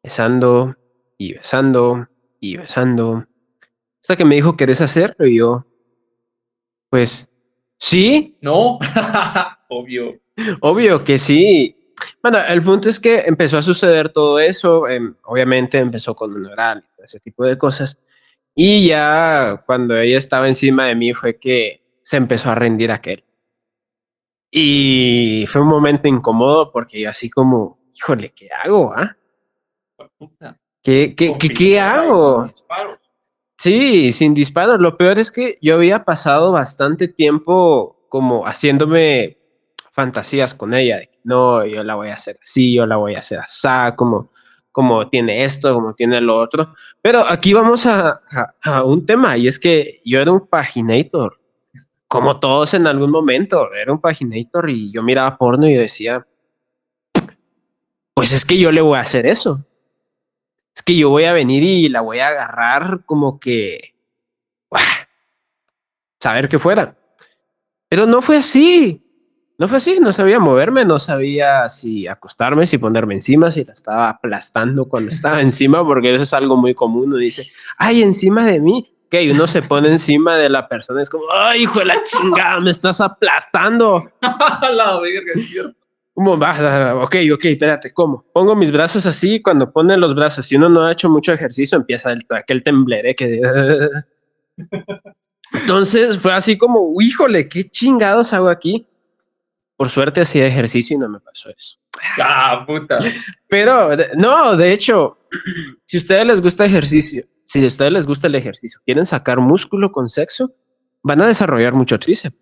besando 0.03 0.77
y 1.17 1.33
besando 1.33 2.09
y 2.41 2.57
besando 2.59 3.27
hasta 4.05 4.17
que 4.17 4.27
me 4.27 4.35
dijo, 4.35 4.55
¿querés 4.55 4.83
hacerlo? 4.83 5.27
Y 5.27 5.39
yo, 5.39 5.65
pues, 6.91 7.27
sí. 7.79 8.37
No, 8.43 8.79
obvio. 9.71 10.21
Obvio 10.61 11.03
que 11.03 11.19
sí. 11.19 11.75
Bueno, 12.23 12.39
el 12.47 12.63
punto 12.63 12.91
es 12.91 13.01
que 13.01 13.21
empezó 13.21 13.57
a 13.57 13.63
suceder 13.63 14.11
todo 14.11 14.39
eso. 14.41 14.87
Eh, 14.89 15.01
obviamente 15.23 15.79
empezó 15.79 16.15
con 16.15 16.35
un 16.35 16.45
oral, 16.45 16.87
ese 17.05 17.21
tipo 17.21 17.45
de 17.45 17.59
cosas. 17.59 17.99
Y 18.55 18.89
ya 18.89 19.63
cuando 19.67 19.97
ella 19.99 20.19
estaba 20.19 20.49
encima 20.49 20.87
de 20.87 20.95
mí 20.95 21.13
fue 21.13 21.39
que 21.39 21.83
se 22.03 22.17
empezó 22.17 22.51
a 22.51 22.55
rendir 22.55 22.93
aquel. 22.93 23.25
Y 24.51 25.47
fue 25.49 25.63
un 25.63 25.69
momento 25.69 26.09
incómodo 26.09 26.71
porque 26.71 27.01
yo 27.01 27.11
así 27.11 27.29
como, 27.29 27.81
híjole, 27.95 28.31
¿qué 28.31 28.49
hago? 28.53 28.93
Ah? 28.95 29.17
¿Qué, 30.83 31.15
qué, 31.17 31.37
qué, 31.39 31.49
qué 31.49 31.81
hago? 31.81 32.51
Sí, 33.59 34.13
sin 34.13 34.35
disparos. 34.35 34.79
Lo 34.79 34.97
peor 34.97 35.19
es 35.19 35.33
que 35.33 35.59
yo 35.61 35.75
había 35.75 36.05
pasado 36.05 36.53
bastante 36.53 37.09
tiempo 37.09 38.07
como 38.09 38.47
haciéndome 38.47 39.39
fantasías 39.91 40.55
con 40.55 40.75
ella. 40.75 40.99
De, 40.99 41.11
no, 41.25 41.65
yo 41.65 41.83
la 41.83 41.95
voy 41.95 42.11
a 42.11 42.15
hacer 42.15 42.37
así, 42.43 42.75
yo 42.75 42.87
la 42.87 42.97
voy 42.97 43.15
a 43.15 43.21
hacer 43.21 43.39
así, 43.39 43.67
como, 43.97 44.31
como 44.75 45.09
tiene 45.09 45.45
esto, 45.45 45.73
como 45.73 45.95
tiene 45.95 46.21
lo 46.21 46.37
otro. 46.37 46.75
Pero 47.01 47.21
aquí 47.21 47.53
vamos 47.53 47.87
a, 47.87 48.21
a, 48.61 48.83
un 48.83 49.07
tema 49.07 49.37
y 49.37 49.47
es 49.47 49.61
que 49.61 50.01
yo 50.05 50.21
era 50.21 50.33
un 50.33 50.49
paginator, 50.49 51.41
como 52.09 52.41
todos 52.41 52.75
en 52.75 52.89
algún 52.89 53.13
momento, 53.13 53.73
era 53.73 53.93
un 53.93 54.01
paginator 54.01 54.69
y 54.69 54.91
yo 54.91 55.01
miraba 55.01 55.39
porno 55.39 55.69
y 55.69 55.75
decía, 55.75 56.27
pues 58.15 58.33
es 58.33 58.45
que 58.45 58.59
yo 58.59 58.73
le 58.73 58.81
voy 58.81 58.99
a 58.99 59.03
hacer 59.03 59.27
eso. 59.27 59.65
Es 60.75 60.83
que 60.83 60.97
yo 60.97 61.09
voy 61.09 61.23
a 61.23 61.33
venir 61.33 61.63
y 61.63 61.89
la 61.89 62.01
voy 62.01 62.19
a 62.19 62.27
agarrar 62.27 63.05
como 63.05 63.39
que... 63.39 63.95
Saber 66.21 66.49
que 66.49 66.59
fuera. 66.59 66.97
Pero 67.89 68.07
no 68.07 68.21
fue 68.21 68.39
así. 68.39 69.04
No 69.57 69.69
fue 69.69 69.77
así, 69.77 69.99
no 70.01 70.13
sabía 70.13 70.41
moverme, 70.41 70.85
no 70.85 70.99
sabía 70.99 71.69
si 71.69 72.09
acostarme, 72.09 72.67
si 72.67 72.79
ponerme 72.79 73.15
encima, 73.15 73.53
si 73.53 73.65
la 73.65 73.73
estaba 73.73 74.09
aplastando 74.09 74.87
cuando 74.87 75.11
estaba 75.11 75.41
encima, 75.43 75.87
porque 75.87 76.13
eso 76.13 76.25
es 76.25 76.35
algo 76.35 76.57
muy 76.57 76.75
común. 76.75 77.05
Uno 77.09 77.17
dice, 77.17 77.51
ay, 77.79 78.03
encima 78.03 78.47
de 78.47 78.61
mí. 78.61 78.91
Que 79.11 79.31
uno 79.31 79.47
se 79.47 79.63
pone 79.63 79.89
encima 79.89 80.37
de 80.37 80.49
la 80.49 80.67
persona, 80.67 81.01
es 81.01 81.09
como, 81.09 81.25
ay, 81.33 81.63
hijo 81.63 81.79
de 81.79 81.85
la 81.85 82.03
chingada, 82.03 82.59
me 82.59 82.71
estás 82.73 83.01
aplastando. 83.01 84.11
la 84.21 84.99
verga, 84.99 85.33
es 85.35 85.49
cierto. 85.49 85.79
¿Cómo 86.15 86.37
va? 86.39 86.97
Ok, 86.97 87.17
ok, 87.33 87.45
espérate, 87.45 87.93
¿cómo? 87.93 88.25
Pongo 88.33 88.57
mis 88.57 88.73
brazos 88.73 89.07
así, 89.07 89.41
cuando 89.41 89.73
pone 89.73 89.97
los 89.97 90.17
brazos, 90.17 90.47
si 90.47 90.57
uno 90.57 90.69
no 90.69 90.85
ha 90.85 90.93
hecho 90.93 91.09
mucho 91.09 91.33
ejercicio, 91.33 91.77
empieza 91.77 92.13
el, 92.13 92.27
aquel 92.31 92.65
tembleré 92.65 93.15
que... 93.15 93.41
Entonces 95.53 96.19
fue 96.19 96.33
así 96.33 96.59
como, 96.59 97.01
híjole, 97.01 97.49
¿qué 97.49 97.69
chingados 97.69 98.33
hago 98.33 98.49
aquí? 98.49 98.89
Por 99.77 99.89
suerte 99.89 100.21
hacía 100.21 100.47
ejercicio 100.47 100.97
y 100.97 100.99
no 100.99 101.09
me 101.09 101.21
pasó 101.21 101.51
eso. 101.51 101.79
Ah, 102.21 102.65
puta. 102.67 102.99
Pero 103.49 103.91
no, 104.17 104.57
de 104.57 104.73
hecho, 104.73 105.19
si 105.85 105.97
a 105.97 106.01
ustedes 106.01 106.27
les 106.27 106.41
gusta 106.41 106.65
ejercicio, 106.65 107.25
si 107.45 107.65
a 107.65 107.69
ustedes 107.69 107.93
les 107.93 108.07
gusta 108.07 108.27
el 108.27 108.35
ejercicio, 108.35 108.81
quieren 108.85 109.07
sacar 109.07 109.39
músculo 109.39 109.93
con 109.93 110.09
sexo, 110.09 110.55
van 111.03 111.21
a 111.23 111.27
desarrollar 111.27 111.75
mucho 111.75 111.99
tríceps. 111.99 112.37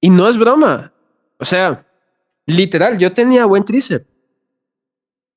Y 0.00 0.10
no 0.10 0.28
es 0.28 0.36
broma. 0.36 0.92
O 1.38 1.44
sea, 1.44 1.86
literal, 2.46 2.98
yo 2.98 3.12
tenía 3.12 3.44
buen 3.46 3.64
tríceps. 3.64 4.06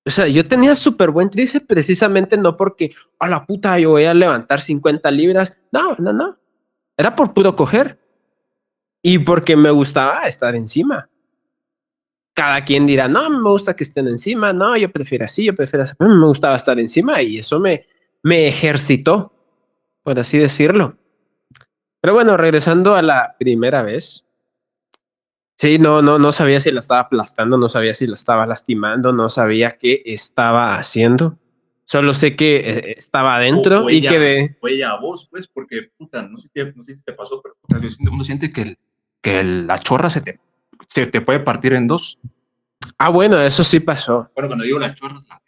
O 0.08 0.12
sea, 0.12 0.28
yo 0.28 0.48
tenía 0.48 0.76
súper 0.76 1.10
buen 1.10 1.32
tríceps 1.32 1.66
precisamente 1.66 2.38
no 2.38 2.56
porque 2.56 2.94
a 3.20 3.28
la 3.28 3.44
puta 3.46 3.80
yo 3.80 3.92
voy 3.92 4.06
a 4.06 4.14
levantar 4.14 4.62
50 4.62 5.10
libras. 5.12 5.60
No, 5.72 5.96
no, 5.98 6.14
no. 6.14 6.38
Era 6.96 7.16
por 7.16 7.34
puro 7.34 7.56
coger 7.56 8.00
y 9.08 9.20
porque 9.20 9.56
me 9.56 9.70
gustaba 9.70 10.26
estar 10.28 10.56
encima. 10.56 11.08
Cada 12.34 12.66
quien 12.66 12.88
dirá, 12.88 13.08
no, 13.08 13.30
me 13.30 13.50
gusta 13.52 13.76
que 13.76 13.84
estén 13.84 14.08
encima, 14.08 14.52
no, 14.52 14.76
yo 14.76 14.92
prefiero 14.92 15.26
así, 15.26 15.46
yo 15.46 15.54
prefiero 15.54 15.84
así. 15.84 15.94
Me 16.00 16.26
gustaba 16.26 16.56
estar 16.56 16.80
encima 16.80 17.22
y 17.22 17.38
eso 17.38 17.60
me, 17.60 17.86
me 18.24 18.48
ejercitó, 18.48 19.32
por 20.02 20.20
así 20.20 20.40
decirlo. 20.40 20.98
Pero 22.02 22.16
bueno, 22.16 22.36
regresando 22.36 22.96
a 22.96 23.04
la 23.04 23.36
primera 23.38 23.84
vez. 23.84 24.26
Sí, 25.56 25.78
no, 25.78 26.02
no, 26.02 26.18
no 26.18 26.32
sabía 26.32 26.60
si 26.60 26.72
la 26.72 26.80
estaba 26.80 27.02
aplastando, 27.02 27.60
no 27.60 27.70
sabía 27.70 27.94
si 27.94 28.08
la 28.08 28.16
estaba 28.16 28.48
lastimando, 28.48 29.14
no 29.14 29.30
sabía 29.30 29.78
qué 29.78 30.02
estaba 30.06 30.80
haciendo. 30.80 31.38
Solo 31.86 32.16
sé 32.16 32.36
que 32.36 32.56
eh, 32.56 32.96
estaba 32.98 33.36
adentro 33.36 33.88
y 33.88 34.02
que 34.02 34.18
ve. 34.18 34.58
Fue 34.60 34.84
a 34.84 34.96
vos, 34.96 35.28
pues, 35.30 35.48
porque, 35.48 35.92
puta, 35.96 36.24
no 36.24 36.40
sé, 36.40 36.50
no 36.76 36.84
sé 36.84 36.96
si 36.96 37.04
te 37.04 37.14
pasó, 37.14 37.40
pero 37.44 37.56
uno 38.12 38.24
siente 38.24 38.52
que 38.52 38.62
el, 38.64 38.80
que 39.26 39.44
la 39.44 39.80
chorra 39.80 40.08
se 40.12 40.22
te, 40.22 40.40
se 40.86 41.08
te 41.08 41.20
puede 41.20 41.40
partir 41.40 41.74
en 41.74 41.88
dos. 41.88 42.20
Ah, 43.00 43.10
bueno, 43.10 43.42
eso 43.42 43.64
sí 43.64 43.80
pasó. 43.80 44.30
Bueno, 44.36 44.50
cuando 44.50 44.66
digo 44.66 44.78
la 44.78 44.94
chorra, 44.94 45.16
la 45.28 45.42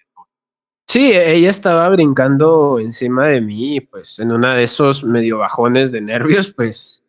Sí, 0.88 1.12
ella 1.14 1.52
estaba 1.52 1.88
brincando 1.90 2.80
encima 2.80 3.28
de 3.28 3.40
mí, 3.42 3.82
pues 3.82 4.18
en 4.18 4.32
una 4.32 4.56
de 4.56 4.64
esos 4.64 5.04
medio 5.04 5.38
bajones 5.38 5.92
de 5.92 6.02
nervios, 6.02 6.52
pues, 6.52 7.06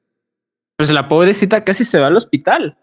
pues 0.77 0.91
la 0.91 1.09
pobrecita 1.09 1.65
casi 1.65 1.85
se 1.85 2.01
va 2.01 2.09
al 2.09 2.17
hospital. 2.17 2.77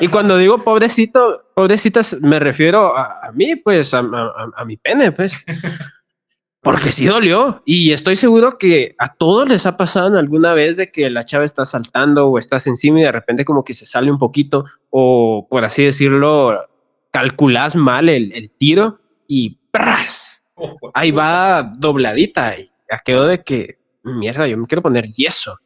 Y 0.00 0.08
cuando 0.08 0.36
digo 0.36 0.58
pobrecito, 0.64 1.44
pobrecitas, 1.54 2.16
me 2.20 2.40
refiero 2.40 2.96
a, 2.96 3.30
mí, 3.34 3.54
pues, 3.54 3.94
a, 3.94 3.98
a, 3.98 4.64
mi 4.64 4.76
pene, 4.76 5.12
pues. 5.12 5.34
Porque 6.60 6.90
sí 6.90 7.06
dolió. 7.06 7.62
Y 7.64 7.92
estoy 7.92 8.16
seguro 8.16 8.58
que 8.58 8.94
a 8.98 9.14
todos 9.14 9.48
les 9.48 9.64
ha 9.66 9.76
pasado 9.76 10.18
alguna 10.18 10.52
vez 10.52 10.76
de 10.76 10.90
que 10.90 11.08
la 11.08 11.24
chava 11.24 11.44
está 11.44 11.64
saltando 11.64 12.28
o 12.28 12.38
estás 12.38 12.66
encima 12.66 13.00
y 13.00 13.04
de 13.04 13.12
repente 13.12 13.44
como 13.44 13.64
que 13.64 13.74
se 13.74 13.86
sale 13.86 14.10
un 14.10 14.18
poquito 14.18 14.64
o 14.90 15.46
por 15.48 15.64
así 15.64 15.84
decirlo, 15.84 16.68
calculas 17.10 17.76
mal 17.76 18.08
el, 18.08 18.50
tiro 18.58 19.00
y 19.26 19.58
¡pras! 19.70 20.42
Ahí 20.94 21.12
va 21.12 21.62
dobladita 21.62 22.58
y 22.58 22.70
quedó 23.04 23.26
de 23.26 23.44
que 23.44 23.78
mierda, 24.02 24.46
yo 24.46 24.56
me 24.56 24.66
quiero 24.66 24.82
poner 24.82 25.10
yeso. 25.12 25.58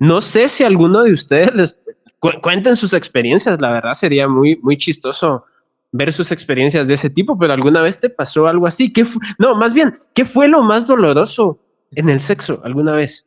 No 0.00 0.20
sé 0.20 0.48
si 0.48 0.64
alguno 0.64 1.02
de 1.02 1.12
ustedes 1.12 1.54
les 1.54 1.78
cuenten 2.42 2.76
sus 2.76 2.92
experiencias. 2.92 3.60
La 3.60 3.70
verdad 3.70 3.94
sería 3.94 4.26
muy, 4.26 4.58
muy 4.62 4.76
chistoso 4.76 5.44
ver 5.92 6.12
sus 6.12 6.30
experiencias 6.32 6.86
de 6.86 6.94
ese 6.94 7.10
tipo, 7.10 7.38
pero 7.38 7.52
alguna 7.52 7.80
vez 7.80 7.98
te 7.98 8.10
pasó 8.10 8.46
algo 8.46 8.66
así. 8.66 8.92
¿Qué 8.92 9.04
no, 9.38 9.54
más 9.56 9.74
bien, 9.74 9.94
¿qué 10.14 10.24
fue 10.24 10.48
lo 10.48 10.62
más 10.62 10.86
doloroso 10.86 11.60
en 11.92 12.08
el 12.08 12.20
sexo 12.20 12.60
alguna 12.64 12.92
vez? 12.92 13.26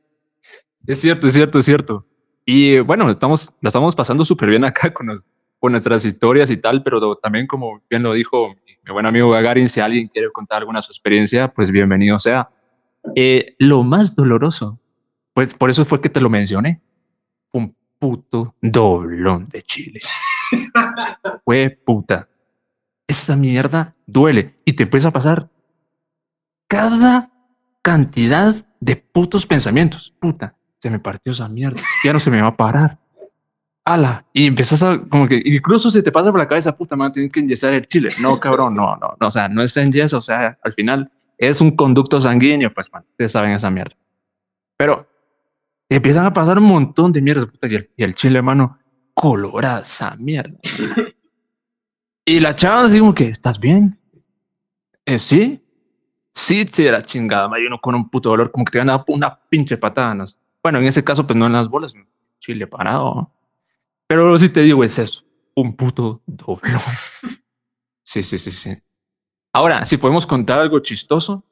Es 0.85 1.01
cierto, 1.01 1.27
es 1.27 1.33
cierto, 1.33 1.59
es 1.59 1.65
cierto. 1.65 2.05
Y 2.45 2.79
bueno, 2.79 3.09
estamos, 3.09 3.55
la 3.61 3.67
estamos 3.67 3.95
pasando 3.95 4.25
súper 4.25 4.49
bien 4.49 4.65
acá 4.65 4.93
con, 4.93 5.07
con, 5.59 5.71
nuestras 5.71 6.05
historias 6.05 6.49
y 6.51 6.57
tal, 6.57 6.83
pero 6.83 7.15
también 7.17 7.47
como 7.47 7.81
bien 7.89 8.03
lo 8.03 8.13
dijo 8.13 8.55
mi 8.85 8.91
buen 8.91 9.05
amigo 9.05 9.29
Gagarin, 9.29 9.69
si 9.69 9.79
alguien 9.79 10.09
quiere 10.09 10.29
contar 10.31 10.59
alguna 10.59 10.81
su 10.81 10.91
experiencia, 10.91 11.47
pues 11.53 11.71
bienvenido 11.71 12.19
sea. 12.19 12.49
Eh, 13.15 13.55
lo 13.59 13.83
más 13.83 14.15
doloroso, 14.15 14.79
pues 15.33 15.53
por 15.53 15.69
eso 15.69 15.85
fue 15.85 16.01
que 16.01 16.09
te 16.09 16.19
lo 16.19 16.29
mencioné, 16.29 16.81
un 17.53 17.75
puto 17.97 18.55
doblón 18.61 19.47
de 19.47 19.61
Chile. 19.61 20.01
fue 21.45 21.69
puta 21.69 22.27
esa 23.07 23.35
mierda 23.35 23.95
duele 24.05 24.59
y 24.65 24.73
te 24.73 24.83
empieza 24.83 25.09
a 25.09 25.11
pasar 25.11 25.49
cada 26.67 27.31
cantidad 27.81 28.55
de 28.79 28.95
putos 28.95 29.45
pensamientos. 29.45 30.13
Puta, 30.19 30.55
se 30.79 30.89
me 30.89 30.99
partió 30.99 31.31
esa 31.31 31.47
mierda, 31.47 31.81
ya 32.03 32.13
no 32.13 32.19
se 32.19 32.31
me 32.31 32.41
va 32.41 32.47
a 32.47 32.57
parar. 32.57 32.99
Ala, 33.85 34.25
y 34.31 34.47
empiezas 34.47 34.81
a 34.81 34.97
como 35.09 35.27
que 35.27 35.41
incluso 35.43 35.91
se 35.91 36.01
te 36.01 36.11
pasa 36.11 36.31
por 36.31 36.39
la 36.39 36.47
cabeza, 36.47 36.75
puta, 36.77 36.95
man, 36.95 37.11
tienen 37.11 37.29
que 37.29 37.41
inyectar 37.41 37.73
el 37.73 37.85
chile. 37.85 38.11
No, 38.21 38.39
cabrón, 38.39 38.75
no, 38.75 38.95
no, 38.95 39.13
no, 39.19 39.27
o 39.27 39.31
sea, 39.31 39.49
no 39.49 39.61
está 39.61 39.81
en 39.81 39.91
yeso, 39.91 40.19
o 40.19 40.21
sea, 40.21 40.57
al 40.63 40.71
final 40.71 41.11
es 41.37 41.59
un 41.59 41.75
conducto 41.75 42.21
sanguíneo, 42.21 42.73
pues, 42.73 42.91
man, 42.93 43.03
ustedes 43.09 43.33
saben 43.33 43.51
esa 43.51 43.69
mierda. 43.69 43.95
Pero 44.77 45.07
empiezan 45.89 46.25
a 46.25 46.33
pasar 46.33 46.57
un 46.59 46.63
montón 46.63 47.11
de 47.11 47.21
mierdas, 47.21 47.47
puta, 47.47 47.67
y 47.67 47.75
el, 47.75 47.89
y 47.97 48.03
el 48.03 48.15
chile, 48.15 48.41
mano, 48.41 48.79
colora 49.13 49.79
esa 49.79 50.15
mierda. 50.15 50.57
Y 52.25 52.39
la 52.39 52.55
chava 52.55 52.85
así 52.85 52.99
como 52.99 53.13
que, 53.13 53.27
¿estás 53.27 53.59
bien? 53.59 53.99
Eh, 55.05 55.19
sí. 55.19 55.59
Sí, 56.33 56.65
sí, 56.71 56.85
era 56.85 57.01
chingada. 57.01 57.49
Uno 57.67 57.79
con 57.79 57.95
un 57.95 58.09
puto 58.09 58.29
dolor, 58.29 58.51
como 58.51 58.65
que 58.65 58.71
te 58.71 58.83
dado 58.83 59.03
una 59.07 59.39
pinche 59.49 59.77
patada. 59.77 60.25
Bueno, 60.63 60.79
en 60.79 60.85
ese 60.85 61.03
caso, 61.03 61.27
pues 61.27 61.37
no 61.37 61.45
en 61.45 61.53
las 61.53 61.69
bolas, 61.69 61.93
chile 62.39 62.65
parado. 62.65 63.31
Pero 64.07 64.37
si 64.39 64.49
te 64.49 64.61
digo, 64.61 64.83
es 64.83 64.97
eso, 64.97 65.23
un 65.55 65.75
puto 65.75 66.21
doblón. 66.25 66.81
sí, 68.03 68.23
sí, 68.23 68.37
sí, 68.39 68.51
sí. 68.51 68.77
Ahora, 69.51 69.85
si 69.85 69.97
podemos 69.97 70.25
contar 70.25 70.59
algo 70.59 70.79
chistoso 70.79 71.45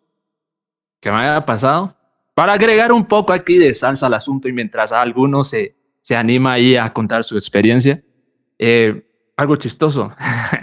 que 0.99 1.11
me 1.11 1.17
haya 1.17 1.45
pasado, 1.45 1.95
para 2.33 2.53
agregar 2.53 2.91
un 2.91 3.05
poco 3.05 3.33
aquí 3.33 3.57
de 3.57 3.73
salsa 3.73 4.07
al 4.07 4.13
asunto 4.13 4.47
y 4.47 4.53
mientras 4.53 4.91
alguno 4.91 5.43
se, 5.43 5.75
se 6.01 6.15
anima 6.15 6.53
ahí 6.53 6.75
a 6.75 6.91
contar 6.93 7.23
su 7.23 7.37
experiencia, 7.37 8.03
eh, 8.57 9.07
algo 9.37 9.55
chistoso. 9.55 10.11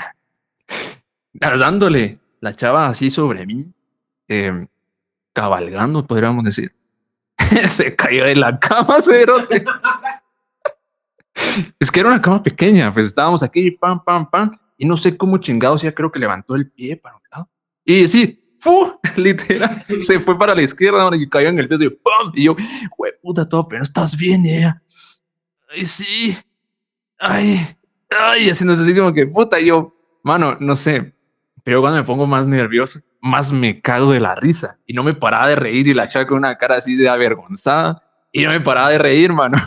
Dándole 1.33 2.19
la 2.41 2.55
chava 2.55 2.89
así 2.89 3.11
sobre 3.11 3.47
mí, 3.47 3.73
em, 4.29 4.67
cabalgando, 5.33 6.07
podríamos 6.07 6.45
decir. 6.45 6.75
se 7.71 7.95
cayó 7.95 8.25
de 8.25 8.37
la 8.37 8.59
cama, 8.59 9.01
cerote. 9.01 9.65
es 11.81 11.91
que 11.91 12.01
era 12.01 12.09
una 12.09 12.23
cama 12.23 12.43
pequeña, 12.43 12.93
pues 12.93 13.07
estábamos 13.07 13.43
aquí, 13.43 13.71
pam, 13.71 14.03
pam, 14.03 14.29
pam, 14.29 14.51
y 14.77 14.87
no 14.87 14.97
sé 14.97 15.17
cómo 15.17 15.39
chingados, 15.39 15.83
ya 15.83 15.95
creo 15.95 16.11
que 16.11 16.19
levantó 16.19 16.55
el 16.55 16.71
pie 16.71 16.97
para 16.97 17.17
un 17.17 17.23
lado. 17.31 17.51
Y 17.85 18.07
sí, 18.09 18.57
¡fu! 18.59 18.99
literal, 19.17 19.85
se 20.01 20.21
fue 20.21 20.39
para 20.39 20.55
la 20.55 20.63
izquierda 20.63 21.09
y 21.17 21.29
cayó 21.29 21.49
en 21.49 21.59
el 21.59 21.69
piso 21.69 21.85
y 21.85 21.91
¡pam! 21.91 22.33
Y 22.35 22.45
yo, 22.45 22.57
güey, 22.97 23.13
puta, 23.23 23.49
todo, 23.49 23.67
pero 23.67 23.83
estás 23.83 24.17
bien, 24.17 24.45
y 24.45 24.57
ella, 24.57 24.83
ay, 25.71 25.87
sí, 25.87 26.37
ay, 27.19 27.67
ay, 28.11 28.51
así 28.51 28.65
no 28.65 28.75
sé, 28.75 28.83
así 28.83 28.95
como 28.95 29.13
que 29.13 29.27
puta, 29.27 29.61
yo, 29.61 29.95
mano, 30.23 30.57
no 30.61 30.77
sé, 30.77 31.15
pero 31.65 31.81
cuando 31.81 31.99
me 31.99 32.05
pongo 32.05 32.27
más 32.27 32.47
nervioso, 32.47 33.01
más 33.21 33.53
me 33.53 33.81
cago 33.81 34.13
de 34.13 34.21
la 34.21 34.35
risa 34.35 34.79
y 34.87 34.93
no 34.93 35.03
me 35.03 35.15
paraba 35.15 35.49
de 35.49 35.57
reír 35.57 35.89
y 35.89 35.95
la 35.95 36.09
chava 36.09 36.27
con 36.27 36.39
una 36.39 36.57
cara 36.57 36.77
así 36.77 36.97
de 36.97 37.09
avergonzada 37.09 38.03
y 38.33 38.45
no 38.45 38.51
me 38.51 38.61
paraba 38.61 38.91
de 38.91 38.99
reír, 38.99 39.33
mano. 39.33 39.59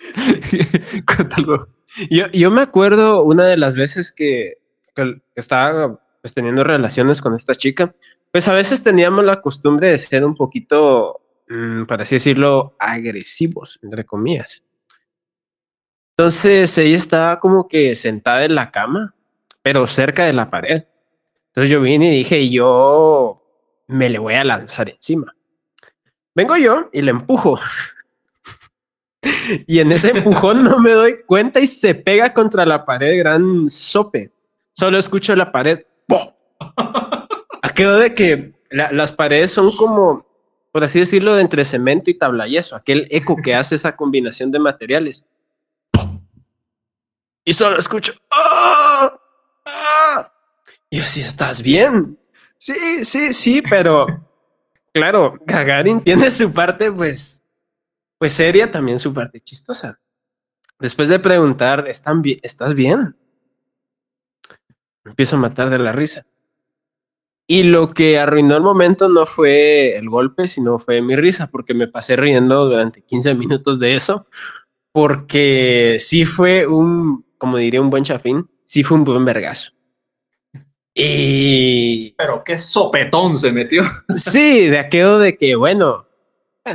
yo, 2.10 2.26
yo 2.32 2.50
me 2.50 2.62
acuerdo 2.62 3.22
una 3.24 3.44
de 3.44 3.56
las 3.56 3.74
veces 3.74 4.12
que, 4.12 4.58
estaba 5.34 6.00
pues, 6.20 6.34
teniendo 6.34 6.64
relaciones 6.64 7.20
con 7.20 7.34
esta 7.34 7.54
chica, 7.54 7.94
pues 8.32 8.48
a 8.48 8.54
veces 8.54 8.82
teníamos 8.82 9.24
la 9.24 9.40
costumbre 9.40 9.88
de 9.88 9.98
ser 9.98 10.24
un 10.24 10.34
poquito, 10.34 11.20
mmm, 11.48 11.84
para 11.84 12.04
así 12.04 12.16
decirlo, 12.16 12.76
agresivos, 12.78 13.78
entre 13.82 14.04
comillas. 14.04 14.64
Entonces 16.16 16.76
ella 16.76 16.96
estaba 16.96 17.40
como 17.40 17.66
que 17.66 17.94
sentada 17.94 18.44
en 18.44 18.54
la 18.54 18.70
cama, 18.70 19.14
pero 19.62 19.86
cerca 19.86 20.24
de 20.24 20.32
la 20.32 20.50
pared. 20.50 20.84
Entonces 21.48 21.70
yo 21.70 21.80
vine 21.80 22.14
y 22.14 22.18
dije, 22.18 22.48
yo 22.48 23.42
me 23.88 24.08
le 24.08 24.18
voy 24.18 24.34
a 24.34 24.44
lanzar 24.44 24.88
encima. 24.88 25.34
Vengo 26.34 26.56
yo 26.56 26.88
y 26.92 27.02
le 27.02 27.10
empujo. 27.10 27.58
Y 29.66 29.80
en 29.80 29.92
ese 29.92 30.10
empujón 30.10 30.64
no 30.64 30.78
me 30.78 30.92
doy 30.92 31.22
cuenta 31.26 31.60
y 31.60 31.66
se 31.66 31.94
pega 31.94 32.32
contra 32.32 32.64
la 32.64 32.86
pared 32.86 33.18
gran 33.18 33.68
sope. 33.68 34.32
Solo 34.72 34.96
escucho 34.96 35.36
la 35.36 35.52
pared. 35.52 35.84
Aquello 37.60 37.96
de 37.98 38.14
que 38.14 38.54
las 38.70 39.12
paredes 39.12 39.50
son 39.50 39.70
como, 39.76 40.24
por 40.72 40.84
así 40.84 41.00
decirlo, 41.00 41.34
de 41.34 41.42
entre 41.42 41.64
cemento 41.64 42.10
y 42.10 42.14
tabla 42.14 42.46
yeso, 42.46 42.76
aquel 42.76 43.08
eco 43.10 43.36
que 43.36 43.54
hace 43.54 43.74
esa 43.74 43.96
combinación 43.96 44.50
de 44.50 44.58
materiales. 44.58 45.26
Y 47.42 47.54
solo 47.54 47.78
escucho. 47.78 48.12
¡Ah! 48.30 49.19
Y 50.90 50.98
así 51.00 51.20
estás 51.20 51.62
bien. 51.62 52.18
Sí, 52.58 53.04
sí, 53.04 53.32
sí, 53.32 53.62
pero 53.62 54.06
claro, 54.92 55.38
Gagarin 55.46 56.00
tiene 56.00 56.30
su 56.30 56.52
parte, 56.52 56.90
pues, 56.92 57.44
pues 58.18 58.32
seria, 58.32 58.70
también 58.70 58.98
su 58.98 59.14
parte 59.14 59.40
chistosa. 59.40 59.98
Después 60.78 61.08
de 61.08 61.18
preguntar, 61.18 61.86
¿Están 61.88 62.22
¿estás 62.42 62.74
bien? 62.74 63.16
empiezo 65.04 65.36
a 65.36 65.40
matar 65.40 65.70
de 65.70 65.78
la 65.78 65.92
risa. 65.92 66.26
Y 67.46 67.64
lo 67.64 67.92
que 67.92 68.18
arruinó 68.18 68.56
el 68.56 68.62
momento 68.62 69.08
no 69.08 69.26
fue 69.26 69.96
el 69.96 70.08
golpe, 70.08 70.46
sino 70.46 70.78
fue 70.78 71.02
mi 71.02 71.16
risa, 71.16 71.48
porque 71.48 71.74
me 71.74 71.88
pasé 71.88 72.16
riendo 72.16 72.66
durante 72.66 73.02
15 73.02 73.34
minutos 73.34 73.78
de 73.80 73.96
eso, 73.96 74.26
porque 74.92 75.98
sí 76.00 76.24
fue 76.24 76.66
un, 76.66 77.24
como 77.38 77.56
diría 77.56 77.80
un 77.80 77.90
buen 77.90 78.04
chafín, 78.04 78.48
sí 78.64 78.84
fue 78.84 78.98
un 78.98 79.04
buen 79.04 79.24
vergazo. 79.24 79.72
Y. 81.02 82.14
Pero 82.18 82.44
qué 82.44 82.58
sopetón 82.58 83.36
se 83.36 83.52
metió. 83.52 83.82
Sí, 84.14 84.68
de 84.68 84.78
aquello 84.78 85.18
de 85.18 85.36
que, 85.36 85.56
bueno, 85.56 86.06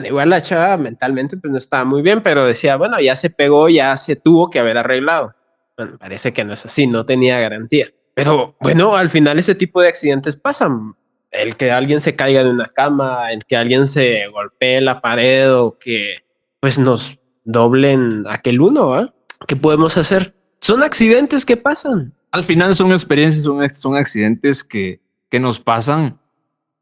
igual 0.03 0.29
la 0.29 0.41
chava 0.41 0.77
mentalmente 0.77 1.37
pues 1.37 1.51
no 1.51 1.57
estaba 1.57 1.85
muy 1.85 2.01
bien, 2.01 2.23
pero 2.23 2.45
decía, 2.45 2.75
bueno, 2.75 2.99
ya 2.99 3.15
se 3.15 3.29
pegó, 3.29 3.69
ya 3.69 3.95
se 3.97 4.15
tuvo 4.15 4.49
que 4.49 4.59
haber 4.59 4.77
arreglado. 4.77 5.35
Bueno, 5.77 5.97
parece 5.99 6.33
que 6.33 6.43
no 6.43 6.53
es 6.53 6.65
así, 6.65 6.87
no 6.87 7.05
tenía 7.05 7.39
garantía. 7.39 7.89
Pero 8.15 8.55
bueno, 8.61 8.95
al 8.95 9.09
final 9.09 9.37
ese 9.37 9.55
tipo 9.55 9.81
de 9.81 9.89
accidentes 9.89 10.37
pasan. 10.37 10.95
El 11.31 11.57
que 11.57 11.69
alguien 11.69 11.99
se 11.99 12.15
caiga 12.15 12.45
de 12.45 12.49
una 12.49 12.67
cama, 12.67 13.31
el 13.31 13.43
que 13.43 13.57
alguien 13.57 13.87
se 13.87 14.27
golpee 14.27 14.79
la 14.79 15.01
pared 15.01 15.53
o 15.53 15.77
que 15.77 16.23
pues 16.61 16.79
nos 16.79 17.19
doblen 17.43 18.23
aquel 18.29 18.61
uno, 18.61 18.93
¿ah? 18.93 19.13
¿Qué 19.45 19.57
podemos 19.57 19.97
hacer? 19.97 20.33
Son 20.61 20.81
accidentes 20.81 21.45
que 21.45 21.57
pasan 21.57 22.13
al 22.35 22.43
final 22.43 22.75
son 22.75 22.91
experiencias, 22.91 23.45
son, 23.45 23.69
son 23.69 23.95
accidentes 23.95 24.61
que, 24.61 24.99
que 25.29 25.39
nos 25.39 25.57
pasan 25.57 26.19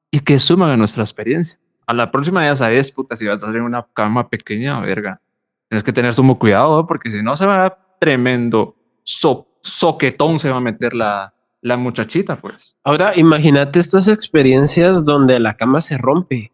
y 0.09 0.19
que 0.19 0.39
suman 0.39 0.71
a 0.71 0.77
nuestra 0.77 1.03
experiencia. 1.03 1.59
A 1.85 1.93
la 1.93 2.09
próxima 2.09 2.43
ya 2.43 2.55
sabes, 2.55 2.91
puta, 2.91 3.15
si 3.15 3.27
vas 3.27 3.43
a 3.43 3.49
en 3.49 3.61
una 3.61 3.85
cama 3.93 4.27
pequeña, 4.27 4.79
verga, 4.79 5.21
tienes 5.69 5.83
que 5.83 5.93
tener 5.93 6.11
sumo 6.11 6.39
cuidado, 6.39 6.87
porque 6.87 7.11
si 7.11 7.21
no 7.21 7.35
se 7.35 7.45
va 7.45 7.77
tremendo 7.99 8.75
soquetón 9.03 10.39
se 10.39 10.49
va 10.49 10.57
a 10.57 10.59
meter 10.59 10.95
la, 10.95 11.35
la 11.61 11.77
muchachita, 11.77 12.41
pues. 12.41 12.75
Ahora, 12.83 13.11
imagínate 13.15 13.77
estas 13.77 14.07
experiencias 14.07 15.05
donde 15.05 15.39
la 15.39 15.55
cama 15.55 15.81
se 15.81 15.99
rompe, 15.99 16.51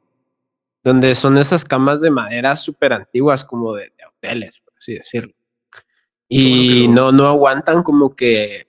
donde 0.83 1.15
son 1.15 1.37
esas 1.37 1.63
camas 1.63 2.01
de 2.01 2.11
madera 2.11 2.53
súper 2.57 2.91
antiguas, 2.91 3.45
como 3.45 3.75
de, 3.75 3.93
hoteles, 4.05 4.59
por 4.59 4.73
así 4.77 4.95
decirlo. 4.95 5.33
Y 6.27 6.89
no, 6.89 7.13
no 7.13 7.27
aguantan 7.27 7.81
como 7.81 8.13
que 8.13 8.68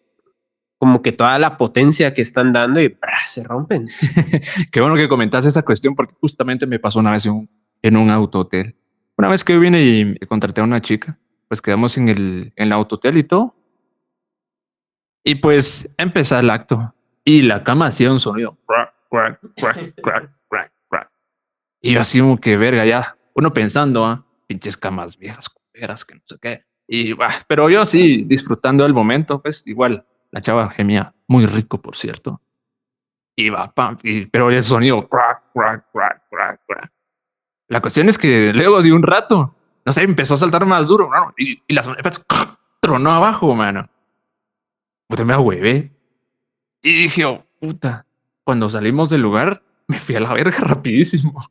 como 0.81 1.03
que 1.03 1.13
toda 1.13 1.39
la 1.39 1.59
potencia 1.59 2.15
que 2.15 2.23
están 2.23 2.55
dando 2.55 2.81
y 2.81 2.97
se 3.27 3.45
rompen. 3.45 3.87
Qué 4.73 4.81
bueno 4.81 4.97
que 4.97 5.11
comentaste 5.11 5.51
esa 5.51 5.63
cuestión 5.63 5.95
porque 5.95 6.15
justamente 6.19 6.67
me 6.67 6.79
pasó 6.79 7.01
una 7.01 7.11
vez 7.11 7.27
en 7.27 7.33
un, 7.33 7.51
en 7.83 7.99
un 7.99 8.09
autohotel. 8.09 8.75
Una 9.19 9.29
vez 9.29 9.45
que 9.45 9.59
vine 9.59 9.83
y 9.83 10.19
contraté 10.21 10.63
a 10.63 10.65
una 10.65 10.81
chica, 10.81 11.19
pues 11.49 11.61
quedamos 11.61 11.99
en 11.99 12.09
el, 12.09 12.55
en 12.57 12.69
el 12.69 12.73
autohotel 12.73 13.19
y 13.19 13.25
todo. 13.25 13.55
Y 15.23 15.35
pues 15.35 15.87
empezó 15.99 16.39
el 16.39 16.49
acto 16.49 16.95
y 17.27 17.43
la 17.43 17.63
cama 17.63 17.89
hacía 17.89 18.11
un 18.11 18.19
sonido. 18.19 18.57
y 21.83 21.93
yo 21.93 22.01
así 22.01 22.21
como 22.21 22.39
que 22.39 22.57
verga 22.57 22.87
ya, 22.87 23.19
uno 23.35 23.53
pensando, 23.53 24.07
¿ah? 24.07 24.25
pinches 24.47 24.79
camas 24.79 25.19
viejas, 25.19 25.55
cueras, 25.75 26.07
que 26.07 26.15
no 26.15 26.23
sé 26.25 26.39
qué. 26.41 26.65
Y, 26.89 27.13
pero 27.47 27.69
yo 27.69 27.85
sí, 27.85 28.25
disfrutando 28.27 28.85
del 28.85 28.95
momento, 28.95 29.43
pues 29.43 29.63
igual 29.67 30.07
la 30.31 30.41
chava 30.41 30.71
gemía 30.71 31.15
muy 31.27 31.47
rico, 31.47 31.81
por 31.81 31.97
cierto. 31.97 32.41
Y 33.37 33.49
va, 33.51 33.73
pam, 33.73 33.97
pero 34.31 34.51
el 34.51 34.65
sonido, 34.65 35.09
crack, 35.09 35.53
crack, 35.55 35.87
crack, 35.93 36.23
crack, 36.29 36.61
crack. 36.67 36.93
La 37.69 37.81
cuestión 37.81 38.09
es 38.09 38.19
que 38.19 38.53
luego 38.53 38.83
de 38.83 38.93
un 38.93 39.03
rato, 39.03 39.55
no 39.85 39.93
sé, 39.93 40.03
empezó 40.03 40.35
a 40.35 40.39
saltar 40.39 40.67
más 40.67 40.89
duro, 40.89 41.11
y, 41.37 41.63
y 41.67 41.75
la 41.75 41.83
tronó 42.81 43.11
abajo, 43.13 43.55
mano. 43.55 43.89
Puta, 45.09 45.25
me 45.25 45.33
ahuevé. 45.33 45.93
Y 46.83 47.03
dije, 47.03 47.25
oh, 47.25 47.45
puta, 47.61 48.07
cuando 48.45 48.69
salimos 48.69 49.11
del 49.11 49.23
lugar, 49.23 49.63
me 49.87 49.99
fui 49.99 50.17
a 50.17 50.21
la 50.21 50.33
verga 50.35 50.59
rapidísimo. 50.61 51.45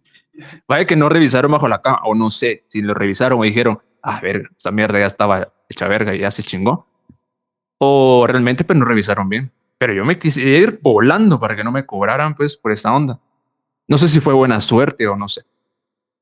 Vaya 0.68 0.86
que 0.86 0.96
no 0.96 1.10
revisaron 1.10 1.52
bajo 1.52 1.68
la 1.68 1.82
cama, 1.82 2.00
o 2.04 2.16
no 2.16 2.30
sé 2.30 2.66
si 2.68 2.82
lo 2.82 2.94
revisaron 2.94 3.40
o 3.40 3.44
dijeron, 3.44 3.80
ah, 4.04 4.20
verga, 4.22 4.50
esta 4.56 4.72
mierda 4.72 5.00
ya 5.00 5.06
estaba 5.06 5.54
hecha 5.70 5.88
verga 5.88 6.14
y 6.14 6.20
ya 6.20 6.32
se 6.32 6.44
chingó 6.44 6.89
o 7.80 8.28
realmente 8.28 8.64
pues 8.64 8.78
no 8.78 8.86
revisaron 8.86 9.28
bien. 9.28 9.52
Pero 9.80 9.94
yo 9.94 10.06
me 10.06 10.20
quise 10.20 10.42
ir 10.42 10.80
volando 10.84 11.40
para 11.40 11.56
que 11.56 11.64
no 11.64 11.72
me 11.72 11.86
cobraran 11.86 12.36
pues 12.36 12.58
por 12.58 12.72
esa 12.72 12.94
onda. 12.94 13.20
No 13.88 13.98
sé 13.98 14.08
si 14.08 14.20
fue 14.20 14.34
buena 14.34 14.62
suerte 14.62 15.08
o 15.08 15.16
no 15.16 15.28
sé. 15.28 15.44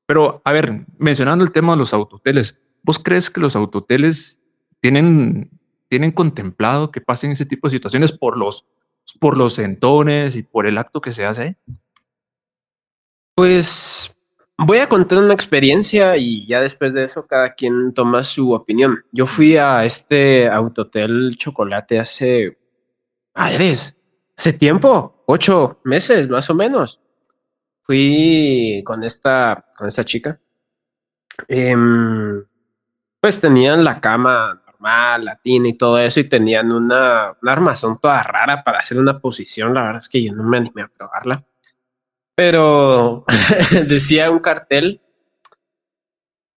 Pero 0.06 0.40
a 0.44 0.52
ver, 0.52 0.86
mencionando 0.96 1.44
el 1.44 1.52
tema 1.52 1.74
de 1.74 1.78
los 1.78 1.92
autoteles, 1.92 2.58
¿vos 2.82 2.98
crees 2.98 3.28
que 3.28 3.40
los 3.40 3.56
autoteles 3.56 4.42
tienen, 4.80 5.50
tienen 5.88 6.12
contemplado 6.12 6.90
que 6.90 7.00
pasen 7.00 7.32
ese 7.32 7.44
tipo 7.44 7.66
de 7.66 7.72
situaciones 7.72 8.12
por 8.12 8.38
los, 8.38 8.64
por 9.20 9.36
los 9.36 9.58
entones 9.58 10.36
y 10.36 10.44
por 10.44 10.66
el 10.66 10.78
acto 10.78 11.00
que 11.00 11.12
se 11.12 11.26
hace? 11.26 11.58
Pues 13.34 14.16
Voy 14.60 14.78
a 14.78 14.88
contar 14.88 15.18
una 15.18 15.34
experiencia 15.34 16.16
y 16.16 16.44
ya 16.44 16.60
después 16.60 16.92
de 16.92 17.04
eso 17.04 17.28
cada 17.28 17.54
quien 17.54 17.94
toma 17.94 18.24
su 18.24 18.52
opinión. 18.52 19.04
Yo 19.12 19.24
fui 19.26 19.56
a 19.56 19.84
este 19.84 20.48
autotel 20.48 21.36
chocolate 21.36 22.00
hace, 22.00 22.58
Aires, 23.34 23.96
hace 24.36 24.52
tiempo, 24.52 25.22
ocho 25.26 25.80
meses 25.84 26.28
más 26.28 26.50
o 26.50 26.54
menos. 26.56 27.00
Fui 27.84 28.82
con 28.84 29.04
esta, 29.04 29.64
con 29.76 29.86
esta 29.86 30.04
chica. 30.04 30.40
Em, 31.46 32.44
pues 33.20 33.40
tenían 33.40 33.84
la 33.84 34.00
cama 34.00 34.60
normal, 34.66 35.24
latina 35.24 35.68
y 35.68 35.74
todo 35.74 36.00
eso, 36.00 36.18
y 36.18 36.24
tenían 36.24 36.72
una, 36.72 37.36
una 37.40 37.52
armazón 37.52 38.00
toda 38.00 38.24
rara 38.24 38.64
para 38.64 38.80
hacer 38.80 38.98
una 38.98 39.20
posición. 39.20 39.72
La 39.72 39.82
verdad 39.82 40.02
es 40.02 40.08
que 40.08 40.22
yo 40.22 40.34
no 40.34 40.42
me 40.42 40.56
animé 40.58 40.82
a 40.82 40.88
probarla. 40.88 41.44
Pero 42.38 43.24
decía 43.88 44.30
un 44.30 44.38
cartel, 44.38 45.00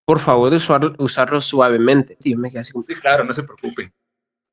por 0.04 0.20
favor 0.20 0.52
usarlo 0.98 1.40
suavemente. 1.40 2.16
Y 2.22 2.36
me 2.36 2.52
quedé 2.52 2.60
así 2.60 2.70
como, 2.70 2.84
sí, 2.84 2.94
claro, 2.94 3.24
no 3.24 3.34
se 3.34 3.42
preocupen. 3.42 3.92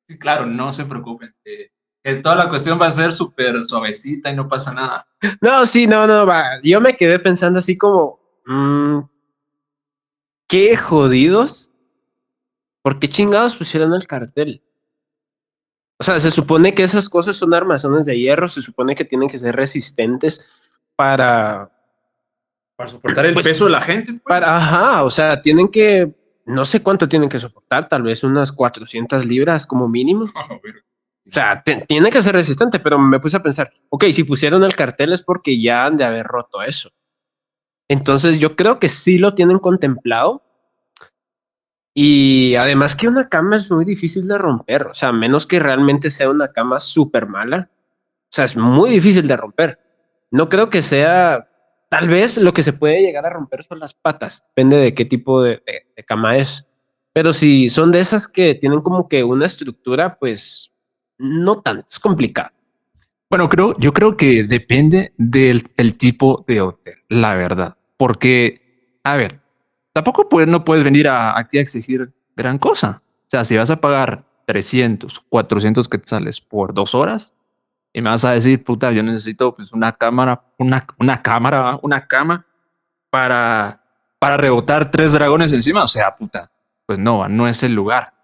Sí, 0.08 0.18
claro, 0.18 0.44
no 0.44 0.72
se 0.72 0.84
preocupen. 0.86 1.32
Eh, 1.44 2.16
toda 2.16 2.34
la 2.34 2.48
cuestión 2.48 2.80
va 2.82 2.88
a 2.88 2.90
ser 2.90 3.12
súper 3.12 3.62
suavecita 3.62 4.28
y 4.28 4.34
no 4.34 4.48
pasa 4.48 4.74
nada. 4.74 5.06
No, 5.40 5.64
sí, 5.66 5.86
no, 5.86 6.04
no, 6.08 6.26
va. 6.26 6.60
Yo 6.64 6.80
me 6.80 6.96
quedé 6.96 7.20
pensando 7.20 7.60
así 7.60 7.78
como, 7.78 8.18
mm, 8.46 9.02
qué 10.48 10.76
jodidos. 10.76 11.70
¿Por 12.82 12.98
qué 12.98 13.06
chingados 13.06 13.54
pusieron 13.54 13.94
el 13.94 14.08
cartel? 14.08 14.64
O 15.96 16.02
sea, 16.02 16.18
se 16.18 16.32
supone 16.32 16.74
que 16.74 16.82
esas 16.82 17.08
cosas 17.08 17.36
son 17.36 17.54
armazones 17.54 18.04
de 18.04 18.18
hierro, 18.18 18.48
se 18.48 18.62
supone 18.62 18.96
que 18.96 19.04
tienen 19.04 19.28
que 19.28 19.38
ser 19.38 19.54
resistentes 19.54 20.50
para... 21.00 21.70
Para 22.76 22.90
soportar 22.90 23.24
el 23.24 23.32
pues, 23.32 23.46
peso 23.46 23.64
de 23.64 23.70
la 23.70 23.80
gente. 23.80 24.12
Pues. 24.12 24.22
Para, 24.22 24.54
ajá, 24.58 25.02
o 25.02 25.10
sea, 25.10 25.40
tienen 25.40 25.68
que, 25.68 26.14
no 26.44 26.66
sé 26.66 26.82
cuánto 26.82 27.08
tienen 27.08 27.30
que 27.30 27.40
soportar, 27.40 27.88
tal 27.88 28.02
vez 28.02 28.22
unas 28.22 28.52
400 28.52 29.24
libras 29.24 29.66
como 29.66 29.88
mínimo. 29.88 30.24
o 31.26 31.32
sea, 31.32 31.62
tiene 31.62 32.10
que 32.10 32.20
ser 32.20 32.34
resistente, 32.34 32.78
pero 32.80 32.98
me 32.98 33.18
puse 33.18 33.38
a 33.38 33.42
pensar, 33.42 33.72
ok, 33.88 34.04
si 34.12 34.24
pusieron 34.24 34.62
el 34.62 34.76
cartel 34.76 35.14
es 35.14 35.22
porque 35.22 35.58
ya 35.58 35.86
han 35.86 35.96
de 35.96 36.04
haber 36.04 36.26
roto 36.26 36.60
eso. 36.60 36.90
Entonces 37.88 38.38
yo 38.38 38.54
creo 38.54 38.78
que 38.78 38.90
sí 38.90 39.16
lo 39.16 39.34
tienen 39.34 39.58
contemplado. 39.58 40.42
Y 41.94 42.56
además 42.56 42.94
que 42.94 43.08
una 43.08 43.30
cama 43.30 43.56
es 43.56 43.70
muy 43.70 43.86
difícil 43.86 44.28
de 44.28 44.36
romper, 44.36 44.88
o 44.88 44.94
sea, 44.94 45.12
menos 45.12 45.46
que 45.46 45.60
realmente 45.60 46.10
sea 46.10 46.28
una 46.28 46.52
cama 46.52 46.78
súper 46.78 47.26
mala. 47.26 47.70
O 48.24 48.32
sea, 48.32 48.44
es 48.44 48.54
muy 48.54 48.90
difícil 48.90 49.26
de 49.26 49.36
romper. 49.38 49.89
No 50.30 50.48
creo 50.48 50.70
que 50.70 50.82
sea, 50.82 51.48
tal 51.88 52.08
vez 52.08 52.36
lo 52.36 52.52
que 52.52 52.62
se 52.62 52.72
puede 52.72 53.00
llegar 53.00 53.26
a 53.26 53.30
romper 53.30 53.64
son 53.64 53.80
las 53.80 53.94
patas, 53.94 54.44
depende 54.48 54.76
de 54.76 54.94
qué 54.94 55.04
tipo 55.04 55.42
de, 55.42 55.62
cama 56.06 56.36
es. 56.36 56.66
Pero 57.12 57.32
si 57.32 57.68
son 57.68 57.90
de 57.90 58.00
esas 58.00 58.28
que 58.28 58.54
tienen 58.54 58.80
como 58.80 59.08
que 59.08 59.24
una 59.24 59.46
estructura, 59.46 60.16
pues 60.18 60.72
no 61.18 61.60
tanto, 61.60 61.86
es 61.90 61.98
complicado. 61.98 62.50
Bueno, 63.28 63.48
creo, 63.48 63.74
yo 63.78 63.92
creo 63.92 64.16
que 64.16 64.44
depende 64.44 65.12
del, 65.16 65.62
tipo 65.96 66.44
de 66.46 66.60
hotel, 66.60 66.94
la 67.08 67.34
verdad. 67.34 67.76
Porque, 67.96 68.98
a 69.04 69.16
ver, 69.16 69.40
tampoco 69.92 70.28
puedes, 70.28 70.48
no 70.48 70.64
puedes 70.64 70.84
venir 70.84 71.08
aquí 71.08 71.58
a 71.58 71.60
exigir 71.60 72.12
gran 72.36 72.58
cosa. 72.58 73.02
O 73.26 73.30
sea, 73.30 73.44
si 73.44 73.56
vas 73.56 73.70
a 73.70 73.80
pagar 73.80 74.24
300, 74.46 75.20
400 75.20 75.88
quetzales 75.88 76.40
por 76.40 76.74
dos 76.74 76.94
horas 76.94 77.32
y 77.92 78.00
me 78.00 78.10
vas 78.10 78.24
a 78.24 78.32
decir, 78.32 78.62
puta, 78.62 78.92
yo 78.92 79.02
necesito 79.02 79.54
pues 79.54 79.72
una 79.72 79.92
cámara, 79.92 80.42
una, 80.58 80.86
una 80.98 81.22
cámara, 81.22 81.78
una 81.82 82.06
cama 82.06 82.46
para, 83.10 83.82
para 84.18 84.36
rebotar 84.36 84.90
tres 84.90 85.12
dragones 85.12 85.52
encima. 85.52 85.82
O 85.82 85.88
sea, 85.88 86.14
puta, 86.14 86.52
pues 86.86 86.98
no, 86.98 87.28
no 87.28 87.48
es 87.48 87.62
el 87.62 87.74
lugar. 87.74 88.14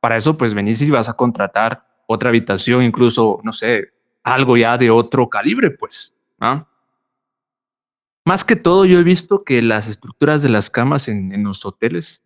Para 0.00 0.16
eso, 0.16 0.36
pues 0.36 0.52
venís 0.52 0.82
y 0.82 0.90
vas 0.90 1.08
a 1.08 1.14
contratar 1.14 1.86
otra 2.06 2.28
habitación, 2.28 2.82
incluso, 2.82 3.40
no 3.44 3.52
sé, 3.52 3.92
algo 4.22 4.56
ya 4.56 4.76
de 4.76 4.90
otro 4.90 5.28
calibre, 5.28 5.70
pues. 5.70 6.14
¿ah? 6.40 6.66
Más 8.24 8.44
que 8.44 8.56
todo, 8.56 8.84
yo 8.84 8.98
he 8.98 9.04
visto 9.04 9.44
que 9.44 9.62
las 9.62 9.88
estructuras 9.88 10.42
de 10.42 10.48
las 10.48 10.70
camas 10.70 11.08
en, 11.08 11.32
en 11.32 11.44
los 11.44 11.64
hoteles, 11.64 12.22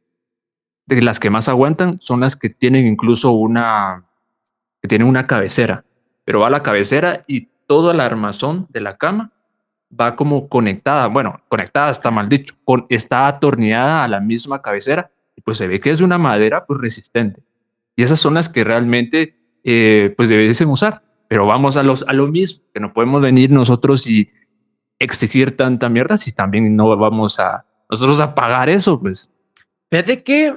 de 0.87 1.03
las 1.03 1.21
que 1.21 1.29
más 1.29 1.49
aguantan, 1.49 2.01
son 2.01 2.21
las 2.21 2.35
que 2.35 2.49
tienen 2.49 2.87
incluso 2.87 3.33
una, 3.33 4.07
que 4.81 4.89
tienen 4.89 5.07
una 5.07 5.27
cabecera, 5.27 5.85
pero 6.29 6.41
va 6.41 6.49
a 6.49 6.51
la 6.51 6.63
cabecera 6.63 7.25
y 7.27 7.49
todo 7.67 7.91
el 7.91 8.01
armazón 8.01 8.67
de 8.69 8.83
la 8.83 8.99
cama 8.99 9.33
va 9.99 10.15
como 10.15 10.47
conectada, 10.51 11.07
bueno, 11.07 11.41
conectada 11.49 11.91
está 11.91 12.11
mal 12.11 12.29
dicho, 12.29 12.55
con, 12.65 12.85
está 12.91 13.27
atornillada 13.29 14.05
a 14.05 14.09
la 14.09 14.21
misma 14.21 14.61
cabecera 14.61 15.11
y 15.35 15.41
pues 15.41 15.57
se 15.57 15.67
ve 15.67 15.81
que 15.81 15.89
es 15.89 16.01
de 16.01 16.05
una 16.05 16.19
madera 16.19 16.67
pues 16.67 16.83
resistente. 16.83 17.43
Y 17.97 18.03
esas 18.03 18.21
son 18.21 18.35
las 18.35 18.51
que 18.51 18.63
realmente 18.63 19.39
eh, 19.65 20.13
pues 20.19 20.29
debiesen 20.29 20.69
usar. 20.69 21.03
Pero 21.29 21.47
vamos 21.47 21.79
a, 21.79 21.83
los, 21.83 22.05
a 22.07 22.13
lo 22.13 22.27
mismo, 22.27 22.63
que 22.75 22.81
no 22.81 22.93
podemos 22.93 23.23
venir 23.23 23.51
nosotros 23.51 24.07
y 24.07 24.31
exigir 24.99 25.57
tanta 25.57 25.89
mierda 25.89 26.19
si 26.19 26.33
también 26.33 26.77
no 26.77 26.95
vamos 26.95 27.41
a 27.41 27.65
nosotros 27.89 28.21
a 28.21 28.35
pagar 28.35 28.69
eso, 28.69 29.01
pues. 29.01 29.33
Fíjate 29.91 30.23
que 30.23 30.55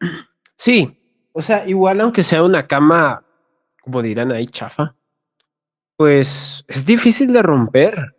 sí, 0.58 1.00
o 1.32 1.40
sea, 1.40 1.66
igual 1.66 2.02
aunque 2.02 2.22
sea 2.22 2.42
una 2.42 2.66
cama, 2.66 3.24
como 3.80 4.02
dirán 4.02 4.30
ahí, 4.30 4.46
chafa, 4.48 4.94
pues 5.96 6.64
es 6.68 6.84
difícil 6.84 7.32
de 7.32 7.42
romper. 7.42 8.16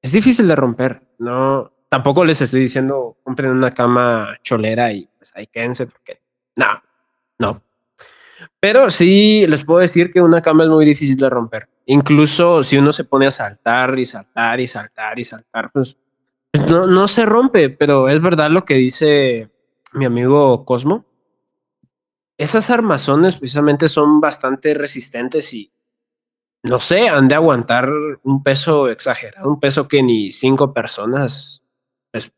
Es 0.00 0.12
difícil 0.12 0.46
de 0.48 0.56
romper. 0.56 1.02
No, 1.18 1.72
tampoco 1.88 2.24
les 2.24 2.40
estoy 2.40 2.60
diciendo 2.60 3.18
compren 3.22 3.50
una 3.50 3.72
cama 3.72 4.36
cholera 4.42 4.92
y 4.92 5.08
pues 5.18 5.32
ahí 5.34 5.46
quédense 5.46 5.86
porque 5.86 6.20
no, 6.56 6.82
no. 7.38 7.62
Pero 8.60 8.90
sí 8.90 9.46
les 9.46 9.64
puedo 9.64 9.80
decir 9.80 10.10
que 10.12 10.20
una 10.20 10.42
cama 10.42 10.64
es 10.64 10.70
muy 10.70 10.84
difícil 10.84 11.16
de 11.16 11.30
romper. 11.30 11.68
Incluso 11.86 12.62
si 12.62 12.76
uno 12.76 12.92
se 12.92 13.04
pone 13.04 13.26
a 13.26 13.30
saltar 13.30 13.98
y 13.98 14.06
saltar 14.06 14.60
y 14.60 14.66
saltar 14.66 15.18
y 15.18 15.24
saltar, 15.24 15.70
pues 15.72 15.96
no, 16.70 16.86
no 16.86 17.08
se 17.08 17.24
rompe, 17.24 17.70
pero 17.70 18.08
es 18.08 18.20
verdad 18.20 18.50
lo 18.50 18.64
que 18.64 18.74
dice 18.74 19.50
mi 19.92 20.04
amigo 20.04 20.64
Cosmo. 20.64 21.06
Esas 22.36 22.70
armazones 22.70 23.36
precisamente 23.36 23.88
son 23.88 24.20
bastante 24.20 24.74
resistentes 24.74 25.52
y 25.54 25.72
no 26.62 26.80
sé, 26.80 27.08
han 27.08 27.28
de 27.28 27.34
aguantar 27.34 27.90
un 28.22 28.42
peso 28.42 28.88
exagerado, 28.88 29.48
un 29.48 29.60
peso 29.60 29.86
que 29.88 30.02
ni 30.02 30.32
cinco 30.32 30.72
personas 30.72 31.64
pues, 32.12 32.32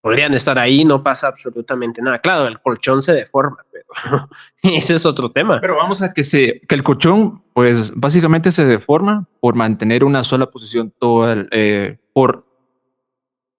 podrían 0.00 0.34
estar 0.34 0.58
ahí, 0.58 0.84
no 0.84 1.02
pasa 1.02 1.28
absolutamente 1.28 2.00
nada. 2.02 2.18
Claro, 2.18 2.46
el 2.46 2.60
colchón 2.60 3.02
se 3.02 3.12
deforma, 3.12 3.58
pero 3.70 4.28
ese 4.62 4.94
es 4.94 5.06
otro 5.06 5.30
tema. 5.30 5.60
Pero 5.60 5.76
vamos 5.76 6.02
a 6.02 6.12
que 6.12 6.24
se 6.24 6.60
que 6.68 6.74
el 6.74 6.82
colchón, 6.82 7.42
pues 7.52 7.92
básicamente 7.94 8.50
se 8.50 8.64
deforma 8.64 9.28
por 9.40 9.54
mantener 9.54 10.04
una 10.04 10.24
sola 10.24 10.50
posición 10.50 10.92
todo 10.98 11.26
eh, 11.50 11.98
por 12.12 12.46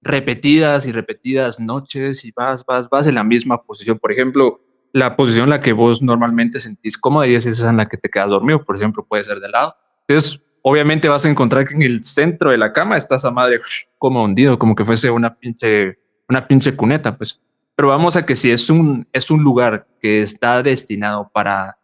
repetidas 0.01 0.85
y 0.85 0.91
repetidas 0.91 1.59
noches 1.59 2.25
y 2.25 2.31
vas, 2.31 2.65
vas, 2.65 2.89
vas 2.89 3.07
en 3.07 3.15
la 3.15 3.23
misma 3.23 3.63
posición. 3.63 3.97
Por 3.99 4.11
ejemplo, 4.11 4.59
la 4.93 5.15
posición 5.15 5.45
en 5.45 5.49
la 5.49 5.59
que 5.59 5.73
vos 5.73 6.01
normalmente 6.01 6.59
sentís 6.59 6.97
cómoda 6.97 7.27
y 7.27 7.33
es 7.33 7.45
esa 7.47 7.69
en 7.71 7.77
la 7.77 7.87
que 7.87 7.97
te 7.97 8.09
quedas 8.09 8.29
dormido, 8.29 8.63
por 8.63 8.75
ejemplo, 8.75 9.03
puede 9.03 9.23
ser 9.23 9.39
de 9.39 9.49
lado. 9.49 9.75
Entonces, 10.07 10.39
obviamente 10.61 11.09
vas 11.09 11.25
a 11.25 11.29
encontrar 11.29 11.67
que 11.67 11.73
en 11.73 11.81
el 11.81 12.05
centro 12.05 12.51
de 12.51 12.59
la 12.59 12.71
cama 12.71 12.95
está 12.95 13.15
esa 13.15 13.31
madre 13.31 13.59
como 13.97 14.23
hundido, 14.23 14.59
como 14.59 14.75
que 14.75 14.85
fuese 14.85 15.09
una 15.09 15.35
pinche, 15.35 15.99
una 16.29 16.47
pinche 16.47 16.75
cuneta, 16.75 17.17
pues. 17.17 17.41
Pero 17.75 17.87
vamos 17.89 18.15
a 18.15 18.23
que 18.23 18.35
si 18.35 18.51
es 18.51 18.69
un, 18.69 19.07
es 19.11 19.31
un 19.31 19.41
lugar 19.41 19.87
que 19.99 20.21
está 20.21 20.61
destinado 20.61 21.29
para, 21.33 21.79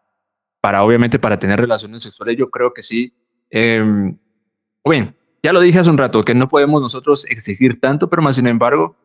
para 0.61 0.83
obviamente 0.83 1.17
para 1.17 1.39
tener 1.39 1.59
relaciones 1.59 2.03
sexuales, 2.03 2.37
yo 2.37 2.51
creo 2.51 2.73
que 2.73 2.83
sí. 2.83 3.11
Eh, 3.49 3.83
bien, 4.85 5.17
ya 5.41 5.51
lo 5.51 5.61
dije 5.61 5.79
hace 5.79 5.89
un 5.89 5.97
rato, 5.97 6.23
que 6.23 6.35
no 6.35 6.47
podemos 6.47 6.79
nosotros 6.79 7.25
exigir 7.25 7.79
tanto, 7.79 8.07
pero 8.07 8.21
más 8.21 8.35
sin 8.35 8.45
embargo, 8.45 8.95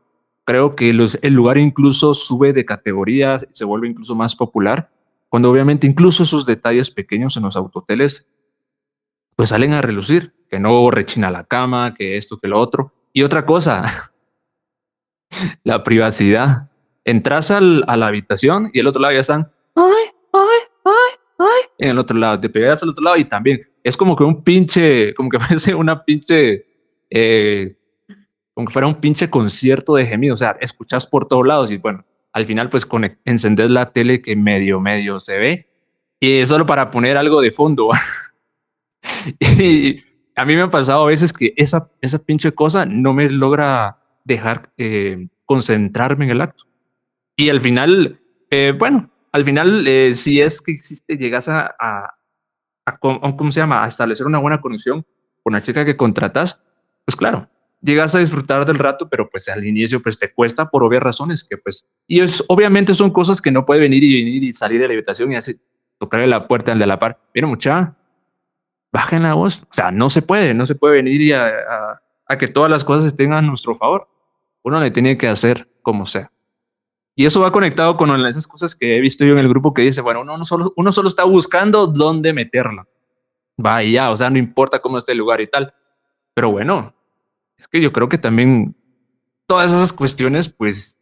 creo 0.45 0.76
que 0.76 0.90
el 0.90 1.34
lugar 1.34 1.59
incluso 1.59 2.14
sube 2.14 2.53
de 2.53 2.64
categoría, 2.64 3.40
se 3.53 3.64
vuelve 3.64 3.88
incluso 3.88 4.14
más 4.14 4.36
popular, 4.36 4.90
cuando 5.28 5.51
obviamente 5.51 5.86
incluso 5.86 6.22
esos 6.22 6.47
detalles 6.47 6.90
pequeños 6.90 7.36
en 7.36 7.42
los 7.42 7.57
autoteles 7.57 8.28
pues 9.36 9.49
salen 9.49 9.72
a 9.72 9.82
relucir, 9.82 10.32
que 10.49 10.61
no 10.61 10.90
rechina 10.90 11.30
la 11.30 11.45
cama, 11.45 11.95
que 11.95 12.16
esto, 12.16 12.38
que 12.38 12.49
lo 12.49 12.61
otro. 12.61 12.92
Y 13.12 13.22
otra 13.22 13.45
cosa, 13.45 14.12
la 15.64 15.82
privacidad. 15.82 16.70
Entras 17.05 17.51
al, 17.51 17.84
a 17.86 17.97
la 17.97 18.07
habitación 18.07 18.70
y 18.72 18.80
el 18.80 18.86
otro 18.86 19.03
lado 19.03 19.12
ya 19.12 19.20
están, 19.20 19.53
ay, 19.74 20.05
ay, 20.32 20.59
ay, 20.84 21.18
ay. 21.38 21.62
En 21.78 21.90
el 21.90 21.99
otro 21.99 22.16
lado, 22.16 22.40
te 22.40 22.49
pegas 22.49 22.82
al 22.82 22.90
otro 22.90 23.05
lado 23.05 23.16
y 23.16 23.26
también 23.26 23.61
es 23.82 23.97
como 23.97 24.16
que 24.16 24.24
un 24.24 24.42
pinche, 24.42 25.12
como 25.14 25.28
que 25.28 25.38
parece 25.40 25.74
una 25.74 26.03
pinche 26.03 26.64
eh, 27.11 27.76
como 28.55 28.69
que 28.69 28.73
fuera 28.73 28.87
un 28.87 28.95
pinche 28.97 29.29
concierto 29.29 29.97
de 29.97 30.07
gemidos, 30.07 30.39
o 30.39 30.45
sea, 30.45 30.57
escuchas 30.61 31.07
por 31.07 31.27
todos 31.27 31.47
lados 31.47 31.71
y 31.71 31.77
bueno, 31.77 32.05
al 32.33 32.47
final 32.47 32.69
pues 32.69 32.87
con 32.87 33.19
encender 33.25 33.71
la 33.71 33.93
tele 33.93 34.23
que 34.23 34.37
medio, 34.37 34.81
medio 34.81 35.19
se 35.19 35.39
ve 35.39 35.69
y 36.21 36.47
solo 36.47 36.65
para 36.65 36.91
poner 36.91 37.17
algo 37.17 37.41
de 37.41 37.51
fondo. 37.51 37.91
y 39.39 40.03
a 40.37 40.45
mí 40.45 40.57
me 40.57 40.63
ha 40.63 40.71
pasado 40.71 41.05
a 41.05 41.09
veces 41.09 41.33
que 41.33 41.53
esa, 41.57 41.91
esa 42.01 42.19
pinche 42.19 42.53
cosa 42.53 42.87
no 42.87 43.13
me 43.13 43.29
logra 43.31 43.99
dejar 44.25 44.73
eh, 44.79 45.29
concentrarme 45.45 46.25
en 46.25 46.31
el 46.31 46.41
acto. 46.41 46.65
Y 47.37 47.51
al 47.51 47.61
final, 47.61 48.21
eh, 48.51 48.75
bueno, 48.79 49.11
al 49.33 49.45
final, 49.45 49.87
eh, 49.87 50.15
si 50.15 50.41
es 50.41 50.63
que 50.63 50.73
existe, 50.73 51.17
llegas 51.17 51.49
a, 51.49 51.75
a, 51.79 52.15
a, 52.87 52.99
¿cómo 52.99 53.51
se 53.51 53.61
llama? 53.61 53.85
A 53.85 53.89
establecer 53.89 54.27
una 54.27 54.39
buena 54.39 54.61
conexión 54.61 55.05
con 55.43 55.53
la 55.53 55.61
chica 55.61 55.85
que 55.85 55.97
contratas, 55.97 56.63
pues 57.05 57.17
claro, 57.17 57.49
llegas 57.85 58.14
a 58.14 58.18
disfrutar 58.18 58.64
del 58.64 58.78
rato, 58.78 59.09
pero 59.09 59.28
pues 59.28 59.49
al 59.49 59.64
inicio 59.64 60.01
pues 60.01 60.18
te 60.18 60.32
cuesta 60.32 60.70
por 60.70 60.82
obvias 60.82 61.03
razones 61.03 61.45
que 61.45 61.59
pues, 61.59 61.87
y 62.07 62.20
es, 62.20 62.43
obviamente 62.49 62.95
son 62.95 63.11
cosas 63.11 63.43
que 63.43 63.51
no 63.51 63.66
puede 63.66 63.80
venir 63.80 64.03
y 64.03 64.24
venir 64.24 64.43
y 64.43 64.53
salir 64.53 64.80
de 64.80 64.89
la 64.89 64.95
habitación 64.95 65.32
y 65.32 65.37
así 65.37 65.61
tocarle 65.99 66.26
la 66.26 66.49
puerta 66.49 66.72
al 66.72 66.78
de 66.78 66.87
la 66.87 66.99
par. 66.99 67.18
Mira 67.35 67.47
mucha, 67.47 67.95
bajen 68.91 69.22
la 69.22 69.35
voz. 69.35 69.62
O 69.62 69.72
sea, 69.72 69.91
no 69.91 70.09
se 70.09 70.22
puede, 70.22 70.55
no 70.55 70.66
se 70.66 70.74
puede 70.74 70.95
venir 70.95 71.20
y 71.20 71.32
a, 71.32 71.53
a, 72.26 72.39
que 72.39 72.49
todas 72.49 72.70
las 72.70 72.85
cosas 72.85 73.07
estén 73.07 73.32
a 73.32 73.43
nuestro 73.43 73.74
favor. 73.74 74.09
Uno 74.62 74.80
le 74.80 74.91
tiene 74.91 75.18
que 75.18 75.28
hacer 75.28 75.68
como 75.82 76.07
sea. 76.07 76.32
Y 77.14 77.26
eso 77.26 77.41
va 77.41 77.53
conectado 77.53 77.97
con 77.97 78.11
esas 78.26 78.47
cosas 78.47 78.74
que 78.74 78.97
he 78.97 79.01
visto 79.01 79.24
yo 79.24 79.35
en 79.35 79.39
el 79.39 79.49
grupo 79.49 79.72
que 79.72 79.82
dice, 79.82 80.01
bueno, 80.01 80.22
uno, 80.22 80.37
no 80.37 80.45
solo, 80.45 80.72
uno 80.76 80.91
solo 80.91 81.09
está 81.09 81.24
buscando 81.24 81.87
dónde 81.87 82.32
meterla. 82.32 82.89
Va 83.64 83.85
y 83.85 83.93
ya, 83.93 84.11
o 84.11 84.16
sea, 84.16 84.30
no 84.30 84.39
importa 84.39 84.80
cómo 84.80 84.99
esté 84.99 85.12
el 85.12 85.18
lugar 85.18 85.41
y 85.41 85.47
tal. 85.47 85.72
Pero 86.35 86.51
bueno, 86.51 86.93
es 87.65 87.69
que 87.69 87.81
yo 87.81 87.93
creo 87.93 88.11
que 88.11 88.19
también 88.19 88.77
todas 89.47 89.73
esas 89.73 89.93
cuestiones 89.93 90.51
pues 90.51 91.01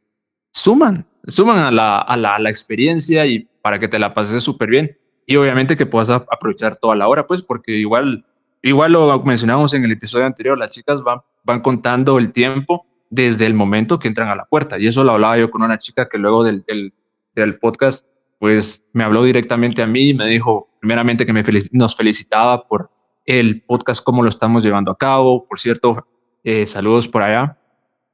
suman, 0.52 1.06
suman 1.26 1.58
a 1.58 1.72
la, 1.72 1.98
a 1.98 2.16
la, 2.16 2.36
a 2.36 2.38
la 2.38 2.50
experiencia 2.50 3.26
y 3.26 3.48
para 3.62 3.80
que 3.80 3.88
te 3.88 3.98
la 3.98 4.14
pases 4.14 4.44
súper 4.44 4.70
bien. 4.70 4.96
Y 5.26 5.36
obviamente 5.36 5.76
que 5.76 5.86
puedas 5.86 6.10
aprovechar 6.10 6.76
toda 6.76 6.94
la 6.94 7.08
hora, 7.08 7.26
pues 7.26 7.42
porque 7.42 7.72
igual, 7.72 8.24
igual 8.62 8.92
lo 8.92 9.20
mencionamos 9.24 9.74
en 9.74 9.84
el 9.84 9.90
episodio 9.90 10.24
anterior, 10.24 10.56
las 10.56 10.70
chicas 10.70 11.02
van, 11.02 11.18
van 11.42 11.60
contando 11.60 12.18
el 12.18 12.32
tiempo 12.32 12.86
desde 13.10 13.46
el 13.46 13.54
momento 13.54 13.98
que 13.98 14.06
entran 14.06 14.28
a 14.28 14.36
la 14.36 14.44
puerta. 14.44 14.78
Y 14.78 14.86
eso 14.86 15.02
lo 15.02 15.12
hablaba 15.12 15.38
yo 15.38 15.50
con 15.50 15.62
una 15.62 15.78
chica 15.78 16.08
que 16.08 16.18
luego 16.18 16.44
del, 16.44 16.62
del, 16.62 16.94
del 17.34 17.58
podcast, 17.58 18.06
pues 18.38 18.84
me 18.92 19.02
habló 19.02 19.24
directamente 19.24 19.82
a 19.82 19.86
mí 19.88 20.10
y 20.10 20.14
me 20.14 20.28
dijo 20.28 20.70
primeramente 20.80 21.26
que 21.26 21.32
me 21.32 21.42
nos 21.72 21.96
felicitaba 21.96 22.68
por 22.68 22.90
el 23.24 23.62
podcast, 23.62 24.04
cómo 24.04 24.22
lo 24.22 24.28
estamos 24.28 24.62
llevando 24.62 24.92
a 24.92 24.96
cabo. 24.96 25.46
Por 25.46 25.58
cierto, 25.58 26.06
eh, 26.44 26.66
saludos 26.66 27.08
por 27.08 27.22
allá 27.22 27.58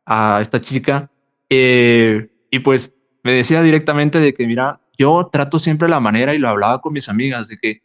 a 0.05 0.41
esta 0.41 0.61
chica. 0.61 1.11
Eh, 1.49 2.31
y 2.51 2.59
pues 2.61 2.95
me 3.23 3.33
decía 3.33 3.63
directamente 3.63 4.21
de 4.21 4.35
que, 4.35 4.47
mira, 4.47 4.81
yo 4.97 5.29
trato 5.31 5.59
siempre 5.59 5.89
la 5.89 6.01
manera, 6.01 6.35
y 6.35 6.39
lo 6.39 6.49
hablaba 6.49 6.81
con 6.81 6.93
mis 6.93 7.09
amigas, 7.09 7.49
de 7.49 7.59
que 7.59 7.83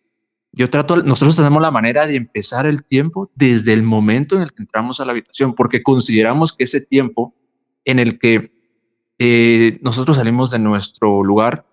yo 0.51 0.69
trato, 0.69 0.97
nosotros 0.97 1.35
tenemos 1.35 1.61
la 1.61 1.71
manera 1.71 2.05
de 2.05 2.15
empezar 2.15 2.65
el 2.65 2.83
tiempo 2.83 3.31
desde 3.35 3.73
el 3.73 3.83
momento 3.83 4.35
en 4.35 4.43
el 4.43 4.51
que 4.51 4.61
entramos 4.61 4.99
a 4.99 5.05
la 5.05 5.11
habitación, 5.11 5.55
porque 5.55 5.81
consideramos 5.81 6.53
que 6.53 6.65
ese 6.65 6.81
tiempo 6.81 7.33
en 7.85 7.99
el 7.99 8.19
que 8.19 8.53
eh, 9.17 9.79
nosotros 9.81 10.17
salimos 10.17 10.51
de 10.51 10.59
nuestro 10.59 11.23
lugar, 11.23 11.65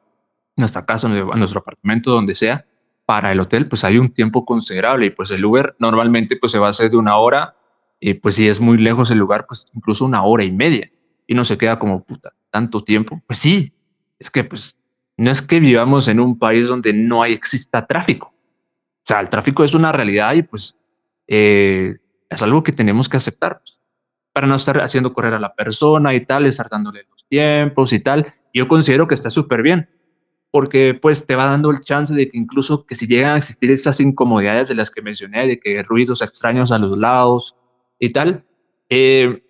nuestra 0.56 0.84
casa, 0.86 1.08
nuestro 1.08 1.60
apartamento, 1.60 2.10
donde 2.10 2.34
sea, 2.34 2.66
para 3.04 3.32
el 3.32 3.40
hotel, 3.40 3.66
pues 3.66 3.84
hay 3.84 3.98
un 3.98 4.12
tiempo 4.12 4.44
considerable 4.44 5.06
y 5.06 5.10
pues 5.10 5.30
el 5.30 5.44
Uber 5.44 5.74
normalmente 5.78 6.36
pues 6.36 6.52
se 6.52 6.58
va 6.58 6.68
a 6.68 6.70
hacer 6.70 6.90
de 6.90 6.96
una 6.96 7.16
hora 7.16 7.56
y 8.00 8.14
pues 8.14 8.34
si 8.36 8.48
es 8.48 8.60
muy 8.60 8.78
lejos 8.78 9.10
el 9.10 9.18
lugar, 9.18 9.44
pues 9.46 9.66
incluso 9.74 10.06
una 10.06 10.22
hora 10.24 10.42
y 10.42 10.50
media. 10.50 10.90
y 11.26 11.34
no 11.34 11.44
se 11.44 11.56
queda 11.56 11.78
como 11.78 12.02
puta 12.02 12.32
tanto 12.50 12.80
tiempo. 12.80 13.22
Pues 13.24 13.38
sí, 13.38 13.72
es 14.18 14.30
que 14.30 14.42
pues 14.42 14.76
no 15.16 15.30
es 15.30 15.42
que 15.42 15.60
vivamos 15.60 16.08
en 16.08 16.18
un 16.18 16.36
país 16.36 16.66
donde 16.66 16.92
no 16.92 17.22
hay, 17.22 17.34
exista 17.34 17.86
tráfico. 17.86 18.28
O 18.28 19.04
sea, 19.04 19.20
el 19.20 19.28
tráfico 19.28 19.62
es 19.62 19.74
una 19.74 19.92
realidad 19.92 20.34
y 20.34 20.42
pues 20.42 20.76
eh, 21.28 21.98
es 22.28 22.42
algo 22.42 22.64
que 22.64 22.72
tenemos 22.72 23.08
que 23.08 23.16
aceptar 23.16 23.60
pues, 23.60 23.78
para 24.32 24.48
no 24.48 24.56
estar 24.56 24.80
haciendo 24.80 25.12
correr 25.12 25.34
a 25.34 25.38
la 25.38 25.54
persona 25.54 26.14
y 26.14 26.20
tal, 26.20 26.46
estar 26.46 26.68
dándole 26.68 27.04
los 27.08 27.24
tiempos 27.28 27.92
y 27.92 28.00
tal. 28.00 28.34
Yo 28.52 28.66
considero 28.66 29.06
que 29.06 29.14
está 29.14 29.30
súper 29.30 29.62
bien 29.62 29.88
porque 30.50 30.98
pues 31.00 31.26
te 31.26 31.36
va 31.36 31.44
dando 31.44 31.70
el 31.70 31.80
chance 31.80 32.12
de 32.12 32.28
que 32.28 32.36
incluso 32.36 32.84
que 32.84 32.96
si 32.96 33.06
llegan 33.06 33.34
a 33.34 33.38
existir 33.38 33.70
esas 33.70 34.00
incomodidades 34.00 34.66
de 34.66 34.74
las 34.74 34.90
que 34.90 35.00
mencioné, 35.00 35.46
de 35.46 35.60
que 35.60 35.82
ruidos 35.84 36.22
extraños 36.22 36.72
a 36.72 36.78
los 36.78 36.98
lados 36.98 37.56
y 38.00 38.10
tal, 38.10 38.44
eh, 38.88 39.44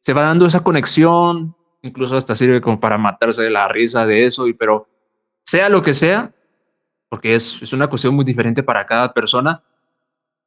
se 0.00 0.14
va 0.14 0.22
dando 0.22 0.46
esa 0.46 0.64
conexión, 0.64 1.54
incluso 1.82 2.16
hasta 2.16 2.34
sirve 2.34 2.62
como 2.62 2.80
para 2.80 2.96
matarse 2.96 3.42
de 3.42 3.50
la 3.50 3.68
risa 3.68 4.06
de 4.06 4.24
eso, 4.24 4.48
y 4.48 4.54
pero 4.54 4.88
sea 5.44 5.68
lo 5.68 5.82
que 5.82 5.92
sea, 5.92 6.34
porque 7.10 7.34
es, 7.34 7.60
es 7.60 7.74
una 7.74 7.88
cuestión 7.88 8.14
muy 8.14 8.24
diferente 8.24 8.62
para 8.62 8.86
cada 8.86 9.12
persona, 9.12 9.62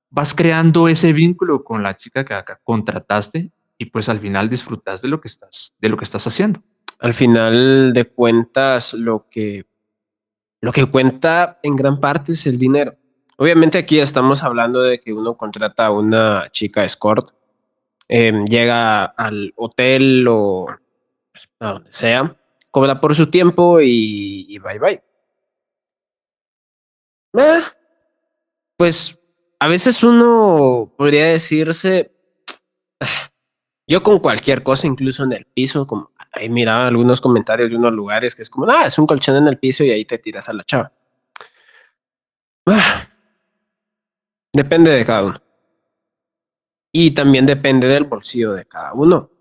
vas 0.09 0.33
creando 0.33 0.87
ese 0.87 1.13
vínculo 1.13 1.63
con 1.63 1.83
la 1.83 1.95
chica 1.95 2.23
que 2.23 2.33
acá 2.33 2.59
contrataste 2.63 3.51
y 3.77 3.85
pues 3.85 4.09
al 4.09 4.19
final 4.19 4.49
disfrutas 4.49 5.01
de 5.01 5.09
lo 5.09 5.19
que 5.19 5.27
estás, 5.27 5.75
de 5.79 5.89
lo 5.89 5.97
que 5.97 6.05
estás 6.05 6.25
haciendo. 6.25 6.63
Al 6.99 7.13
final 7.13 7.91
de 7.93 8.05
cuentas, 8.05 8.93
lo 8.93 9.27
que 9.29 9.65
lo 10.61 10.71
que 10.71 10.85
cuenta 10.85 11.59
en 11.61 11.75
gran 11.75 11.99
parte 11.99 12.31
es 12.31 12.47
el 12.47 12.57
dinero. 12.57 12.95
Obviamente 13.37 13.77
aquí 13.77 13.99
estamos 13.99 14.43
hablando 14.43 14.81
de 14.81 14.99
que 14.99 15.13
uno 15.13 15.37
contrata 15.37 15.87
a 15.87 15.91
una 15.91 16.49
chica 16.51 16.83
escort, 16.85 17.31
em, 18.07 18.45
llega 18.45 19.05
al 19.05 19.53
hotel 19.55 20.25
o 20.29 20.67
pues, 21.31 21.49
a 21.59 21.73
donde 21.73 21.93
sea, 21.93 22.35
cobra 22.71 23.01
por 23.01 23.15
su 23.15 23.29
tiempo 23.29 23.79
y, 23.81 24.57
bye 24.59 24.79
bye. 24.79 25.03
Eh, 27.35 27.63
pues 28.77 29.19
a 29.59 29.67
veces 29.67 30.03
uno 30.03 30.93
podría 30.97 31.25
decirse, 31.27 32.11
yo 33.87 34.03
con 34.03 34.19
cualquier 34.19 34.63
cosa, 34.63 34.87
incluso 34.87 35.23
en 35.23 35.33
el 35.33 35.45
piso, 35.45 35.87
como 35.87 36.11
ahí 36.31 36.49
miraba 36.49 36.87
algunos 36.87 37.21
comentarios 37.21 37.69
de 37.71 37.77
unos 37.77 37.93
lugares 37.93 38.35
que 38.35 38.41
es 38.43 38.49
como, 38.49 38.69
ah, 38.69 38.85
es 38.87 38.97
un 38.99 39.07
colchón 39.07 39.37
en 39.37 39.47
el 39.47 39.57
piso 39.57 39.83
y 39.83 39.91
ahí 39.91 40.05
te 40.05 40.17
tiras 40.19 40.49
a 40.49 40.53
la 40.53 40.63
chava. 40.63 40.91
Ah, 42.65 43.07
depende 44.53 44.91
de 44.91 45.03
cada 45.03 45.23
uno. 45.23 45.41
Y 46.91 47.11
también 47.11 47.45
depende 47.45 47.87
del 47.87 48.05
bolsillo 48.05 48.53
de 48.53 48.65
cada 48.65 48.93
uno. 48.93 49.31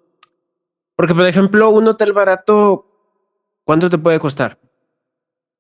Porque, 0.97 1.15
por 1.15 1.27
ejemplo, 1.27 1.71
un 1.71 1.87
hotel 1.87 2.13
barato, 2.13 2.87
¿cuánto 3.65 3.91
te 3.91 3.99
puede 3.99 4.19
costar? 4.19 4.59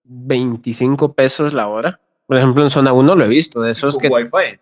25 0.05 1.15
pesos 1.15 1.53
la 1.53 1.69
hora. 1.69 2.01
Por 2.27 2.39
ejemplo, 2.39 2.63
en 2.63 2.71
zona 2.71 2.93
1 2.93 3.15
lo 3.15 3.25
he 3.25 3.29
visto, 3.29 3.61
de 3.61 3.73
esos 3.73 3.95
con 3.95 4.03
que... 4.03 4.09
Wi-Fi. 4.09 4.59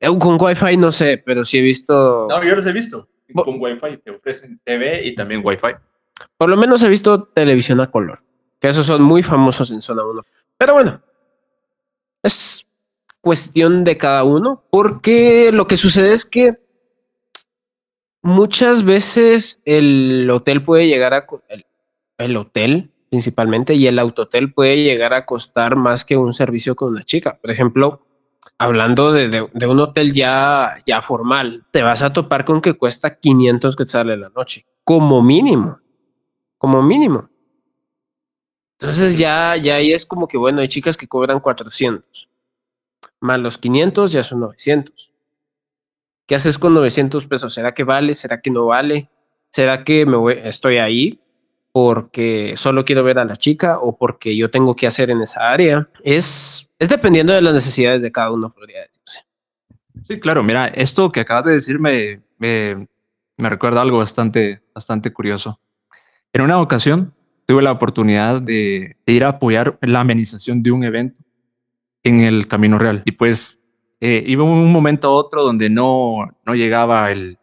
Eh, 0.00 0.18
con 0.18 0.38
Wi-Fi 0.40 0.76
no 0.76 0.90
sé, 0.90 1.22
pero 1.24 1.44
sí 1.44 1.58
he 1.58 1.62
visto... 1.62 2.26
No, 2.28 2.42
yo 2.42 2.56
los 2.56 2.66
he 2.66 2.72
visto. 2.72 3.08
Con 3.32 3.60
Wi-Fi 3.60 3.98
te 3.98 4.10
ofrecen 4.10 4.60
TV 4.64 5.06
y 5.06 5.14
también 5.14 5.42
Wi-Fi. 5.44 5.74
Por 6.36 6.48
lo 6.48 6.56
menos 6.56 6.82
he 6.82 6.88
visto 6.88 7.24
televisión 7.24 7.80
a 7.80 7.90
color, 7.90 8.22
que 8.58 8.68
esos 8.68 8.86
son 8.86 9.02
muy 9.02 9.22
famosos 9.22 9.70
en 9.70 9.80
zona 9.80 10.04
1. 10.04 10.24
Pero 10.56 10.74
bueno, 10.74 11.00
es 12.22 12.67
cuestión 13.20 13.84
de 13.84 13.96
cada 13.96 14.24
uno, 14.24 14.64
porque 14.70 15.50
lo 15.52 15.66
que 15.66 15.76
sucede 15.76 16.12
es 16.12 16.24
que 16.24 16.58
muchas 18.22 18.84
veces 18.84 19.62
el 19.64 20.28
hotel 20.30 20.62
puede 20.62 20.86
llegar 20.86 21.14
a... 21.14 21.26
El, 21.48 21.66
el 22.18 22.36
hotel 22.36 22.92
principalmente 23.10 23.74
y 23.74 23.86
el 23.86 23.98
autotel 23.98 24.52
puede 24.52 24.82
llegar 24.82 25.14
a 25.14 25.24
costar 25.24 25.76
más 25.76 26.04
que 26.04 26.16
un 26.16 26.32
servicio 26.32 26.76
con 26.76 26.90
una 26.90 27.02
chica. 27.02 27.38
Por 27.40 27.50
ejemplo, 27.50 28.06
hablando 28.58 29.12
de, 29.12 29.40
un 29.42 29.80
hotel 29.80 30.12
ya, 30.12 30.76
ya 30.86 31.00
formal, 31.00 31.64
te 31.70 31.82
vas 31.82 32.02
a 32.02 32.12
topar 32.12 32.44
con 32.44 32.60
que 32.60 32.74
cuesta 32.74 33.18
500 33.18 33.76
quetzales 33.76 34.18
la 34.18 34.28
noche, 34.30 34.66
como 34.84 35.22
mínimo, 35.22 35.80
como 36.58 36.82
mínimo. 36.82 37.30
Entonces 38.78 39.16
ya, 39.18 39.56
ya 39.56 39.76
ahí 39.76 39.92
es 39.92 40.04
como 40.04 40.28
que, 40.28 40.36
bueno, 40.36 40.60
hay 40.60 40.68
chicas 40.68 40.96
que 40.96 41.08
cobran 41.08 41.40
400, 41.40 42.28
más 43.20 43.38
los 43.38 43.58
500 43.58 44.12
ya 44.12 44.22
son 44.22 44.40
900. 44.40 45.12
¿Qué 46.26 46.34
haces 46.34 46.58
con 46.58 46.74
900 46.74 47.26
pesos? 47.26 47.54
¿Será 47.54 47.72
que 47.72 47.84
vale? 47.84 48.14
¿Será 48.14 48.40
que 48.40 48.50
no 48.50 48.66
vale? 48.66 49.10
¿Será 49.50 49.84
que 49.84 50.04
me 50.04 50.16
voy, 50.16 50.38
estoy 50.42 50.76
ahí 50.76 51.20
porque 51.72 52.54
solo 52.56 52.84
quiero 52.84 53.02
ver 53.02 53.18
a 53.18 53.24
la 53.24 53.36
chica 53.36 53.78
o 53.78 53.96
porque 53.96 54.36
yo 54.36 54.50
tengo 54.50 54.76
que 54.76 54.86
hacer 54.86 55.10
en 55.10 55.22
esa 55.22 55.50
área? 55.50 55.88
Es 56.02 56.68
es 56.78 56.88
dependiendo 56.88 57.32
de 57.32 57.42
las 57.42 57.54
necesidades 57.54 58.02
de 58.02 58.12
cada 58.12 58.30
uno, 58.30 58.50
podría 58.50 58.82
decirse. 58.82 59.26
Sí, 60.04 60.20
claro. 60.20 60.44
Mira, 60.44 60.68
esto 60.68 61.10
que 61.10 61.20
acabas 61.20 61.44
de 61.44 61.52
decir 61.52 61.80
me, 61.80 62.22
me, 62.38 62.86
recuerda 63.36 63.82
algo 63.82 63.98
bastante, 63.98 64.62
bastante 64.72 65.12
curioso. 65.12 65.60
En 66.32 66.42
una 66.42 66.60
ocasión 66.60 67.14
tuve 67.46 67.62
la 67.62 67.72
oportunidad 67.72 68.40
de, 68.40 68.96
ir 69.06 69.24
a 69.24 69.28
apoyar 69.28 69.76
la 69.82 70.00
amenización 70.00 70.62
de 70.62 70.70
un 70.70 70.84
evento 70.84 71.20
en 72.08 72.20
el 72.20 72.48
Camino 72.48 72.78
Real. 72.78 73.02
Y 73.04 73.12
pues 73.12 73.62
eh, 74.00 74.22
iba 74.26 74.44
un 74.44 74.72
momento 74.72 75.08
a 75.08 75.12
otro 75.12 75.42
donde 75.42 75.70
no, 75.70 76.28
no 76.44 76.54
llegaba 76.54 77.10
el, 77.10 77.38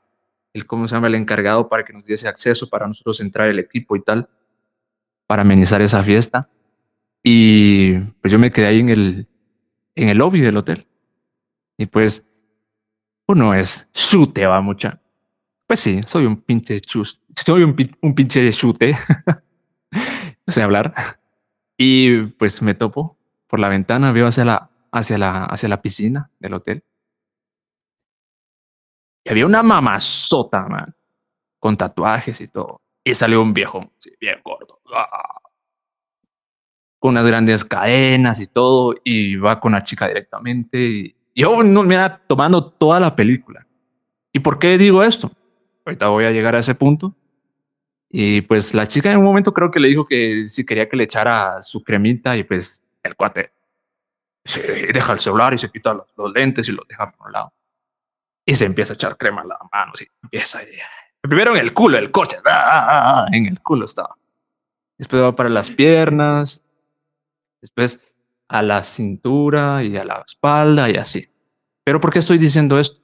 el, 0.54 0.66
¿cómo 0.66 0.88
se 0.88 0.96
llama?, 0.96 1.08
el 1.08 1.16
encargado 1.16 1.70
para 1.70 1.84
que 1.84 1.94
nos 1.94 2.06
diese 2.06 2.28
acceso 2.28 2.70
para 2.70 2.88
nosotros 2.88 3.22
entrar 3.22 3.48
el 3.48 3.60
equipo 3.60 3.96
y 3.96 4.02
tal, 4.02 4.30
para 5.28 5.44
amenizar 5.44 5.82
esa 5.82 6.04
fiesta. 6.04 6.50
Y 7.24 7.98
pues 8.22 8.32
yo 8.32 8.40
me 8.40 8.52
quedé 8.52 8.68
ahí 8.68 8.80
en 8.80 8.90
el, 8.90 9.28
en 9.96 10.10
el 10.10 10.18
lobby 10.18 10.42
del 10.42 10.58
hotel. 10.58 10.88
Y 11.78 11.88
pues 11.88 12.26
uno 13.28 13.54
es 13.54 13.90
chute, 13.94 14.46
va 14.46 14.62
mucha. 14.62 15.02
Pues 15.68 15.80
sí, 15.80 16.02
soy 16.06 16.26
un 16.26 16.38
pinche 16.38 16.80
chus, 16.80 17.22
soy 17.46 17.64
un, 17.64 17.76
un 18.02 18.16
pinche 18.16 18.52
chute. 18.52 18.96
no 20.46 20.54
sé 20.54 20.62
hablar. 20.62 20.94
Y 21.78 22.22
pues 22.38 22.62
me 22.62 22.76
topo 22.76 23.18
por 23.48 23.60
la 23.60 23.70
ventana, 23.70 24.12
veo 24.12 24.28
hacia 24.28 24.46
la, 24.46 24.70
hacia 24.92 25.18
la, 25.18 25.46
hacia 25.46 25.70
la 25.70 25.82
piscina 25.82 26.32
del 26.40 26.54
hotel. 26.54 26.84
Y 29.24 29.30
había 29.30 29.46
una 29.46 29.64
mamazota, 29.64 30.68
man, 30.68 30.96
con 31.60 31.78
tatuajes 31.78 32.40
y 32.42 32.48
todo. 32.48 32.82
Y 33.04 33.14
salió 33.16 33.42
un 33.42 33.54
viejo, 33.54 33.92
bien 34.20 34.40
gordo. 34.44 34.80
¡Ah! 34.94 35.42
con 37.06 37.12
unas 37.12 37.28
grandes 37.28 37.64
cadenas 37.64 38.40
y 38.40 38.48
todo, 38.48 38.96
y 39.04 39.36
va 39.36 39.60
con 39.60 39.74
la 39.74 39.84
chica 39.84 40.08
directamente. 40.08 40.80
Y 40.80 41.16
yo 41.36 41.64
no, 41.64 41.84
mira, 41.84 42.20
tomando 42.26 42.72
toda 42.72 43.00
la 43.00 43.16
película. 43.16 43.68
¿Y 44.34 44.40
por 44.40 44.58
qué 44.58 44.78
digo 44.78 45.04
esto? 45.04 45.32
Ahorita 45.86 46.08
voy 46.08 46.26
a 46.26 46.32
llegar 46.32 46.56
a 46.56 46.60
ese 46.60 46.74
punto. 46.74 47.16
Y 48.10 48.42
pues 48.42 48.74
la 48.74 48.88
chica 48.88 49.12
en 49.12 49.18
un 49.18 49.24
momento 49.24 49.54
creo 49.54 49.70
que 49.70 49.80
le 49.80 49.90
dijo 49.90 50.08
que 50.08 50.48
si 50.48 50.66
quería 50.66 50.90
que 50.90 50.98
le 50.98 51.04
echara 51.04 51.62
su 51.62 51.84
cremita 51.84 52.38
y 52.38 52.44
pues 52.44 52.85
el 53.08 53.16
cuate 53.16 53.54
se 54.44 54.88
deja 54.94 55.14
el 55.14 55.20
celular 55.20 55.54
y 55.54 55.58
se 55.58 55.72
quita 55.72 55.94
los, 55.94 56.34
lentes 56.34 56.70
y 56.70 56.72
los 56.72 56.88
deja 56.88 57.12
por 57.12 57.28
un 57.28 57.34
lado. 57.34 57.54
Y 58.46 58.56
se 58.56 58.66
empieza 58.66 58.94
a 58.94 58.96
echar 58.96 59.18
crema 59.18 59.42
en 59.42 59.50
la 59.50 59.58
mano, 59.72 59.92
sí, 59.96 60.08
empieza. 60.22 60.60
Primero 61.22 61.56
en 61.56 61.62
el 61.62 61.74
culo, 61.74 61.98
el 61.98 62.12
coche, 62.12 62.38
ah, 62.46 62.52
ah, 62.52 63.26
ah, 63.26 63.28
en 63.32 63.48
el 63.48 63.60
culo 63.62 63.86
estaba. 63.86 64.16
Después 64.98 65.24
va 65.24 65.36
para 65.36 65.50
las 65.50 65.72
piernas, 65.72 66.64
después 67.60 68.00
a 68.48 68.62
la 68.62 68.84
cintura 68.84 69.84
y 69.84 69.98
a 69.98 70.04
la 70.04 70.24
espalda 70.26 70.90
y 70.90 70.98
así. 70.98 71.28
Pero 71.84 72.00
¿por 72.00 72.14
qué 72.14 72.20
estoy 72.20 72.38
diciendo 72.38 72.80
esto? 72.80 73.02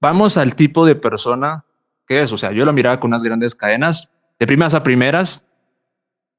Vamos 0.00 0.36
al 0.38 0.54
tipo 0.54 0.86
de 0.86 0.94
persona 0.94 1.64
que 2.06 2.22
es. 2.22 2.32
O 2.32 2.38
sea, 2.38 2.52
yo 2.52 2.64
la 2.64 2.72
miraba 2.72 2.98
con 2.98 3.10
unas 3.10 3.22
grandes 3.22 3.54
cadenas. 3.54 4.10
De 4.38 4.46
primeras 4.46 4.74
a 4.74 4.82
primeras, 4.82 5.46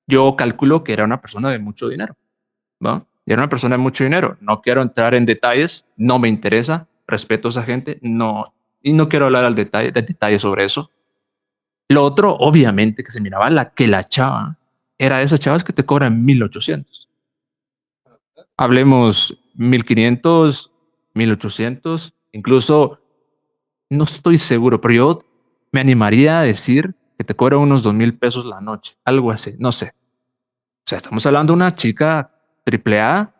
yo 0.07 0.35
calculo 0.35 0.83
que 0.83 0.93
era 0.93 1.03
una 1.03 1.21
persona 1.21 1.49
de 1.49 1.59
mucho 1.59 1.89
dinero. 1.89 2.15
¿No? 2.79 3.07
Era 3.25 3.41
una 3.41 3.49
persona 3.49 3.75
de 3.75 3.81
mucho 3.81 4.03
dinero. 4.03 4.37
No 4.39 4.61
quiero 4.61 4.81
entrar 4.81 5.15
en 5.15 5.25
detalles, 5.25 5.85
no 5.97 6.19
me 6.19 6.29
interesa. 6.29 6.87
Respeto 7.07 7.47
a 7.47 7.51
esa 7.51 7.63
gente, 7.63 7.99
no. 8.01 8.53
Y 8.81 8.93
no 8.93 9.09
quiero 9.09 9.25
hablar 9.25 9.45
al 9.45 9.55
detalle, 9.55 9.91
de 9.91 10.01
detalles 10.01 10.41
sobre 10.41 10.65
eso. 10.65 10.91
Lo 11.89 12.03
otro, 12.03 12.35
obviamente, 12.35 13.03
que 13.03 13.11
se 13.11 13.21
miraba 13.21 13.49
la 13.49 13.71
que 13.71 13.87
la 13.87 14.05
chava 14.05 14.57
era 14.97 15.19
de 15.19 15.23
esas 15.23 15.39
chavas 15.39 15.63
que 15.63 15.73
te 15.73 15.85
cobran 15.85 16.25
1800 16.25 17.07
hablemos 18.57 19.37
1500, 19.53 20.71
1800, 21.13 22.13
incluso 22.31 22.99
no 23.89 24.03
estoy 24.03 24.37
seguro, 24.37 24.81
pero 24.81 24.93
yo 24.93 25.19
me 25.71 25.79
animaría 25.79 26.39
a 26.39 26.43
decir 26.43 26.95
que 27.17 27.23
te 27.23 27.35
cobra 27.35 27.57
unos 27.57 27.83
dos 27.83 27.93
mil 27.93 28.17
pesos 28.17 28.45
la 28.45 28.59
noche, 28.59 28.97
algo 29.05 29.31
así, 29.31 29.55
no 29.59 29.71
sé. 29.71 29.93
O 30.79 30.89
sea, 30.89 30.97
estamos 30.97 31.25
hablando 31.25 31.53
de 31.53 31.55
una 31.55 31.75
chica 31.75 32.31
triple 32.67 32.99
A 32.99 33.33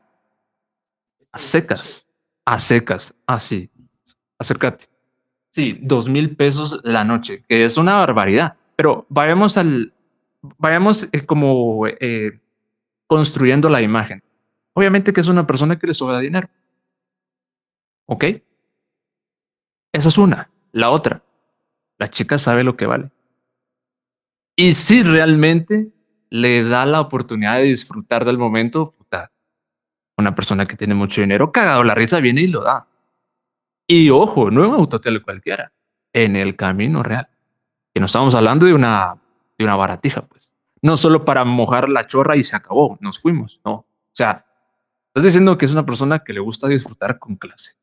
secas, 1.35 2.07
a 2.45 2.57
secas, 2.59 3.13
así. 3.27 3.69
Acércate. 4.39 4.87
Sí, 5.51 5.77
dos 5.81 6.07
mil 6.07 6.35
pesos 6.37 6.79
la 6.83 7.03
noche, 7.03 7.43
que 7.47 7.65
es 7.65 7.75
una 7.77 7.95
barbaridad. 7.95 8.55
pero 8.77 9.05
vayamos 9.09 9.57
al, 9.57 9.93
vayamos 10.57 11.09
eh, 11.11 11.25
como 11.25 11.87
eh, 11.87 12.39
construyendo 13.05 13.67
la 13.67 13.81
imagen. 13.81 14.23
Obviamente 14.73 15.11
que 15.11 15.19
es 15.19 15.27
una 15.27 15.45
persona 15.45 15.77
que 15.77 15.87
le 15.87 15.93
sobra 15.93 16.19
dinero. 16.19 16.49
¿Ok? 18.05 18.23
Esa 19.91 20.07
es 20.07 20.17
una. 20.17 20.49
La 20.71 20.89
otra, 20.89 21.21
la 21.97 22.09
chica 22.09 22.37
sabe 22.37 22.63
lo 22.63 22.77
que 22.77 22.85
vale. 22.85 23.11
Y 24.55 24.75
si 24.75 25.03
realmente 25.03 25.91
le 26.29 26.63
da 26.63 26.85
la 26.85 27.01
oportunidad 27.01 27.57
de 27.57 27.63
disfrutar 27.63 28.23
del 28.23 28.37
momento, 28.37 28.96
una 30.17 30.33
persona 30.33 30.65
que 30.65 30.75
tiene 30.75 30.95
mucho 30.95 31.21
dinero, 31.21 31.51
cagado 31.51 31.83
la 31.83 31.95
risa, 31.95 32.19
viene 32.19 32.41
y 32.41 32.47
lo 32.47 32.63
da. 32.63 32.87
Y 33.85 34.09
ojo, 34.09 34.51
no 34.51 34.63
en 34.63 34.71
un 34.71 34.75
autotel 34.75 35.21
cualquiera, 35.21 35.71
en 36.11 36.35
el 36.35 36.55
camino 36.55 37.03
real. 37.03 37.29
Que 37.93 37.99
no 37.99 38.07
estamos 38.07 38.35
hablando 38.35 38.65
de 38.65 38.73
una, 38.73 39.15
de 39.57 39.63
una 39.63 39.75
baratija, 39.75 40.23
pues. 40.23 40.51
No 40.81 40.97
solo 40.97 41.25
para 41.25 41.45
mojar 41.45 41.89
la 41.89 42.05
chorra 42.05 42.35
y 42.35 42.43
se 42.43 42.55
acabó, 42.55 42.97
nos 43.01 43.19
fuimos, 43.19 43.61
no. 43.63 43.73
O 43.73 43.85
sea, 44.11 44.45
estás 45.07 45.23
diciendo 45.23 45.57
que 45.57 45.65
es 45.65 45.71
una 45.71 45.85
persona 45.85 46.19
que 46.19 46.33
le 46.33 46.39
gusta 46.39 46.67
disfrutar 46.67 47.19
con 47.19 47.35
clase. 47.35 47.73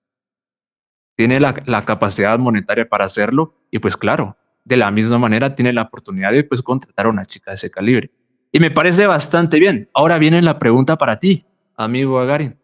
Tiene 1.17 1.41
la, 1.41 1.55
la 1.67 1.85
capacidad 1.85 2.39
monetaria 2.39 2.89
para 2.89 3.05
hacerlo 3.05 3.55
y 3.71 3.79
pues 3.79 3.97
claro, 3.97 4.37
de 4.65 4.77
la 4.77 4.91
misma 4.91 5.19
manera 5.19 5.55
tiene 5.55 5.73
la 5.73 5.83
oportunidad 5.83 6.33
de 6.33 6.45
pues 6.45 6.63
contratar 6.63 7.07
a 7.07 7.11
una 7.11 7.25
chica 7.25 7.53
de 7.53 7.57
ese 7.57 7.71
calibre. 7.71 8.11
Y 8.51 8.61
me 8.61 8.71
parece 8.71 9.07
bastante 9.07 9.59
bien. 9.59 9.91
Ahora 9.95 10.19
viene 10.19 10.41
la 10.43 10.59
pregunta 10.59 10.97
para 10.97 11.19
ti, 11.19 11.47
amigo 11.77 12.19
Agarin. 12.19 12.59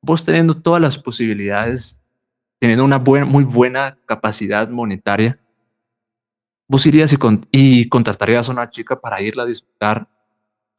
Vos 0.00 0.24
teniendo 0.24 0.54
todas 0.54 0.80
las 0.80 0.98
posibilidades, 0.98 2.02
teniendo 2.58 2.84
una 2.84 2.98
muy 2.98 3.44
buena 3.44 3.98
capacidad 4.06 4.68
monetaria, 4.68 5.40
vos 6.68 6.86
irías 6.86 7.14
y, 7.50 7.88
contratarías 7.88 8.48
a 8.48 8.52
una 8.52 8.70
chica 8.70 9.00
para 9.00 9.20
irla 9.22 9.44
a 9.44 9.46
disfrutar 9.46 10.08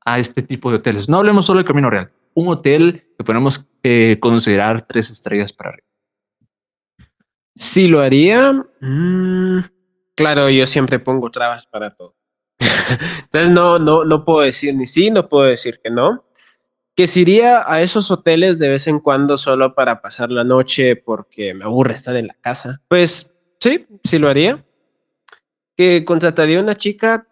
a 0.03 0.19
este 0.19 0.41
tipo 0.41 0.69
de 0.69 0.78
hoteles. 0.78 1.09
No 1.09 1.17
hablemos 1.17 1.45
solo 1.45 1.59
de 1.59 1.65
Camino 1.65 1.89
Real, 1.89 2.11
un 2.34 2.49
hotel 2.49 3.07
que 3.17 3.23
podemos 3.23 3.65
eh, 3.84 4.17
considerar 4.19 4.84
tres 4.84 5.09
estrellas 5.09 5.53
para 5.53 5.71
arriba. 5.71 5.88
Sí, 7.55 7.88
lo 7.88 8.01
haría. 8.01 8.51
Mm, 8.82 9.59
claro, 10.15 10.49
yo 10.49 10.65
siempre 10.65 10.99
pongo 10.99 11.32
trabas 11.32 11.65
para 11.65 11.89
todo. 11.89 12.15
Entonces 13.23 13.49
no, 13.49 13.80
no, 13.80 14.03
no 14.03 14.26
puedo 14.26 14.41
decir 14.41 14.76
ni 14.76 14.86
sí, 14.86 15.09
no 15.09 15.28
puedo 15.28 15.45
decir 15.45 15.80
que 15.82 15.89
no. 15.89 16.26
Que 16.95 17.07
si 17.07 17.21
iría 17.21 17.63
a 17.71 17.81
esos 17.81 18.09
hoteles 18.09 18.57
de 18.57 18.69
vez 18.69 18.87
en 18.87 18.99
cuando 18.99 19.37
solo 19.37 19.75
para 19.75 20.01
pasar 20.01 20.31
la 20.31 20.43
noche 20.43 20.95
porque 20.95 21.53
me 21.53 21.65
aburre 21.65 21.93
estar 21.93 22.15
en 22.15 22.27
la 22.27 22.35
casa. 22.35 22.81
Pues 22.87 23.33
sí, 23.59 23.85
sí 24.03 24.17
lo 24.17 24.29
haría. 24.29 24.63
Que 25.75 26.05
contrataría 26.05 26.61
una 26.61 26.75
chica 26.75 27.27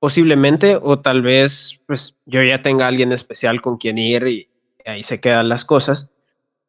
posiblemente 0.00 0.76
o 0.80 0.98
tal 0.98 1.22
vez 1.22 1.80
pues 1.86 2.16
yo 2.26 2.42
ya 2.42 2.62
tenga 2.62 2.88
alguien 2.88 3.12
especial 3.12 3.60
con 3.60 3.76
quien 3.76 3.98
ir 3.98 4.26
y 4.26 4.50
ahí 4.84 5.02
se 5.02 5.20
quedan 5.20 5.48
las 5.48 5.64
cosas. 5.64 6.10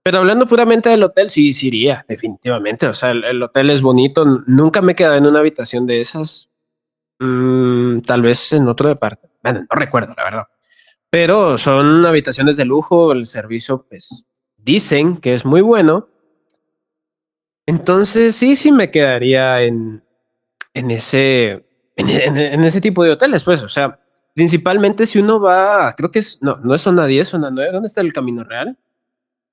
Pero 0.03 0.17
hablando 0.17 0.47
puramente 0.47 0.89
del 0.89 1.03
hotel, 1.03 1.30
sí, 1.30 1.53
sí 1.53 1.67
iría, 1.67 2.05
definitivamente. 2.07 2.88
O 2.88 2.93
sea, 2.93 3.11
el, 3.11 3.41
hotel 3.41 3.69
es 3.69 3.82
bonito. 3.82 4.26
Nunca 4.47 4.82
me 4.82 4.93
he 4.93 4.95
quedado 4.95 5.15
en 5.15 5.28
una 5.28 5.39
habitación 5.39 5.86
de 5.86 6.01
esas. 6.01 6.49
Mm, 7.19 7.99
tal 7.99 8.24
vez 8.24 8.51
en 8.53 8.67
otro 8.67 8.89
departamento. 8.89 9.38
Bueno, 9.43 9.59
no 9.61 9.80
recuerdo, 9.80 10.13
la 10.17 10.24
verdad. 10.24 10.47
Pero 11.12 11.57
son 11.57 12.05
habitaciones 12.05 12.57
de 12.57 12.66
lujo. 12.66 13.12
El 13.12 13.26
servicio, 13.26 13.86
pues, 13.88 14.26
dicen 14.57 15.18
que 15.18 15.36
es 15.36 15.45
muy 15.45 15.62
bueno. 15.62 16.07
Entonces, 17.68 18.36
sí, 18.36 18.55
sí 18.55 18.72
me 18.72 18.89
quedaría 18.89 19.62
en, 19.62 20.03
en 20.74 20.89
ese, 20.89 21.66
en, 21.95 22.64
ese 22.64 22.82
tipo 22.82 23.03
de 23.03 23.12
hoteles, 23.12 23.43
pues. 23.43 23.62
O 23.62 23.70
sea, 23.70 23.99
principalmente 24.34 25.05
si 25.05 25.20
uno 25.20 25.39
va, 25.39 25.93
creo 25.95 26.09
que 26.12 26.20
es, 26.20 26.39
no, 26.41 26.55
no 26.64 26.74
es 26.74 26.82
zona 26.82 27.05
10, 27.05 27.28
zona 27.28 27.51
9. 27.51 27.72
¿Dónde 27.74 27.88
está 27.88 27.99
el 27.99 28.14
Camino 28.14 28.45
Real? 28.45 28.70
En 28.70 28.78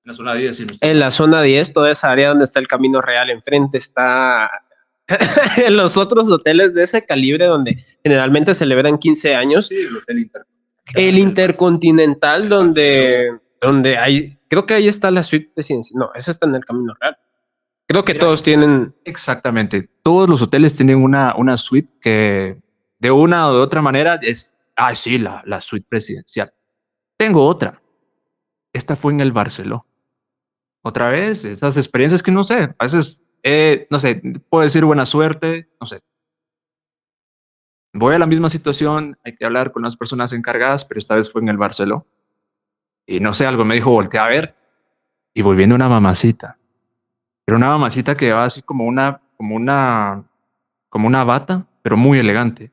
la 0.04 0.12
zona 0.12 0.34
10, 0.34 0.66
En 0.80 0.98
la 1.00 1.10
zona 1.10 1.42
10, 1.42 1.72
toda 1.72 1.90
esa 1.90 2.12
área 2.12 2.28
donde 2.28 2.44
está 2.44 2.60
el 2.60 2.68
Camino 2.68 3.02
Real, 3.02 3.30
enfrente 3.30 3.78
está 3.78 4.48
en 5.56 5.76
los 5.76 5.96
otros 5.96 6.30
hoteles 6.30 6.72
de 6.72 6.84
ese 6.84 7.04
calibre 7.04 7.46
donde 7.46 7.84
generalmente 8.02 8.54
celebran 8.54 8.96
15 8.96 9.34
años. 9.34 9.66
Sí, 9.66 9.76
el 9.76 9.96
hotel 9.96 10.18
Intercontinental. 10.20 10.57
El 10.94 11.18
Intercontinental 11.18 12.48
donde, 12.48 13.38
donde 13.60 13.98
hay, 13.98 14.38
creo 14.48 14.66
que 14.66 14.74
ahí 14.74 14.88
está 14.88 15.10
la 15.10 15.22
suite 15.22 15.52
de 15.54 15.62
ciencia. 15.62 15.94
No, 15.98 16.10
esa 16.14 16.30
está 16.30 16.46
en 16.46 16.54
el 16.54 16.64
Camino 16.64 16.94
Real. 17.00 17.16
Creo 17.86 18.04
que 18.04 18.14
todos 18.14 18.42
tienen. 18.42 18.94
Exactamente. 19.04 19.88
Todos 20.02 20.28
los 20.28 20.42
hoteles 20.42 20.76
tienen 20.76 21.02
una, 21.02 21.34
una 21.36 21.56
suite 21.56 21.92
que 22.00 22.60
de 22.98 23.10
una 23.10 23.48
o 23.48 23.54
de 23.54 23.60
otra 23.60 23.80
manera 23.80 24.18
es, 24.20 24.54
ah, 24.76 24.94
sí, 24.94 25.18
la, 25.18 25.42
la 25.46 25.60
suite 25.60 25.86
presidencial. 25.88 26.52
Tengo 27.16 27.46
otra. 27.46 27.80
Esta 28.72 28.94
fue 28.96 29.12
en 29.12 29.20
el 29.20 29.32
Barceló 29.32 29.88
otra 30.82 31.08
vez, 31.10 31.44
esas 31.44 31.76
experiencias 31.76 32.22
que 32.22 32.30
no 32.30 32.44
sé, 32.44 32.74
a 32.78 32.84
veces, 32.84 33.24
eh, 33.42 33.86
no 33.90 34.00
sé, 34.00 34.20
puedo 34.48 34.62
decir 34.62 34.84
buena 34.84 35.06
suerte, 35.06 35.68
no 35.80 35.86
sé. 35.86 36.00
Voy 37.92 38.14
a 38.14 38.18
la 38.18 38.26
misma 38.26 38.50
situación, 38.50 39.16
hay 39.24 39.34
que 39.34 39.44
hablar 39.44 39.72
con 39.72 39.82
las 39.82 39.96
personas 39.96 40.32
encargadas, 40.32 40.84
pero 40.84 40.98
esta 40.98 41.14
vez 41.14 41.32
fue 41.32 41.40
en 41.40 41.48
el 41.48 41.56
Barceló. 41.56 42.06
Y 43.06 43.20
no 43.20 43.32
sé, 43.32 43.46
algo 43.46 43.64
me 43.64 43.74
dijo, 43.74 43.90
volteé 43.90 44.20
a 44.20 44.26
ver 44.26 44.54
y 45.32 45.42
voy 45.42 45.56
viendo 45.56 45.74
una 45.74 45.88
mamacita. 45.88 46.58
Pero 47.44 47.56
una 47.56 47.68
mamacita 47.68 48.14
que 48.14 48.32
va 48.32 48.44
así 48.44 48.60
como 48.60 48.84
una, 48.84 49.20
como 49.36 49.56
una, 49.56 50.24
como 50.90 51.06
una 51.06 51.24
bata, 51.24 51.66
pero 51.82 51.96
muy 51.96 52.18
elegante. 52.18 52.70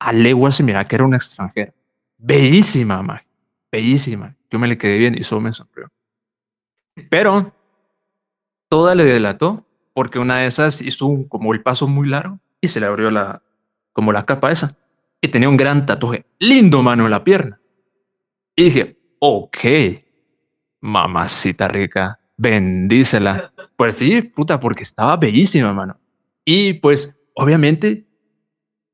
A 0.00 0.12
legua 0.12 0.50
se 0.50 0.64
mira 0.64 0.86
que 0.86 0.96
era 0.96 1.04
una 1.04 1.16
extranjera. 1.16 1.72
Bellísima, 2.16 2.96
mamá. 2.96 3.24
Bellísima. 3.70 4.34
Yo 4.50 4.58
me 4.58 4.66
le 4.66 4.76
quedé 4.76 4.98
bien 4.98 5.14
y 5.14 5.20
eso 5.20 5.40
me 5.40 5.52
sonrió. 5.52 5.88
Pero 7.08 7.52
toda 8.68 8.96
le 8.96 9.04
delató 9.04 9.64
porque 9.94 10.18
una 10.18 10.38
de 10.38 10.46
esas 10.46 10.82
hizo 10.82 11.06
un, 11.06 11.24
como 11.28 11.52
el 11.52 11.62
paso 11.62 11.86
muy 11.86 12.08
largo 12.08 12.40
y 12.60 12.68
se 12.68 12.80
le 12.80 12.86
abrió 12.86 13.10
la, 13.10 13.42
como 13.98 14.12
la 14.12 14.24
capa 14.24 14.52
esa. 14.52 14.76
Y 15.20 15.26
tenía 15.26 15.48
un 15.48 15.56
gran 15.56 15.84
tatuaje, 15.84 16.24
lindo 16.38 16.82
mano 16.84 17.06
en 17.06 17.10
la 17.10 17.24
pierna. 17.24 17.60
Y 18.54 18.62
dije, 18.66 18.96
ok, 19.18 19.58
mamacita 20.80 21.66
rica, 21.66 22.14
bendícela. 22.36 23.52
Pues 23.76 23.96
sí, 23.96 24.22
puta, 24.22 24.60
porque 24.60 24.84
estaba 24.84 25.16
bellísima, 25.16 25.72
mano. 25.72 25.98
Y 26.44 26.74
pues, 26.74 27.18
obviamente, 27.34 28.06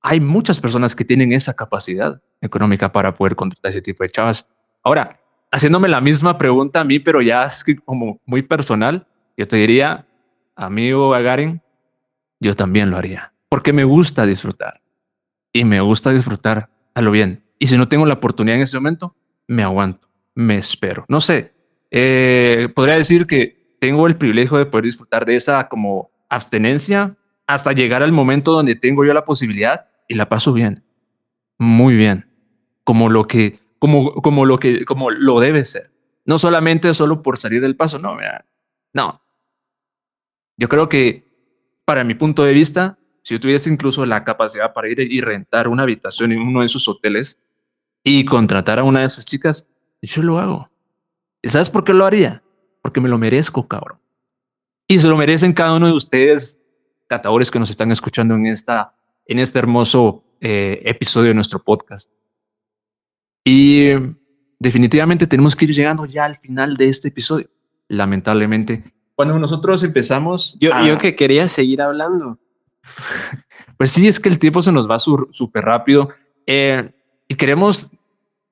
hay 0.00 0.20
muchas 0.20 0.59
personas 0.59 0.96
que 0.96 1.05
tienen 1.05 1.32
esa 1.32 1.55
capacidad 1.55 2.22
económica 2.40 2.90
para 2.90 3.14
poder 3.14 3.36
contratar 3.36 3.72
ese 3.72 3.82
tipo 3.82 4.05
de 4.05 4.09
chavas. 4.09 4.48
Ahora, 4.82 5.20
haciéndome 5.52 5.88
la 5.88 6.00
misma 6.00 6.38
pregunta 6.38 6.80
a 6.80 6.84
mí, 6.84 6.98
pero 6.98 7.20
ya 7.20 7.44
es 7.44 7.62
como 7.84 8.22
muy 8.24 8.40
personal, 8.40 9.07
yo 9.36 9.46
te 9.46 9.59
diría, 9.59 10.07
amigo 10.57 11.11
Gagarin, 11.11 11.61
yo 12.40 12.57
también 12.57 12.90
lo 12.90 12.96
haría, 12.96 13.34
porque 13.50 13.74
me 13.74 13.84
gusta 13.84 14.24
disfrutar 14.24 14.80
y 15.55 15.64
me 15.64 15.80
gusta 15.80 16.12
disfrutar 16.12 16.68
a 16.92 17.00
lo 17.00 17.11
bien. 17.11 17.44
Y 17.59 17.68
si 17.68 17.78
no 17.78 17.88
tengo 17.88 18.05
la 18.05 18.14
oportunidad 18.14 18.57
en 18.57 18.62
ese 18.62 18.76
momento, 18.76 19.16
me 19.46 19.62
aguanto, 19.62 20.09
me 20.34 20.57
espero. 20.57 21.07
No 21.09 21.20
sé, 21.20 21.55
eh, 21.90 22.68
podría 22.74 22.96
decir 22.96 23.26
que 23.26 23.76
tengo 23.80 24.07
el 24.07 24.16
privilegio 24.16 24.59
de 24.59 24.66
poder 24.66 24.84
disfrutar 24.84 25.24
de 25.24 25.36
esa 25.36 25.68
como 25.68 26.11
abstenencia 26.28 27.16
hasta 27.46 27.72
llegar 27.72 28.02
al 28.02 28.12
momento 28.12 28.52
donde 28.52 28.74
tengo 28.74 29.05
yo 29.05 29.14
la 29.14 29.24
posibilidad 29.24 29.88
y 30.09 30.14
la 30.14 30.28
paso 30.28 30.52
bien, 30.52 30.84
muy 31.57 31.96
bien, 31.96 32.26
como 32.82 33.09
lo 33.09 33.26
que 33.26 33.61
como, 33.78 34.14
como, 34.14 34.46
lo 34.46 34.59
que, 34.59 34.84
como 34.86 35.11
lo 35.11 35.40
debe 35.40 35.62
ser. 35.62 35.90
No 36.24 36.38
solamente 36.38 36.94
solo 36.94 37.22
por 37.22 37.36
salir 37.36 37.61
del 37.61 37.76
paso, 37.76 37.98
no, 37.98 38.14
mira, 38.14 38.46
no. 38.94 39.20
Yo 40.57 40.70
creo 40.70 40.88
que, 40.88 41.28
para 41.84 42.02
mi 42.02 42.14
punto 42.14 42.44
de 42.44 42.55
vista, 42.55 42.98
si 43.25 43.35
yo 43.35 43.41
tuviese 43.41 43.70
incluso 43.70 44.05
la 44.05 44.22
capacidad 44.22 44.75
para 44.75 44.89
ir 44.89 45.01
y 45.01 45.20
rentar 45.22 45.66
una 45.66 45.83
habitación 45.83 46.31
en 46.31 46.41
uno 46.41 46.61
de 46.61 46.66
esos 46.66 46.87
hoteles 46.87 47.39
y 48.05 48.27
contratar 48.27 48.79
a 48.79 48.85
una 48.85 49.01
de 49.01 49.07
esas 49.07 49.25
chicas, 49.25 49.66
yo 50.03 50.22
lo 50.22 50.39
hago. 50.39 50.70
¿Y 51.43 51.49
sabes 51.49 51.70
por 51.70 51.85
qué 51.85 51.95
lo 51.95 52.05
haría? 52.05 52.43
Porque 52.83 53.01
me 53.01 53.09
lo 53.09 53.16
merezco, 53.16 53.66
cabrón. 53.66 53.99
Y 54.87 55.01
se 55.01 55.09
lo 55.09 55.16
merecen 55.16 55.55
cada 55.55 55.75
uno 55.75 55.87
de 55.87 55.95
ustedes, 55.95 56.61
catadores 57.07 57.51
que 57.51 57.59
nos 57.59 57.70
están 57.70 57.91
escuchando 57.91 58.35
en, 58.35 58.45
esta, 58.45 58.95
en 59.25 59.39
este 59.39 59.59
hermoso 59.59 60.22
eh, 60.43 60.83
episodio 60.85 61.29
de 61.29 61.35
nuestro 61.35 61.64
podcast. 61.64 62.11
Y 63.43 63.89
definitivamente 64.59 65.27
tenemos 65.27 65.57
que 65.57 65.64
ir 65.64 65.72
llegando 65.72 66.05
ya 66.05 66.27
al 66.27 66.37
final 66.37 66.77
de 66.77 66.91
este 66.91 67.09
episodio. 67.09 67.49
Lamentablemente, 67.89 68.85
cuando 69.14 69.39
nosotros 69.39 69.83
empezamos... 69.83 70.59
Yo, 70.61 70.72
yo 70.85 70.99
que 70.99 71.16
quería 71.16 71.49
seguir 71.49 71.81
hablando. 71.81 72.39
Pues 73.76 73.91
sí, 73.91 74.07
es 74.07 74.20
que 74.20 74.28
el 74.28 74.39
tiempo 74.39 74.62
se 74.62 74.72
nos 74.72 74.89
va 74.89 74.99
súper 74.99 75.64
rápido 75.64 76.11
eh, 76.47 76.91
y 77.26 77.35
queremos 77.35 77.91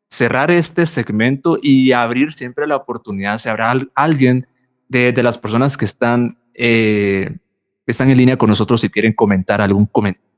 cerrar 0.08 0.50
este 0.50 0.84
segmento 0.86 1.58
y 1.62 1.92
abrir 1.92 2.32
siempre 2.32 2.66
la 2.66 2.76
oportunidad, 2.76 3.38
si 3.38 3.48
habrá 3.48 3.72
alguien 3.94 4.46
de, 4.88 5.12
de, 5.12 5.22
las 5.22 5.38
personas 5.38 5.76
que 5.76 5.84
están 5.84 6.38
eh, 6.54 7.38
están 7.86 8.10
en 8.10 8.16
línea 8.16 8.36
con 8.36 8.48
nosotros 8.48 8.80
si 8.80 8.88
quieren 8.88 9.12
comentar 9.12 9.60
algún 9.60 9.88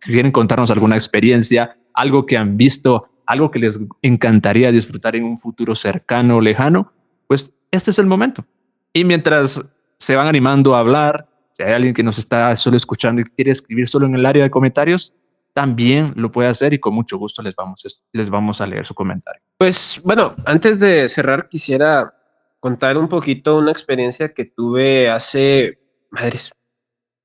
si 0.00 0.12
quieren 0.12 0.32
contarnos 0.32 0.70
alguna 0.70 0.96
experiencia, 0.96 1.76
algo 1.92 2.26
que 2.26 2.36
han 2.36 2.56
visto, 2.56 3.10
algo 3.26 3.50
que 3.50 3.58
les 3.58 3.80
encantaría 4.02 4.70
disfrutar 4.70 5.16
en 5.16 5.24
un 5.24 5.38
futuro 5.38 5.74
cercano 5.74 6.36
o 6.36 6.40
lejano, 6.40 6.92
pues 7.26 7.52
este 7.70 7.90
es 7.90 7.98
el 7.98 8.06
momento. 8.06 8.44
Y 8.92 9.04
mientras 9.04 9.64
se 9.98 10.14
van 10.14 10.26
animando 10.26 10.74
a 10.74 10.80
hablar, 10.80 11.28
si 11.54 11.62
hay 11.62 11.72
alguien 11.72 11.94
que 11.94 12.02
nos 12.02 12.18
está 12.18 12.54
solo 12.56 12.76
escuchando 12.76 13.22
y 13.22 13.24
quiere 13.24 13.52
escribir 13.52 13.88
solo 13.88 14.06
en 14.06 14.14
el 14.14 14.26
área 14.26 14.42
de 14.42 14.50
comentarios, 14.50 15.14
también 15.52 16.12
lo 16.16 16.32
puede 16.32 16.48
hacer 16.48 16.74
y 16.74 16.80
con 16.80 16.94
mucho 16.94 17.16
gusto 17.16 17.40
les 17.40 17.54
vamos, 17.54 18.04
les 18.12 18.28
vamos 18.28 18.60
a 18.60 18.66
leer 18.66 18.84
su 18.84 18.94
comentario. 18.94 19.40
Pues 19.56 20.00
bueno, 20.02 20.34
antes 20.44 20.80
de 20.80 21.08
cerrar 21.08 21.48
quisiera 21.48 22.12
contar 22.58 22.98
un 22.98 23.08
poquito 23.08 23.56
una 23.56 23.70
experiencia 23.70 24.34
que 24.34 24.44
tuve 24.44 25.08
hace, 25.08 25.78
madres, 26.10 26.52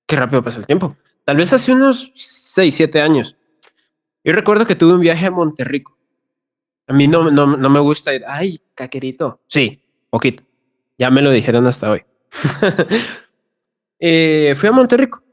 qué 0.05 0.15
rápido 0.15 0.43
pasa 0.43 0.59
el 0.59 0.67
tiempo, 0.67 0.95
tal 1.25 1.38
vez 1.38 1.51
hace 1.51 1.73
unos 1.73 2.11
6, 2.15 2.75
7 2.75 3.01
años. 3.01 3.36
Yo 4.23 4.34
recuerdo 4.34 4.67
que 4.67 4.75
tuve 4.75 4.93
un 4.93 5.01
viaje 5.01 5.25
a 5.25 5.32
Monterrico. 5.32 5.97
A 6.88 6.93
mí 6.93 7.07
no, 7.07 7.32
no, 7.32 7.57
no 7.57 7.69
me 7.69 7.80
gusta 7.80 8.13
ir, 8.13 8.23
ay, 8.27 8.61
caquerito. 8.75 9.41
Sí, 9.47 9.84
poquito. 10.09 10.43
Ya 10.99 11.09
me 11.09 11.21
lo 11.21 11.32
dijeron 11.32 11.65
hasta 11.65 11.89
hoy. 11.89 12.03
eh, 14.00 14.56
fui 14.58 14.70
a 14.70 14.72
Monterrico. 14.72 15.24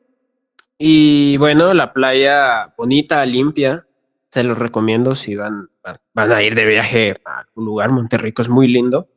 Y 0.78 1.36
bueno, 1.38 1.72
la 1.72 1.92
playa 1.92 2.74
bonita, 2.76 3.24
limpia, 3.24 3.86
se 4.30 4.42
los 4.42 4.58
recomiendo 4.58 5.14
si 5.14 5.34
van, 5.34 5.70
van 6.12 6.32
a 6.32 6.42
ir 6.42 6.54
de 6.54 6.66
viaje 6.66 7.14
a 7.24 7.46
un 7.54 7.64
lugar. 7.64 7.90
Monterrico 7.90 8.42
es 8.42 8.48
muy 8.48 8.68
lindo. 8.68 9.08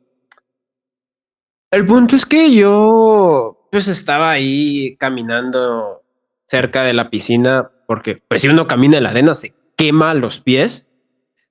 El 1.70 1.86
punto 1.86 2.16
es 2.16 2.26
que 2.26 2.52
yo 2.52 3.68
pues 3.70 3.86
estaba 3.86 4.30
ahí 4.30 4.96
caminando 4.96 6.02
cerca 6.46 6.82
de 6.82 6.94
la 6.94 7.10
piscina 7.10 7.70
porque 7.86 8.20
pues 8.26 8.42
si 8.42 8.48
uno 8.48 8.66
camina 8.66 8.96
en 8.96 9.04
la 9.04 9.10
arena 9.10 9.34
se 9.34 9.54
quema 9.76 10.14
los 10.14 10.40
pies. 10.40 10.88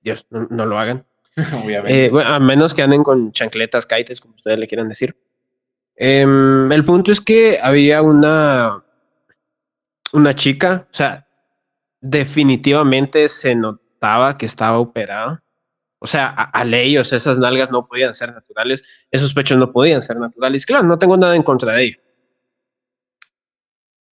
Dios, 0.02 0.26
no, 0.30 0.66
lo 0.66 0.78
hagan. 0.78 1.06
Eh, 1.86 2.10
bueno, 2.10 2.34
a 2.34 2.40
menos 2.40 2.74
que 2.74 2.82
anden 2.82 3.02
con 3.02 3.32
chancletas, 3.32 3.86
kites, 3.86 4.20
como 4.20 4.34
ustedes 4.34 4.58
le 4.58 4.66
quieran 4.66 4.88
decir. 4.88 5.16
Em, 6.02 6.72
el 6.72 6.82
punto 6.82 7.12
es 7.12 7.20
que 7.20 7.58
había 7.62 8.00
una 8.00 8.82
una 10.14 10.34
chica, 10.34 10.88
o 10.90 10.94
sea, 10.94 11.28
definitivamente 12.00 13.28
se 13.28 13.54
notaba 13.54 14.38
que 14.38 14.46
estaba 14.46 14.78
operada. 14.78 15.44
O 15.98 16.06
sea, 16.06 16.28
a, 16.28 16.64
o 16.64 17.04
sea, 17.04 17.16
esas 17.16 17.36
nalgas 17.36 17.70
no 17.70 17.86
podían 17.86 18.14
ser 18.14 18.32
naturales, 18.32 18.82
esos 19.10 19.34
pechos 19.34 19.58
no 19.58 19.70
podían 19.72 20.00
ser 20.00 20.16
naturales. 20.16 20.64
Claro, 20.64 20.84
no 20.84 20.98
tengo 20.98 21.18
nada 21.18 21.36
en 21.36 21.42
contra 21.42 21.74
de 21.74 21.84
ella. 21.84 21.96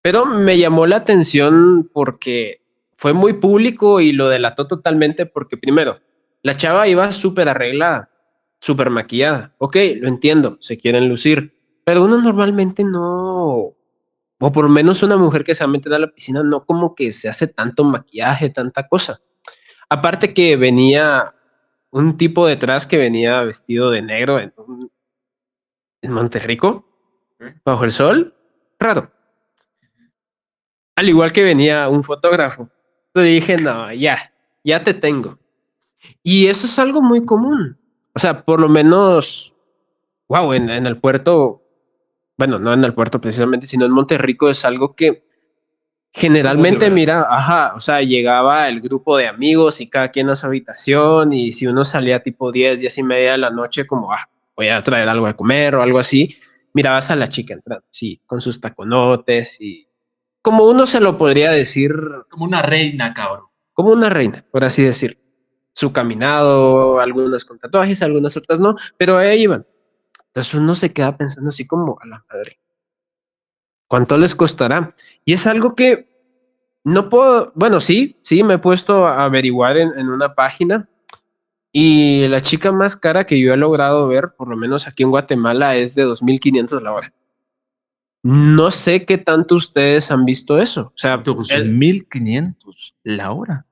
Pero 0.01 0.25
me 0.25 0.57
llamó 0.57 0.87
la 0.87 0.97
atención 0.97 1.89
porque 1.93 2.61
fue 2.97 3.13
muy 3.13 3.31
público 3.31 4.01
y 4.01 4.11
lo 4.11 4.27
delató 4.27 4.67
totalmente 4.67 5.25
porque 5.25 5.55
primero, 5.55 6.01
la 6.43 6.57
chava 6.57 6.85
iba 6.89 7.13
súper 7.13 7.47
arreglada, 7.47 8.11
súper 8.59 8.89
maquillada. 8.89 9.55
Ok, 9.57 9.77
lo 10.01 10.09
entiendo, 10.09 10.57
se 10.59 10.77
quieren 10.77 11.07
lucir, 11.07 11.56
pero 11.87 12.03
uno 12.03 12.21
normalmente 12.21 12.83
no, 12.83 13.73
o 14.39 14.51
por 14.51 14.65
lo 14.65 14.69
menos 14.69 15.03
una 15.03 15.15
mujer 15.15 15.45
que 15.45 15.55
se 15.55 15.63
va 15.63 15.69
a 15.69 15.71
meter 15.71 15.93
a 15.93 15.99
la 15.99 16.11
piscina, 16.11 16.43
no 16.43 16.65
como 16.65 16.93
que 16.93 17.13
se 17.13 17.29
hace 17.29 17.47
tanto 17.47 17.85
maquillaje, 17.85 18.49
tanta 18.49 18.89
cosa. 18.89 19.21
Aparte 19.87 20.33
que 20.33 20.57
venía 20.57 21.33
un 21.89 22.17
tipo 22.17 22.45
detrás 22.45 22.87
que 22.87 22.97
venía 22.97 23.41
vestido 23.43 23.89
de 23.89 24.01
negro 24.01 24.37
en, 24.37 24.53
en 26.01 26.11
Monterrico, 26.11 26.85
bajo 27.63 27.85
el 27.85 27.93
sol, 27.93 28.35
raro. 28.77 29.09
Al 30.97 31.07
igual 31.07 31.31
que 31.31 31.45
venía 31.45 31.87
un 31.87 32.03
fotógrafo. 32.03 32.69
Entonces 33.13 33.31
dije, 33.33 33.55
no, 33.63 33.93
ya, 33.93 34.33
ya 34.61 34.83
te 34.83 34.93
tengo. 34.93 35.39
Y 36.21 36.47
eso 36.47 36.65
es 36.67 36.77
algo 36.79 37.01
muy 37.01 37.23
común. 37.23 37.79
O 38.13 38.19
sea, 38.19 38.43
por 38.43 38.59
lo 38.59 38.67
menos, 38.67 39.55
wow, 40.27 40.51
en, 40.51 40.69
en 40.69 40.85
el 40.85 40.99
puerto 40.99 41.63
bueno, 42.37 42.59
no 42.59 42.73
en 42.73 42.83
el 42.83 42.93
puerto 42.93 43.19
precisamente, 43.19 43.67
sino 43.67 43.85
en 43.85 43.91
Monterrico 43.91 44.49
es 44.49 44.63
algo 44.63 44.95
que 44.95 45.25
generalmente, 46.13 46.89
mira, 46.89 47.27
ajá, 47.29 47.73
o 47.75 47.79
sea, 47.79 48.01
llegaba 48.01 48.67
el 48.69 48.81
grupo 48.81 49.17
de 49.17 49.27
amigos 49.27 49.81
y 49.81 49.89
cada 49.89 50.09
quien 50.09 50.29
a 50.29 50.35
su 50.35 50.45
habitación 50.45 51.33
y 51.33 51.51
si 51.51 51.67
uno 51.67 51.85
salía 51.85 52.23
tipo 52.23 52.51
10, 52.51 52.79
10 52.79 52.97
y 52.97 53.03
media 53.03 53.31
de 53.33 53.37
la 53.39 53.49
noche, 53.49 53.85
como, 53.85 54.11
ah, 54.11 54.29
voy 54.55 54.69
a 54.69 54.81
traer 54.81 55.09
algo 55.09 55.27
de 55.27 55.35
comer 55.35 55.75
o 55.75 55.81
algo 55.81 55.99
así, 55.99 56.37
mirabas 56.73 57.11
a 57.11 57.15
la 57.15 57.29
chica 57.29 57.53
entrando, 57.53 57.85
sí, 57.91 58.21
con 58.25 58.41
sus 58.41 58.61
taconotes 58.61 59.59
y 59.59 59.87
como 60.47 60.63
uno 60.65 60.85
se 60.85 61.01
lo 61.01 61.17
podría 61.17 61.51
decir. 61.51 61.93
Como 62.29 62.45
una 62.45 62.61
reina, 62.61 63.13
cabrón. 63.13 63.47
Como 63.73 63.91
una 63.91 64.09
reina, 64.09 64.45
por 64.49 64.63
así 64.63 64.81
decir. 64.81 65.19
Su 65.73 65.91
caminado, 65.91 67.01
algunas 67.01 67.43
con 67.43 67.59
tatuajes, 67.59 68.01
algunas 68.01 68.37
otras 68.37 68.59
no, 68.59 68.75
pero 68.97 69.17
ahí 69.17 69.41
iban. 69.41 69.67
Entonces 70.37 70.53
uno 70.53 70.75
se 70.75 70.93
queda 70.93 71.17
pensando 71.17 71.49
así 71.49 71.65
como 71.65 71.97
a 71.99 72.05
la 72.05 72.23
madre. 72.31 72.59
¿Cuánto 73.87 74.19
les 74.19 74.35
costará? 74.35 74.93
Y 75.25 75.33
es 75.33 75.47
algo 75.47 75.73
que 75.73 76.07
no 76.83 77.09
puedo, 77.09 77.51
bueno, 77.55 77.79
sí, 77.79 78.19
sí, 78.21 78.43
me 78.43 78.53
he 78.53 78.57
puesto 78.59 79.07
a 79.07 79.23
averiguar 79.23 79.77
en, 79.77 79.97
en 79.97 80.09
una 80.09 80.35
página 80.35 80.87
y 81.71 82.27
la 82.27 82.39
chica 82.43 82.71
más 82.71 82.95
cara 82.95 83.25
que 83.25 83.39
yo 83.39 83.51
he 83.51 83.57
logrado 83.57 84.07
ver, 84.07 84.35
por 84.37 84.47
lo 84.47 84.55
menos 84.55 84.87
aquí 84.87 85.01
en 85.01 85.09
Guatemala, 85.09 85.75
es 85.75 85.95
de 85.95 86.05
2.500 86.05 86.81
la 86.83 86.93
hora. 86.93 87.13
No 88.21 88.69
sé 88.69 89.05
qué 89.05 89.17
tanto 89.17 89.55
ustedes 89.55 90.11
han 90.11 90.23
visto 90.23 90.59
eso. 90.61 90.91
O 90.93 90.97
sea, 90.97 91.17
2.500 91.17 92.93
la 93.01 93.31
hora. 93.31 93.65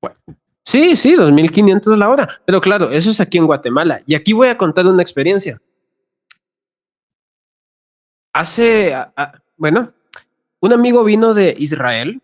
Bueno, 0.00 0.16
sí, 0.64 0.96
sí, 0.96 1.16
2.500 1.16 1.96
la 1.98 2.08
hora. 2.08 2.28
Pero 2.46 2.62
claro, 2.62 2.90
eso 2.90 3.10
es 3.10 3.20
aquí 3.20 3.36
en 3.36 3.44
Guatemala. 3.44 4.00
Y 4.06 4.14
aquí 4.14 4.32
voy 4.32 4.48
a 4.48 4.56
contar 4.56 4.86
una 4.86 5.02
experiencia 5.02 5.60
hace, 8.32 8.94
bueno, 9.56 9.92
un 10.60 10.72
amigo 10.72 11.04
vino 11.04 11.34
de 11.34 11.54
Israel 11.58 12.22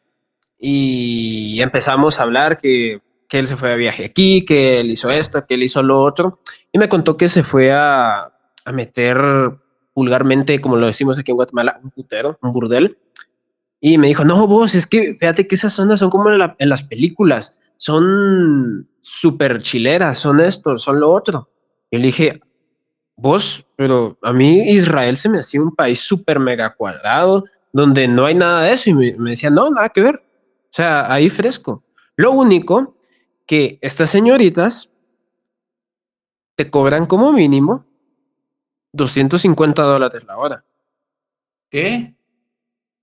y 0.58 1.60
empezamos 1.60 2.18
a 2.18 2.24
hablar 2.24 2.58
que, 2.58 3.00
que, 3.28 3.38
él 3.38 3.46
se 3.46 3.56
fue 3.56 3.72
a 3.72 3.76
viaje 3.76 4.04
aquí, 4.04 4.44
que 4.44 4.80
él 4.80 4.90
hizo 4.90 5.10
esto, 5.10 5.44
que 5.46 5.54
él 5.54 5.62
hizo 5.62 5.82
lo 5.82 6.00
otro, 6.00 6.40
y 6.72 6.78
me 6.78 6.88
contó 6.88 7.16
que 7.16 7.28
se 7.28 7.42
fue 7.42 7.72
a, 7.72 8.32
a 8.64 8.72
meter 8.72 9.18
vulgarmente, 9.94 10.60
como 10.60 10.76
lo 10.76 10.86
decimos 10.86 11.18
aquí 11.18 11.32
en 11.32 11.36
Guatemala, 11.36 11.80
un 11.82 11.90
putero, 11.90 12.38
un 12.42 12.52
burdel. 12.52 12.98
Y 13.80 13.98
me 13.98 14.08
dijo, 14.08 14.24
no, 14.24 14.46
vos, 14.46 14.74
es 14.74 14.86
que 14.86 15.16
fíjate 15.18 15.46
que 15.46 15.54
esas 15.54 15.72
zonas 15.72 16.00
son 16.00 16.10
como 16.10 16.30
en, 16.30 16.40
en 16.58 16.68
las 16.68 16.82
películas, 16.82 17.58
son 17.76 18.88
súper 19.00 19.62
chileras, 19.62 20.18
son 20.18 20.40
esto, 20.40 20.78
son 20.78 21.00
lo 21.00 21.10
otro. 21.10 21.50
Y 21.90 21.98
le 21.98 22.06
dije, 22.06 22.40
vos, 23.18 23.66
pero 23.76 24.16
a 24.22 24.32
mí 24.32 24.70
Israel 24.70 25.16
se 25.16 25.28
me 25.28 25.40
hacía 25.40 25.60
un 25.60 25.74
país 25.74 26.00
súper 26.00 26.38
mega 26.40 26.74
cuadrado, 26.74 27.44
donde 27.72 28.08
no 28.08 28.24
hay 28.24 28.34
nada 28.34 28.62
de 28.62 28.72
eso. 28.72 28.90
Y 28.90 28.94
me, 28.94 29.30
decía, 29.30 29.50
no, 29.50 29.70
nada 29.70 29.88
que 29.90 30.00
ver. 30.00 30.16
O 30.16 30.72
sea, 30.72 31.12
ahí 31.12 31.28
fresco. 31.28 31.84
Lo 32.16 32.30
único 32.32 32.96
que 33.46 33.78
estas 33.82 34.10
señoritas 34.10 34.90
te 36.56 36.70
cobran 36.70 37.06
como 37.06 37.32
mínimo 37.32 37.84
250 38.92 39.82
dólares 39.82 40.24
la 40.24 40.38
hora. 40.38 40.64
¿Qué? 41.70 42.14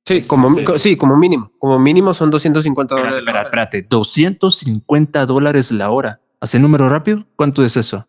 Sí, 0.06 0.28
como, 0.28 0.50
sí. 0.78 0.98
como 0.98 1.18
mínimo. 1.18 1.52
Como 1.58 1.80
mínimo 1.80 2.14
son 2.14 2.30
250 2.30 2.96
dólares. 2.96 3.20
Espera, 3.20 3.42
espérate, 3.44 3.82
250 3.82 5.26
dólares 5.26 5.72
la 5.72 5.90
hora. 5.90 6.22
¿Hace 6.40 6.60
número 6.60 6.90
rápido? 6.90 7.26
¿Cuánto 7.36 7.64
es 7.64 7.76
eso? 7.76 8.08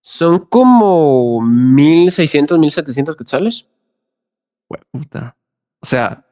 Son 0.00 0.38
como 0.40 1.42
1600, 1.42 2.58
1700 2.58 3.16
quetzales. 3.16 3.68
Bueno, 4.68 4.84
puta. 4.90 5.36
O 5.80 5.86
sea, 5.86 6.24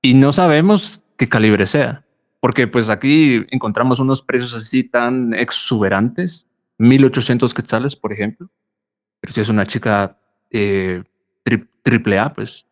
y 0.00 0.14
no 0.14 0.32
sabemos 0.32 1.02
qué 1.16 1.28
calibre 1.28 1.66
sea, 1.66 2.04
porque 2.40 2.66
pues 2.66 2.88
aquí 2.88 3.46
encontramos 3.50 4.00
unos 4.00 4.22
precios 4.22 4.54
así 4.54 4.84
tan 4.84 5.32
exuberantes, 5.34 6.46
1800 6.78 7.54
quetzales, 7.54 7.96
por 7.96 8.12
ejemplo. 8.12 8.50
Pero 9.20 9.32
si 9.32 9.40
es 9.40 9.48
una 9.48 9.64
chica 9.66 10.18
eh, 10.50 11.02
triple 11.82 12.18
A, 12.18 12.32
pues. 12.32 12.66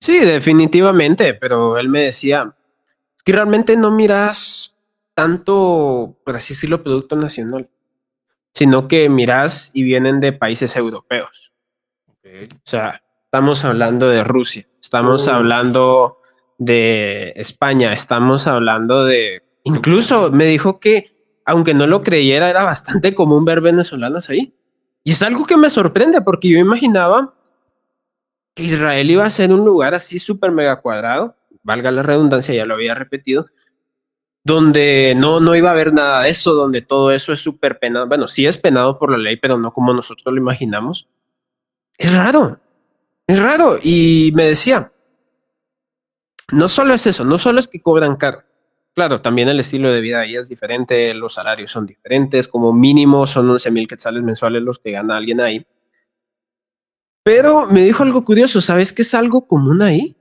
Sí, 0.00 0.18
definitivamente, 0.18 1.34
pero 1.34 1.78
él 1.78 1.88
me 1.88 2.00
decía, 2.00 2.54
es 3.16 3.22
que 3.22 3.32
realmente 3.32 3.76
no 3.76 3.90
miras 3.90 4.76
tanto, 5.14 6.18
por 6.24 6.36
así 6.36 6.54
decirlo, 6.54 6.82
producto 6.82 7.16
nacional 7.16 7.70
sino 8.56 8.88
que 8.88 9.10
miras 9.10 9.70
y 9.74 9.82
vienen 9.82 10.18
de 10.18 10.32
países 10.32 10.76
europeos. 10.76 11.52
O 12.24 12.56
sea, 12.64 13.02
estamos 13.24 13.62
hablando 13.64 14.08
de 14.08 14.24
Rusia, 14.24 14.66
estamos 14.80 15.28
hablando 15.28 16.22
de 16.56 17.34
España, 17.36 17.92
estamos 17.92 18.46
hablando 18.46 19.04
de... 19.04 19.42
Incluso 19.64 20.30
me 20.32 20.46
dijo 20.46 20.80
que, 20.80 21.38
aunque 21.44 21.74
no 21.74 21.86
lo 21.86 22.02
creyera, 22.02 22.48
era 22.48 22.64
bastante 22.64 23.14
común 23.14 23.44
ver 23.44 23.60
venezolanos 23.60 24.30
ahí. 24.30 24.54
Y 25.04 25.10
es 25.10 25.20
algo 25.20 25.44
que 25.44 25.58
me 25.58 25.68
sorprende 25.68 26.22
porque 26.22 26.48
yo 26.48 26.58
imaginaba 26.58 27.34
que 28.54 28.62
Israel 28.62 29.10
iba 29.10 29.26
a 29.26 29.30
ser 29.30 29.52
un 29.52 29.66
lugar 29.66 29.94
así 29.94 30.18
súper 30.18 30.50
mega 30.50 30.80
cuadrado, 30.80 31.36
valga 31.62 31.90
la 31.90 32.02
redundancia, 32.02 32.54
ya 32.54 32.64
lo 32.64 32.72
había 32.72 32.94
repetido, 32.94 33.48
donde 34.46 35.14
no, 35.16 35.40
no 35.40 35.56
iba 35.56 35.70
a 35.70 35.72
haber 35.72 35.92
nada 35.92 36.22
de 36.22 36.30
eso, 36.30 36.54
donde 36.54 36.80
todo 36.80 37.10
eso 37.10 37.32
es 37.32 37.40
súper 37.40 37.80
penado. 37.80 38.06
Bueno, 38.06 38.28
sí 38.28 38.46
es 38.46 38.56
penado 38.56 38.96
por 38.96 39.10
la 39.10 39.18
ley, 39.18 39.36
pero 39.38 39.58
no 39.58 39.72
como 39.72 39.92
nosotros 39.92 40.32
lo 40.32 40.40
imaginamos. 40.40 41.08
Es 41.98 42.14
raro, 42.14 42.60
es 43.26 43.40
raro. 43.40 43.76
Y 43.82 44.30
me 44.36 44.44
decía, 44.44 44.92
no 46.52 46.68
solo 46.68 46.94
es 46.94 47.08
eso, 47.08 47.24
no 47.24 47.38
solo 47.38 47.58
es 47.58 47.66
que 47.66 47.82
cobran 47.82 48.14
caro. 48.14 48.44
Claro, 48.94 49.20
también 49.20 49.48
el 49.48 49.58
estilo 49.58 49.90
de 49.90 50.00
vida 50.00 50.20
ahí 50.20 50.36
es 50.36 50.48
diferente, 50.48 51.12
los 51.12 51.34
salarios 51.34 51.72
son 51.72 51.84
diferentes, 51.84 52.46
como 52.46 52.72
mínimo 52.72 53.26
son 53.26 53.50
11 53.50 53.70
mil 53.72 53.88
quetzales 53.88 54.22
mensuales 54.22 54.62
los 54.62 54.78
que 54.78 54.92
gana 54.92 55.16
alguien 55.16 55.40
ahí. 55.40 55.66
Pero 57.24 57.66
me 57.66 57.82
dijo 57.82 58.04
algo 58.04 58.24
curioso, 58.24 58.60
¿sabes 58.60 58.92
qué 58.92 59.02
es 59.02 59.12
algo 59.12 59.48
común 59.48 59.82
ahí? 59.82 60.15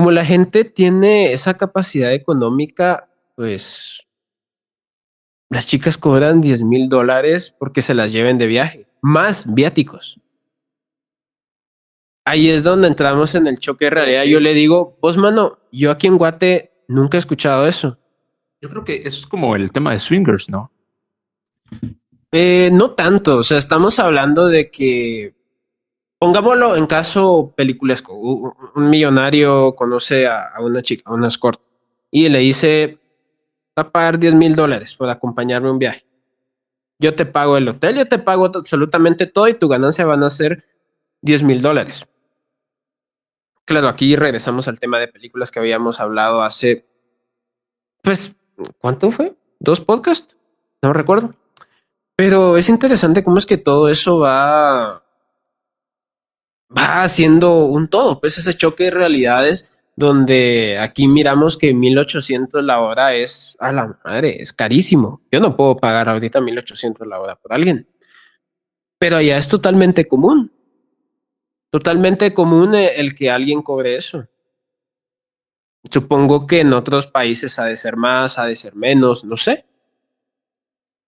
Como 0.00 0.12
la 0.12 0.24
gente 0.24 0.64
tiene 0.64 1.34
esa 1.34 1.58
capacidad 1.58 2.14
económica, 2.14 3.10
pues 3.36 4.08
las 5.50 5.66
chicas 5.66 5.98
cobran 5.98 6.40
10 6.40 6.62
mil 6.62 6.88
dólares 6.88 7.54
porque 7.58 7.82
se 7.82 7.92
las 7.92 8.10
lleven 8.10 8.38
de 8.38 8.46
viaje, 8.46 8.86
más 9.02 9.52
viáticos. 9.52 10.18
Ahí 12.24 12.48
es 12.48 12.64
donde 12.64 12.88
entramos 12.88 13.34
en 13.34 13.46
el 13.46 13.58
choque 13.58 13.84
de 13.84 13.90
realidad. 13.90 14.24
Yo 14.24 14.40
le 14.40 14.54
digo, 14.54 14.96
vos, 15.02 15.18
mano, 15.18 15.58
yo 15.70 15.90
aquí 15.90 16.06
en 16.06 16.16
Guate 16.16 16.72
nunca 16.88 17.18
he 17.18 17.20
escuchado 17.20 17.66
eso. 17.66 17.98
Yo 18.62 18.70
creo 18.70 18.84
que 18.84 19.02
eso 19.04 19.20
es 19.20 19.26
como 19.26 19.54
el 19.54 19.70
tema 19.70 19.92
de 19.92 19.98
swingers, 19.98 20.48
¿no? 20.48 20.72
Eh, 22.32 22.70
no 22.72 22.92
tanto, 22.92 23.36
o 23.36 23.42
sea, 23.42 23.58
estamos 23.58 23.98
hablando 23.98 24.48
de 24.48 24.70
que 24.70 25.34
Pongámoslo 26.20 26.76
en 26.76 26.86
caso 26.86 27.54
peliculesco. 27.56 28.12
Un 28.12 28.90
millonario 28.90 29.74
conoce 29.74 30.26
a, 30.26 30.52
una 30.60 30.82
chica, 30.82 31.04
a 31.06 31.14
una 31.14 31.28
escort, 31.28 31.58
y 32.10 32.28
le 32.28 32.40
dice, 32.40 32.98
va 33.76 33.84
a 33.84 33.90
pagar 33.90 34.18
10 34.18 34.34
mil 34.34 34.54
dólares 34.54 34.94
por 34.94 35.08
acompañarme 35.08 35.68
a 35.68 35.72
un 35.72 35.78
viaje. 35.78 36.04
Yo 36.98 37.14
te 37.14 37.24
pago 37.24 37.56
el 37.56 37.66
hotel, 37.66 37.96
yo 37.96 38.04
te 38.04 38.18
pago 38.18 38.44
absolutamente 38.54 39.26
todo 39.26 39.48
y 39.48 39.54
tu 39.54 39.66
ganancia 39.66 40.04
van 40.04 40.22
a 40.22 40.28
ser 40.28 40.62
10 41.22 41.42
mil 41.42 41.62
dólares. 41.62 42.06
Claro, 43.64 43.88
aquí 43.88 44.14
regresamos 44.14 44.68
al 44.68 44.78
tema 44.78 44.98
de 44.98 45.08
películas 45.08 45.50
que 45.50 45.60
habíamos 45.60 46.00
hablado 46.00 46.42
hace, 46.42 46.86
pues, 48.02 48.36
¿cuánto 48.78 49.10
fue? 49.10 49.34
¿Dos 49.58 49.80
podcasts? 49.80 50.36
No 50.82 50.92
recuerdo. 50.92 51.34
Pero 52.14 52.58
es 52.58 52.68
interesante 52.68 53.24
cómo 53.24 53.38
es 53.38 53.46
que 53.46 53.56
todo 53.56 53.88
eso 53.88 54.18
va 54.18 55.02
va 56.76 57.02
haciendo 57.02 57.64
un 57.64 57.88
todo, 57.88 58.20
pues 58.20 58.38
ese 58.38 58.54
choque 58.54 58.84
de 58.84 58.90
realidades 58.90 59.72
donde 59.96 60.78
aquí 60.78 61.08
miramos 61.08 61.58
que 61.58 61.74
1800 61.74 62.64
la 62.64 62.80
hora 62.80 63.14
es 63.14 63.56
a 63.60 63.72
la 63.72 63.98
madre, 64.04 64.40
es 64.40 64.52
carísimo. 64.52 65.20
Yo 65.30 65.40
no 65.40 65.56
puedo 65.56 65.76
pagar 65.76 66.08
ahorita 66.08 66.40
1800 66.40 67.06
la 67.06 67.20
hora 67.20 67.36
por 67.36 67.52
alguien. 67.52 67.86
Pero 68.98 69.16
allá 69.16 69.36
es 69.36 69.48
totalmente 69.48 70.08
común. 70.08 70.52
Totalmente 71.70 72.32
común 72.32 72.74
el 72.74 73.14
que 73.14 73.30
alguien 73.30 73.62
cobre 73.62 73.96
eso. 73.96 74.26
Supongo 75.90 76.46
que 76.46 76.60
en 76.60 76.72
otros 76.72 77.06
países 77.06 77.58
ha 77.58 77.64
de 77.64 77.76
ser 77.76 77.96
más, 77.96 78.38
ha 78.38 78.46
de 78.46 78.56
ser 78.56 78.74
menos, 78.74 79.24
no 79.24 79.36
sé. 79.36 79.66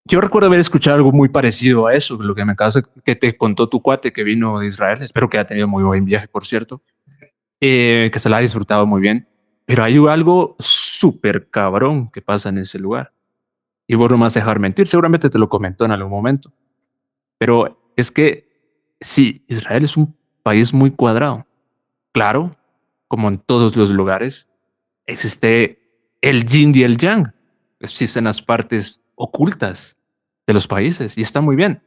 Yo 0.04 0.20
recuerdo 0.20 0.48
haber 0.48 0.60
escuchado 0.60 0.96
algo 0.96 1.12
muy 1.12 1.28
parecido 1.28 1.86
a 1.86 1.94
eso, 1.94 2.20
lo 2.20 2.34
que 2.34 2.44
me 2.44 2.52
acabas 2.52 2.82
que 3.04 3.14
te 3.14 3.36
contó 3.36 3.68
tu 3.68 3.80
cuate 3.80 4.12
que 4.12 4.24
vino 4.24 4.58
de 4.58 4.66
Israel. 4.66 5.00
Espero 5.00 5.28
que 5.30 5.38
haya 5.38 5.46
tenido 5.46 5.68
muy 5.68 5.84
buen 5.84 6.04
viaje, 6.04 6.26
por 6.26 6.44
cierto, 6.44 6.82
eh, 7.60 8.10
que 8.12 8.18
se 8.18 8.28
la 8.28 8.38
haya 8.38 8.44
disfrutado 8.44 8.84
muy 8.86 9.00
bien. 9.00 9.28
Pero 9.64 9.84
hay 9.84 9.96
algo 10.08 10.56
súper 10.58 11.48
cabrón 11.50 12.10
que 12.10 12.20
pasa 12.20 12.48
en 12.48 12.58
ese 12.58 12.80
lugar. 12.80 13.12
Y 13.86 13.94
vos 13.94 14.10
no 14.10 14.18
más 14.18 14.34
dejar 14.34 14.58
mentir, 14.58 14.88
seguramente 14.88 15.30
te 15.30 15.38
lo 15.38 15.48
comentó 15.48 15.84
en 15.84 15.92
algún 15.92 16.10
momento. 16.10 16.52
Pero 17.38 17.92
es 17.96 18.10
que 18.10 18.48
sí, 19.00 19.44
Israel 19.48 19.84
es 19.84 19.96
un 19.96 20.16
país 20.42 20.74
muy 20.74 20.90
cuadrado. 20.90 21.46
Claro, 22.12 22.56
como 23.06 23.28
en 23.28 23.38
todos 23.38 23.76
los 23.76 23.90
lugares, 23.90 24.48
existe 25.06 25.78
el 26.20 26.44
yin 26.44 26.72
y 26.74 26.82
el 26.82 26.96
yang. 26.96 27.32
Existen 27.80 28.24
las 28.24 28.42
partes 28.42 29.01
ocultas 29.22 29.96
de 30.46 30.52
los 30.52 30.66
países 30.66 31.16
y 31.16 31.22
está 31.22 31.40
muy 31.40 31.54
bien. 31.54 31.80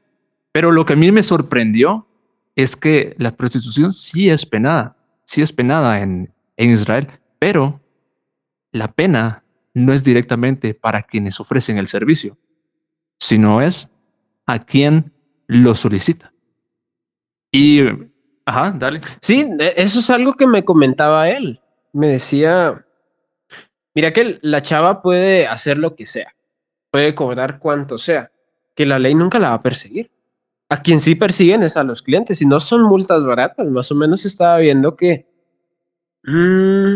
Pero 0.53 0.71
lo 0.71 0.85
que 0.85 0.93
a 0.93 0.95
mí 0.95 1.11
me 1.11 1.21
sorprendió 1.21 2.07
es 2.55 2.77
que 2.77 3.13
la 3.17 3.35
prostitución 3.35 3.91
sí 3.91 4.29
es 4.29 4.45
penada, 4.45 4.95
sí 5.25 5.41
es 5.41 5.51
penada 5.51 5.99
en, 5.99 6.33
en 6.55 6.69
Israel, 6.71 7.07
pero 7.37 7.81
la 8.71 8.87
pena 8.87 9.43
no 9.73 9.91
es 9.91 10.05
directamente 10.05 10.73
para 10.73 11.03
quienes 11.03 11.41
ofrecen 11.41 11.77
el 11.77 11.87
servicio, 11.87 12.37
sino 13.19 13.61
es 13.61 13.91
a 14.45 14.59
quien 14.59 15.11
lo 15.47 15.75
solicita. 15.75 16.31
Y, 17.51 17.81
ajá, 18.45 18.73
dale. 18.77 19.01
Sí, 19.19 19.45
e, 19.59 19.73
eso 19.75 19.99
es 19.99 20.09
algo 20.09 20.35
que 20.35 20.47
me 20.47 20.63
comentaba 20.63 21.29
él. 21.29 21.59
Me 21.91 22.07
decía, 22.07 22.85
mira 23.93 24.13
que 24.13 24.39
la 24.41 24.61
chava 24.61 25.01
puede 25.01 25.47
hacer 25.47 25.77
lo 25.77 25.95
que 25.95 26.05
sea 26.05 26.34
puede 26.95 27.13
cobrar 27.13 27.59
cuanto 27.59 27.97
sea, 27.97 28.31
que 28.73 28.85
la 28.85 28.99
ley 28.99 29.15
nunca 29.15 29.38
la 29.38 29.49
va 29.49 29.55
a 29.55 29.61
perseguir. 29.61 30.09
A 30.69 30.81
quien 30.81 31.01
sí 31.01 31.15
persiguen 31.15 31.61
es 31.61 31.76
a 31.76 31.84
los 31.84 32.01
clientes 32.01 32.41
y 32.41 32.45
no 32.45 32.61
son 32.61 32.84
multas 32.84 33.22
baratas. 33.26 33.67
Más 33.67 33.91
o 33.91 33.95
menos 33.95 34.23
estaba 34.23 34.59
viendo 34.59 34.95
que, 34.95 35.27
mm, 36.23 36.95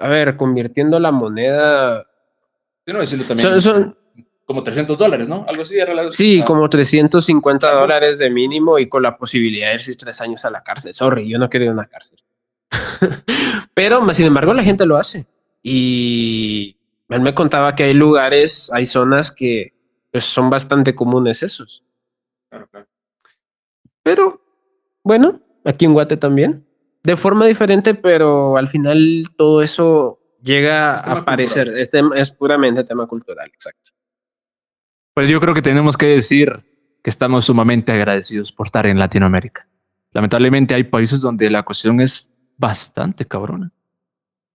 a 0.00 0.08
ver, 0.08 0.36
convirtiendo 0.36 0.98
la 0.98 1.12
moneda. 1.12 2.04
Son, 3.60 3.96
como 4.44 4.64
300 4.64 4.98
dólares, 4.98 5.28
¿no? 5.28 5.46
Algo 5.46 5.62
así. 5.62 5.76
sí, 6.10 6.42
como 6.44 6.68
350 6.68 7.72
dólares 7.72 8.18
de 8.18 8.28
mínimo 8.28 8.80
y 8.80 8.88
con 8.88 9.04
la 9.04 9.16
posibilidad 9.16 9.68
de 9.68 9.74
irse 9.74 9.94
tres 9.94 10.20
años 10.20 10.44
a 10.44 10.50
la 10.50 10.64
cárcel. 10.64 10.94
Sorry, 10.94 11.28
yo 11.28 11.38
no 11.38 11.48
quiero 11.48 11.66
ir 11.66 11.70
a 11.70 11.74
una 11.74 11.86
cárcel. 11.86 12.18
Pero, 13.74 14.12
sin 14.12 14.26
embargo, 14.26 14.52
la 14.52 14.64
gente 14.64 14.84
lo 14.84 14.96
hace. 14.96 15.28
Y 15.62 16.79
él 17.10 17.20
me 17.20 17.34
contaba 17.34 17.74
que 17.74 17.84
hay 17.84 17.94
lugares, 17.94 18.70
hay 18.72 18.86
zonas 18.86 19.32
que 19.32 19.74
pues, 20.10 20.24
son 20.24 20.48
bastante 20.48 20.94
comunes 20.94 21.42
esos. 21.42 21.84
Claro, 22.48 22.68
claro. 22.68 22.86
Pero, 24.02 24.40
bueno, 25.02 25.40
aquí 25.64 25.84
en 25.84 25.92
Guate 25.92 26.16
también. 26.16 26.66
De 27.02 27.16
forma 27.16 27.46
diferente, 27.46 27.94
pero 27.94 28.56
al 28.56 28.68
final 28.68 29.28
todo 29.36 29.62
eso 29.62 30.20
llega 30.42 30.94
a 30.94 31.12
aparecer. 31.12 31.68
Es, 31.68 31.90
es 31.92 32.30
puramente 32.30 32.84
tema 32.84 33.06
cultural, 33.06 33.50
exacto. 33.52 33.90
Pues 35.14 35.28
yo 35.28 35.40
creo 35.40 35.54
que 35.54 35.62
tenemos 35.62 35.96
que 35.96 36.06
decir 36.06 36.64
que 37.02 37.10
estamos 37.10 37.44
sumamente 37.44 37.92
agradecidos 37.92 38.52
por 38.52 38.66
estar 38.66 38.86
en 38.86 38.98
Latinoamérica. 38.98 39.66
Lamentablemente 40.12 40.74
hay 40.74 40.84
países 40.84 41.20
donde 41.20 41.50
la 41.50 41.62
cuestión 41.62 42.00
es 42.00 42.30
bastante 42.56 43.24
cabrona. 43.24 43.72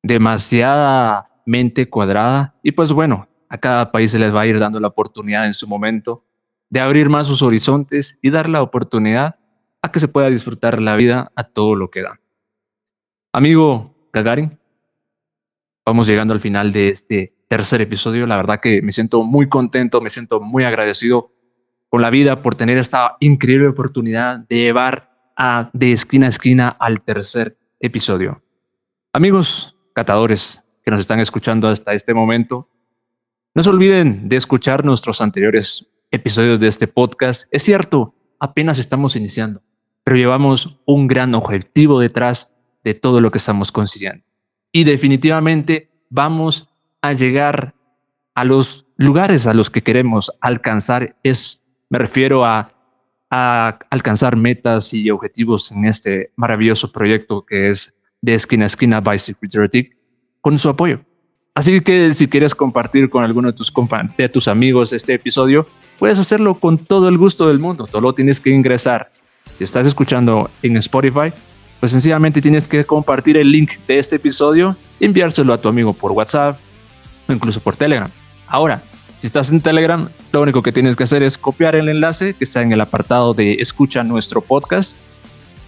Demasiada 0.04 1.26
mente 1.46 1.90
cuadrada 1.90 2.56
y 2.64 2.72
pues 2.72 2.92
bueno, 2.92 3.28
a 3.50 3.58
cada 3.58 3.92
país 3.92 4.12
se 4.12 4.20
les 4.20 4.34
va 4.34 4.42
a 4.42 4.48
ir 4.48 4.60
dando 4.60 4.80
la 4.80 4.88
oportunidad 4.88 5.46
en 5.46 5.54
su 5.54 5.68
momento 5.68 6.26
de 6.70 6.80
abrir 6.80 7.10
más 7.10 7.28
sus 7.28 7.42
horizontes 7.42 8.20
y 8.22 8.30
dar 8.32 8.50
la 8.50 8.62
oportunidad 8.62 9.36
a 9.82 9.92
que 9.92 10.00
se 10.00 10.08
pueda 10.08 10.30
disfrutar 10.30 10.82
la 10.82 10.96
vida 10.96 11.32
a 11.36 11.44
todo 11.44 11.76
lo 11.76 11.90
que 11.90 12.02
da. 12.02 12.20
Amigo 13.32 14.10
Gagarin, 14.12 14.58
vamos 15.86 16.08
llegando 16.08 16.34
al 16.34 16.42
final 16.42 16.72
de 16.72 16.90
este 16.90 17.36
tercer 17.48 17.82
episodio. 17.82 18.26
La 18.26 18.38
verdad 18.38 18.60
que 18.60 18.82
me 18.82 18.92
siento 18.92 19.24
muy 19.24 19.48
contento, 19.48 20.02
me 20.02 20.10
siento 20.10 20.42
muy 20.42 20.64
agradecido 20.64 21.32
con 21.90 22.02
la 22.02 22.10
vida 22.10 22.42
por 22.42 22.56
tener 22.56 22.78
esta 22.78 23.18
increíble 23.20 23.68
oportunidad 23.68 24.40
de 24.40 24.58
llevar 24.58 25.12
a 25.38 25.70
de 25.74 25.92
esquina 25.92 26.26
a 26.26 26.30
esquina 26.30 26.70
al 26.70 27.02
tercer 27.02 27.58
episodio. 27.80 28.42
Amigos 29.14 29.78
catadores, 29.94 30.65
que 30.86 30.92
nos 30.92 31.02
están 31.02 31.20
escuchando 31.20 31.68
hasta 31.68 31.94
este 31.94 32.14
momento. 32.14 32.70
No 33.56 33.64
se 33.64 33.72
olviden 33.72 34.30
de 34.30 34.36
escuchar 34.36 34.86
nuestros 34.86 35.20
anteriores 35.20 35.90
episodios 36.12 36.60
de 36.60 36.68
este 36.68 36.88
podcast. 36.88 37.48
Es 37.52 37.64
cierto, 37.64 38.14
apenas 38.40 38.78
estamos 38.78 39.16
iniciando, 39.16 39.64
pero 40.04 40.16
llevamos 40.16 40.80
un 40.86 41.08
gran 41.08 41.34
objetivo 41.34 42.00
detrás 42.00 42.54
de 42.84 42.94
todo 42.94 43.20
lo 43.20 43.32
que 43.32 43.40
estamos 43.40 43.72
consiguiendo. 43.72 44.24
Y 44.72 44.84
definitivamente 44.84 45.90
vamos 46.12 46.70
a 47.02 47.14
llegar 47.14 47.74
a 48.36 48.44
los 48.44 48.86
lugares 48.96 49.48
a 49.48 49.56
los 49.56 49.72
que 49.72 49.82
queremos 49.82 50.32
alcanzar. 50.40 51.18
Es, 51.24 51.64
me 51.90 51.98
refiero 51.98 52.46
a, 52.46 52.74
a 53.32 53.80
alcanzar 53.90 54.36
metas 54.36 54.94
y 54.94 55.10
objetivos 55.10 55.72
en 55.72 55.86
este 55.86 56.32
maravilloso 56.36 56.92
proyecto 56.92 57.44
que 57.44 57.70
es 57.70 57.96
de 58.22 58.36
esquina 58.36 58.66
a 58.66 58.68
esquina 58.68 59.02
by 59.02 59.18
Secret 59.18 59.96
con 60.46 60.60
su 60.60 60.70
apoyo. 60.70 61.00
Así 61.56 61.82
que 61.82 62.14
si 62.14 62.28
quieres 62.28 62.54
compartir 62.54 63.10
con 63.10 63.24
alguno 63.24 63.48
de 63.48 63.58
tus, 63.58 63.74
de 64.16 64.30
tus 64.30 64.48
amigos 64.48 64.94
este 64.94 65.16
episodio, 65.16 65.66
puedes 65.98 66.20
hacerlo 66.20 66.54
con 66.54 66.78
todo 66.78 67.10
el 67.10 67.18
gusto 67.18 67.48
del 67.48 67.58
mundo. 67.58 67.88
Solo 67.92 68.14
tienes 68.14 68.40
que 68.40 68.52
ingresar 68.52 69.12
Si 69.58 69.64
estás 69.64 69.88
escuchando 69.88 70.52
en 70.62 70.78
Spotify, 70.78 71.34
pues 71.80 71.92
sencillamente 71.92 72.44
tienes 72.44 72.68
que 72.68 72.86
compartir 72.86 73.38
el 73.38 73.52
link 73.52 73.72
de 73.88 73.98
este 73.98 74.18
episodio 74.18 74.76
enviárselo 75.00 75.52
a 75.52 75.60
tu 75.60 75.68
amigo 75.68 75.94
por 75.94 76.12
WhatsApp 76.12 76.60
o 77.28 77.34
incluso 77.34 77.60
por 77.60 77.76
Telegram. 77.76 78.12
Ahora, 78.46 78.84
si 79.18 79.26
estás 79.26 79.50
en 79.50 79.62
Telegram, 79.62 80.08
lo 80.32 80.44
único 80.44 80.62
que 80.62 80.72
tienes 80.72 80.96
que 80.96 81.06
hacer 81.06 81.24
es 81.24 81.40
copiar 81.40 81.76
el 81.76 81.90
enlace 81.90 82.36
que 82.36 82.44
está 82.44 82.62
en 82.62 82.72
el 82.72 82.82
apartado 82.82 83.34
de 83.34 83.54
escucha 83.54 84.04
nuestro 84.04 84.42
podcast 84.42 84.96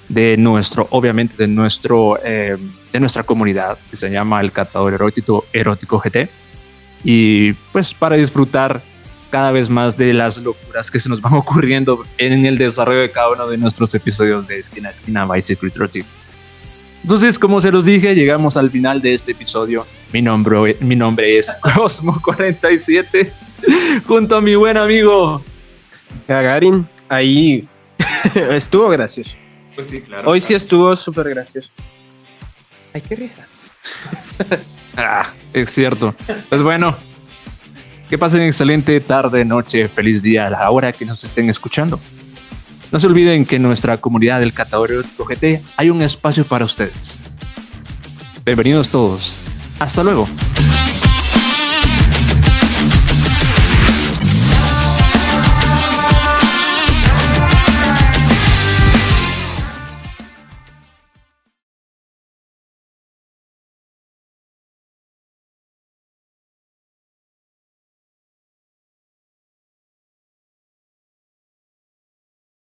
de 0.09 0.38
nuestro, 0.38 0.88
obviamente 0.91 1.35
de 1.38 1.47
nuestro, 1.47 2.19
eh, 2.23 2.57
de 2.93 2.99
nuestra 2.99 3.23
comunidad 3.23 3.77
que 3.89 3.95
se 3.95 4.09
llama 4.09 4.41
el 4.41 4.51
Catador 4.51 4.93
Erótico, 4.93 5.45
Erótico 5.53 5.99
GT. 5.99 6.29
Y 7.03 7.53
pues 7.71 7.93
para 7.93 8.15
disfrutar 8.15 8.81
cada 9.29 9.51
vez 9.51 9.69
más 9.69 9.97
de 9.97 10.13
las 10.13 10.38
locuras 10.38 10.89
que 10.89 10.99
se 10.99 11.09
nos 11.09 11.21
van 11.21 11.34
ocurriendo 11.35 12.05
en 12.17 12.45
el 12.45 12.57
desarrollo 12.57 13.01
de 13.01 13.11
cada 13.11 13.31
uno 13.31 13.47
de 13.47 13.57
nuestros 13.57 13.93
episodios 13.95 14.47
de 14.47 14.59
Esquina 14.59 14.89
a 14.89 14.91
Esquina 14.91 15.25
by 15.25 15.41
Secret 15.41 15.75
Erotic. 15.75 16.05
Entonces, 17.03 17.39
como 17.39 17.61
se 17.61 17.71
los 17.71 17.85
dije, 17.85 18.15
llegamos 18.15 18.57
al 18.57 18.69
final 18.69 19.01
de 19.01 19.13
este 19.13 19.31
episodio. 19.31 19.85
Mi 20.11 20.21
nombre, 20.21 20.77
mi 20.81 20.95
nombre 20.95 21.38
es 21.38 21.47
Cosmo47, 21.61 23.31
junto 24.05 24.38
a 24.38 24.41
mi 24.41 24.55
buen 24.55 24.77
amigo 24.77 25.41
Gagarin. 26.27 26.88
Ahí 27.07 27.67
estuvo 28.35 28.89
gracioso. 28.89 29.38
Pues 29.77 29.89
sí, 29.89 30.01
claro. 30.01 30.31
Hoy 30.31 30.41
sí 30.41 30.55
estuvo 30.55 30.95
súper 30.95 31.29
gracioso. 31.29 31.69
Ay, 32.95 33.03
qué 33.07 33.15
risa. 33.15 33.45
ah, 34.97 35.31
es 35.53 35.71
cierto. 35.71 36.15
Pues 36.49 36.63
bueno, 36.63 36.97
que 38.09 38.17
pasen 38.17 38.41
excelente 38.41 38.99
tarde, 39.01 39.45
noche, 39.45 39.87
feliz 39.87 40.23
día 40.23 40.47
a 40.47 40.49
la 40.49 40.71
hora 40.71 40.91
que 40.91 41.05
nos 41.05 41.23
estén 41.23 41.51
escuchando. 41.51 41.99
No 42.91 42.99
se 42.99 43.05
olviden 43.05 43.45
que 43.45 43.57
en 43.57 43.61
nuestra 43.61 43.97
comunidad 43.97 44.39
del 44.39 44.51
Catador 44.51 45.05
GT 45.15 45.61
hay 45.77 45.91
un 45.91 46.01
espacio 46.01 46.43
para 46.43 46.65
ustedes. 46.65 47.19
Bienvenidos 48.43 48.89
todos. 48.89 49.35
Hasta 49.77 50.01
luego. 50.01 50.27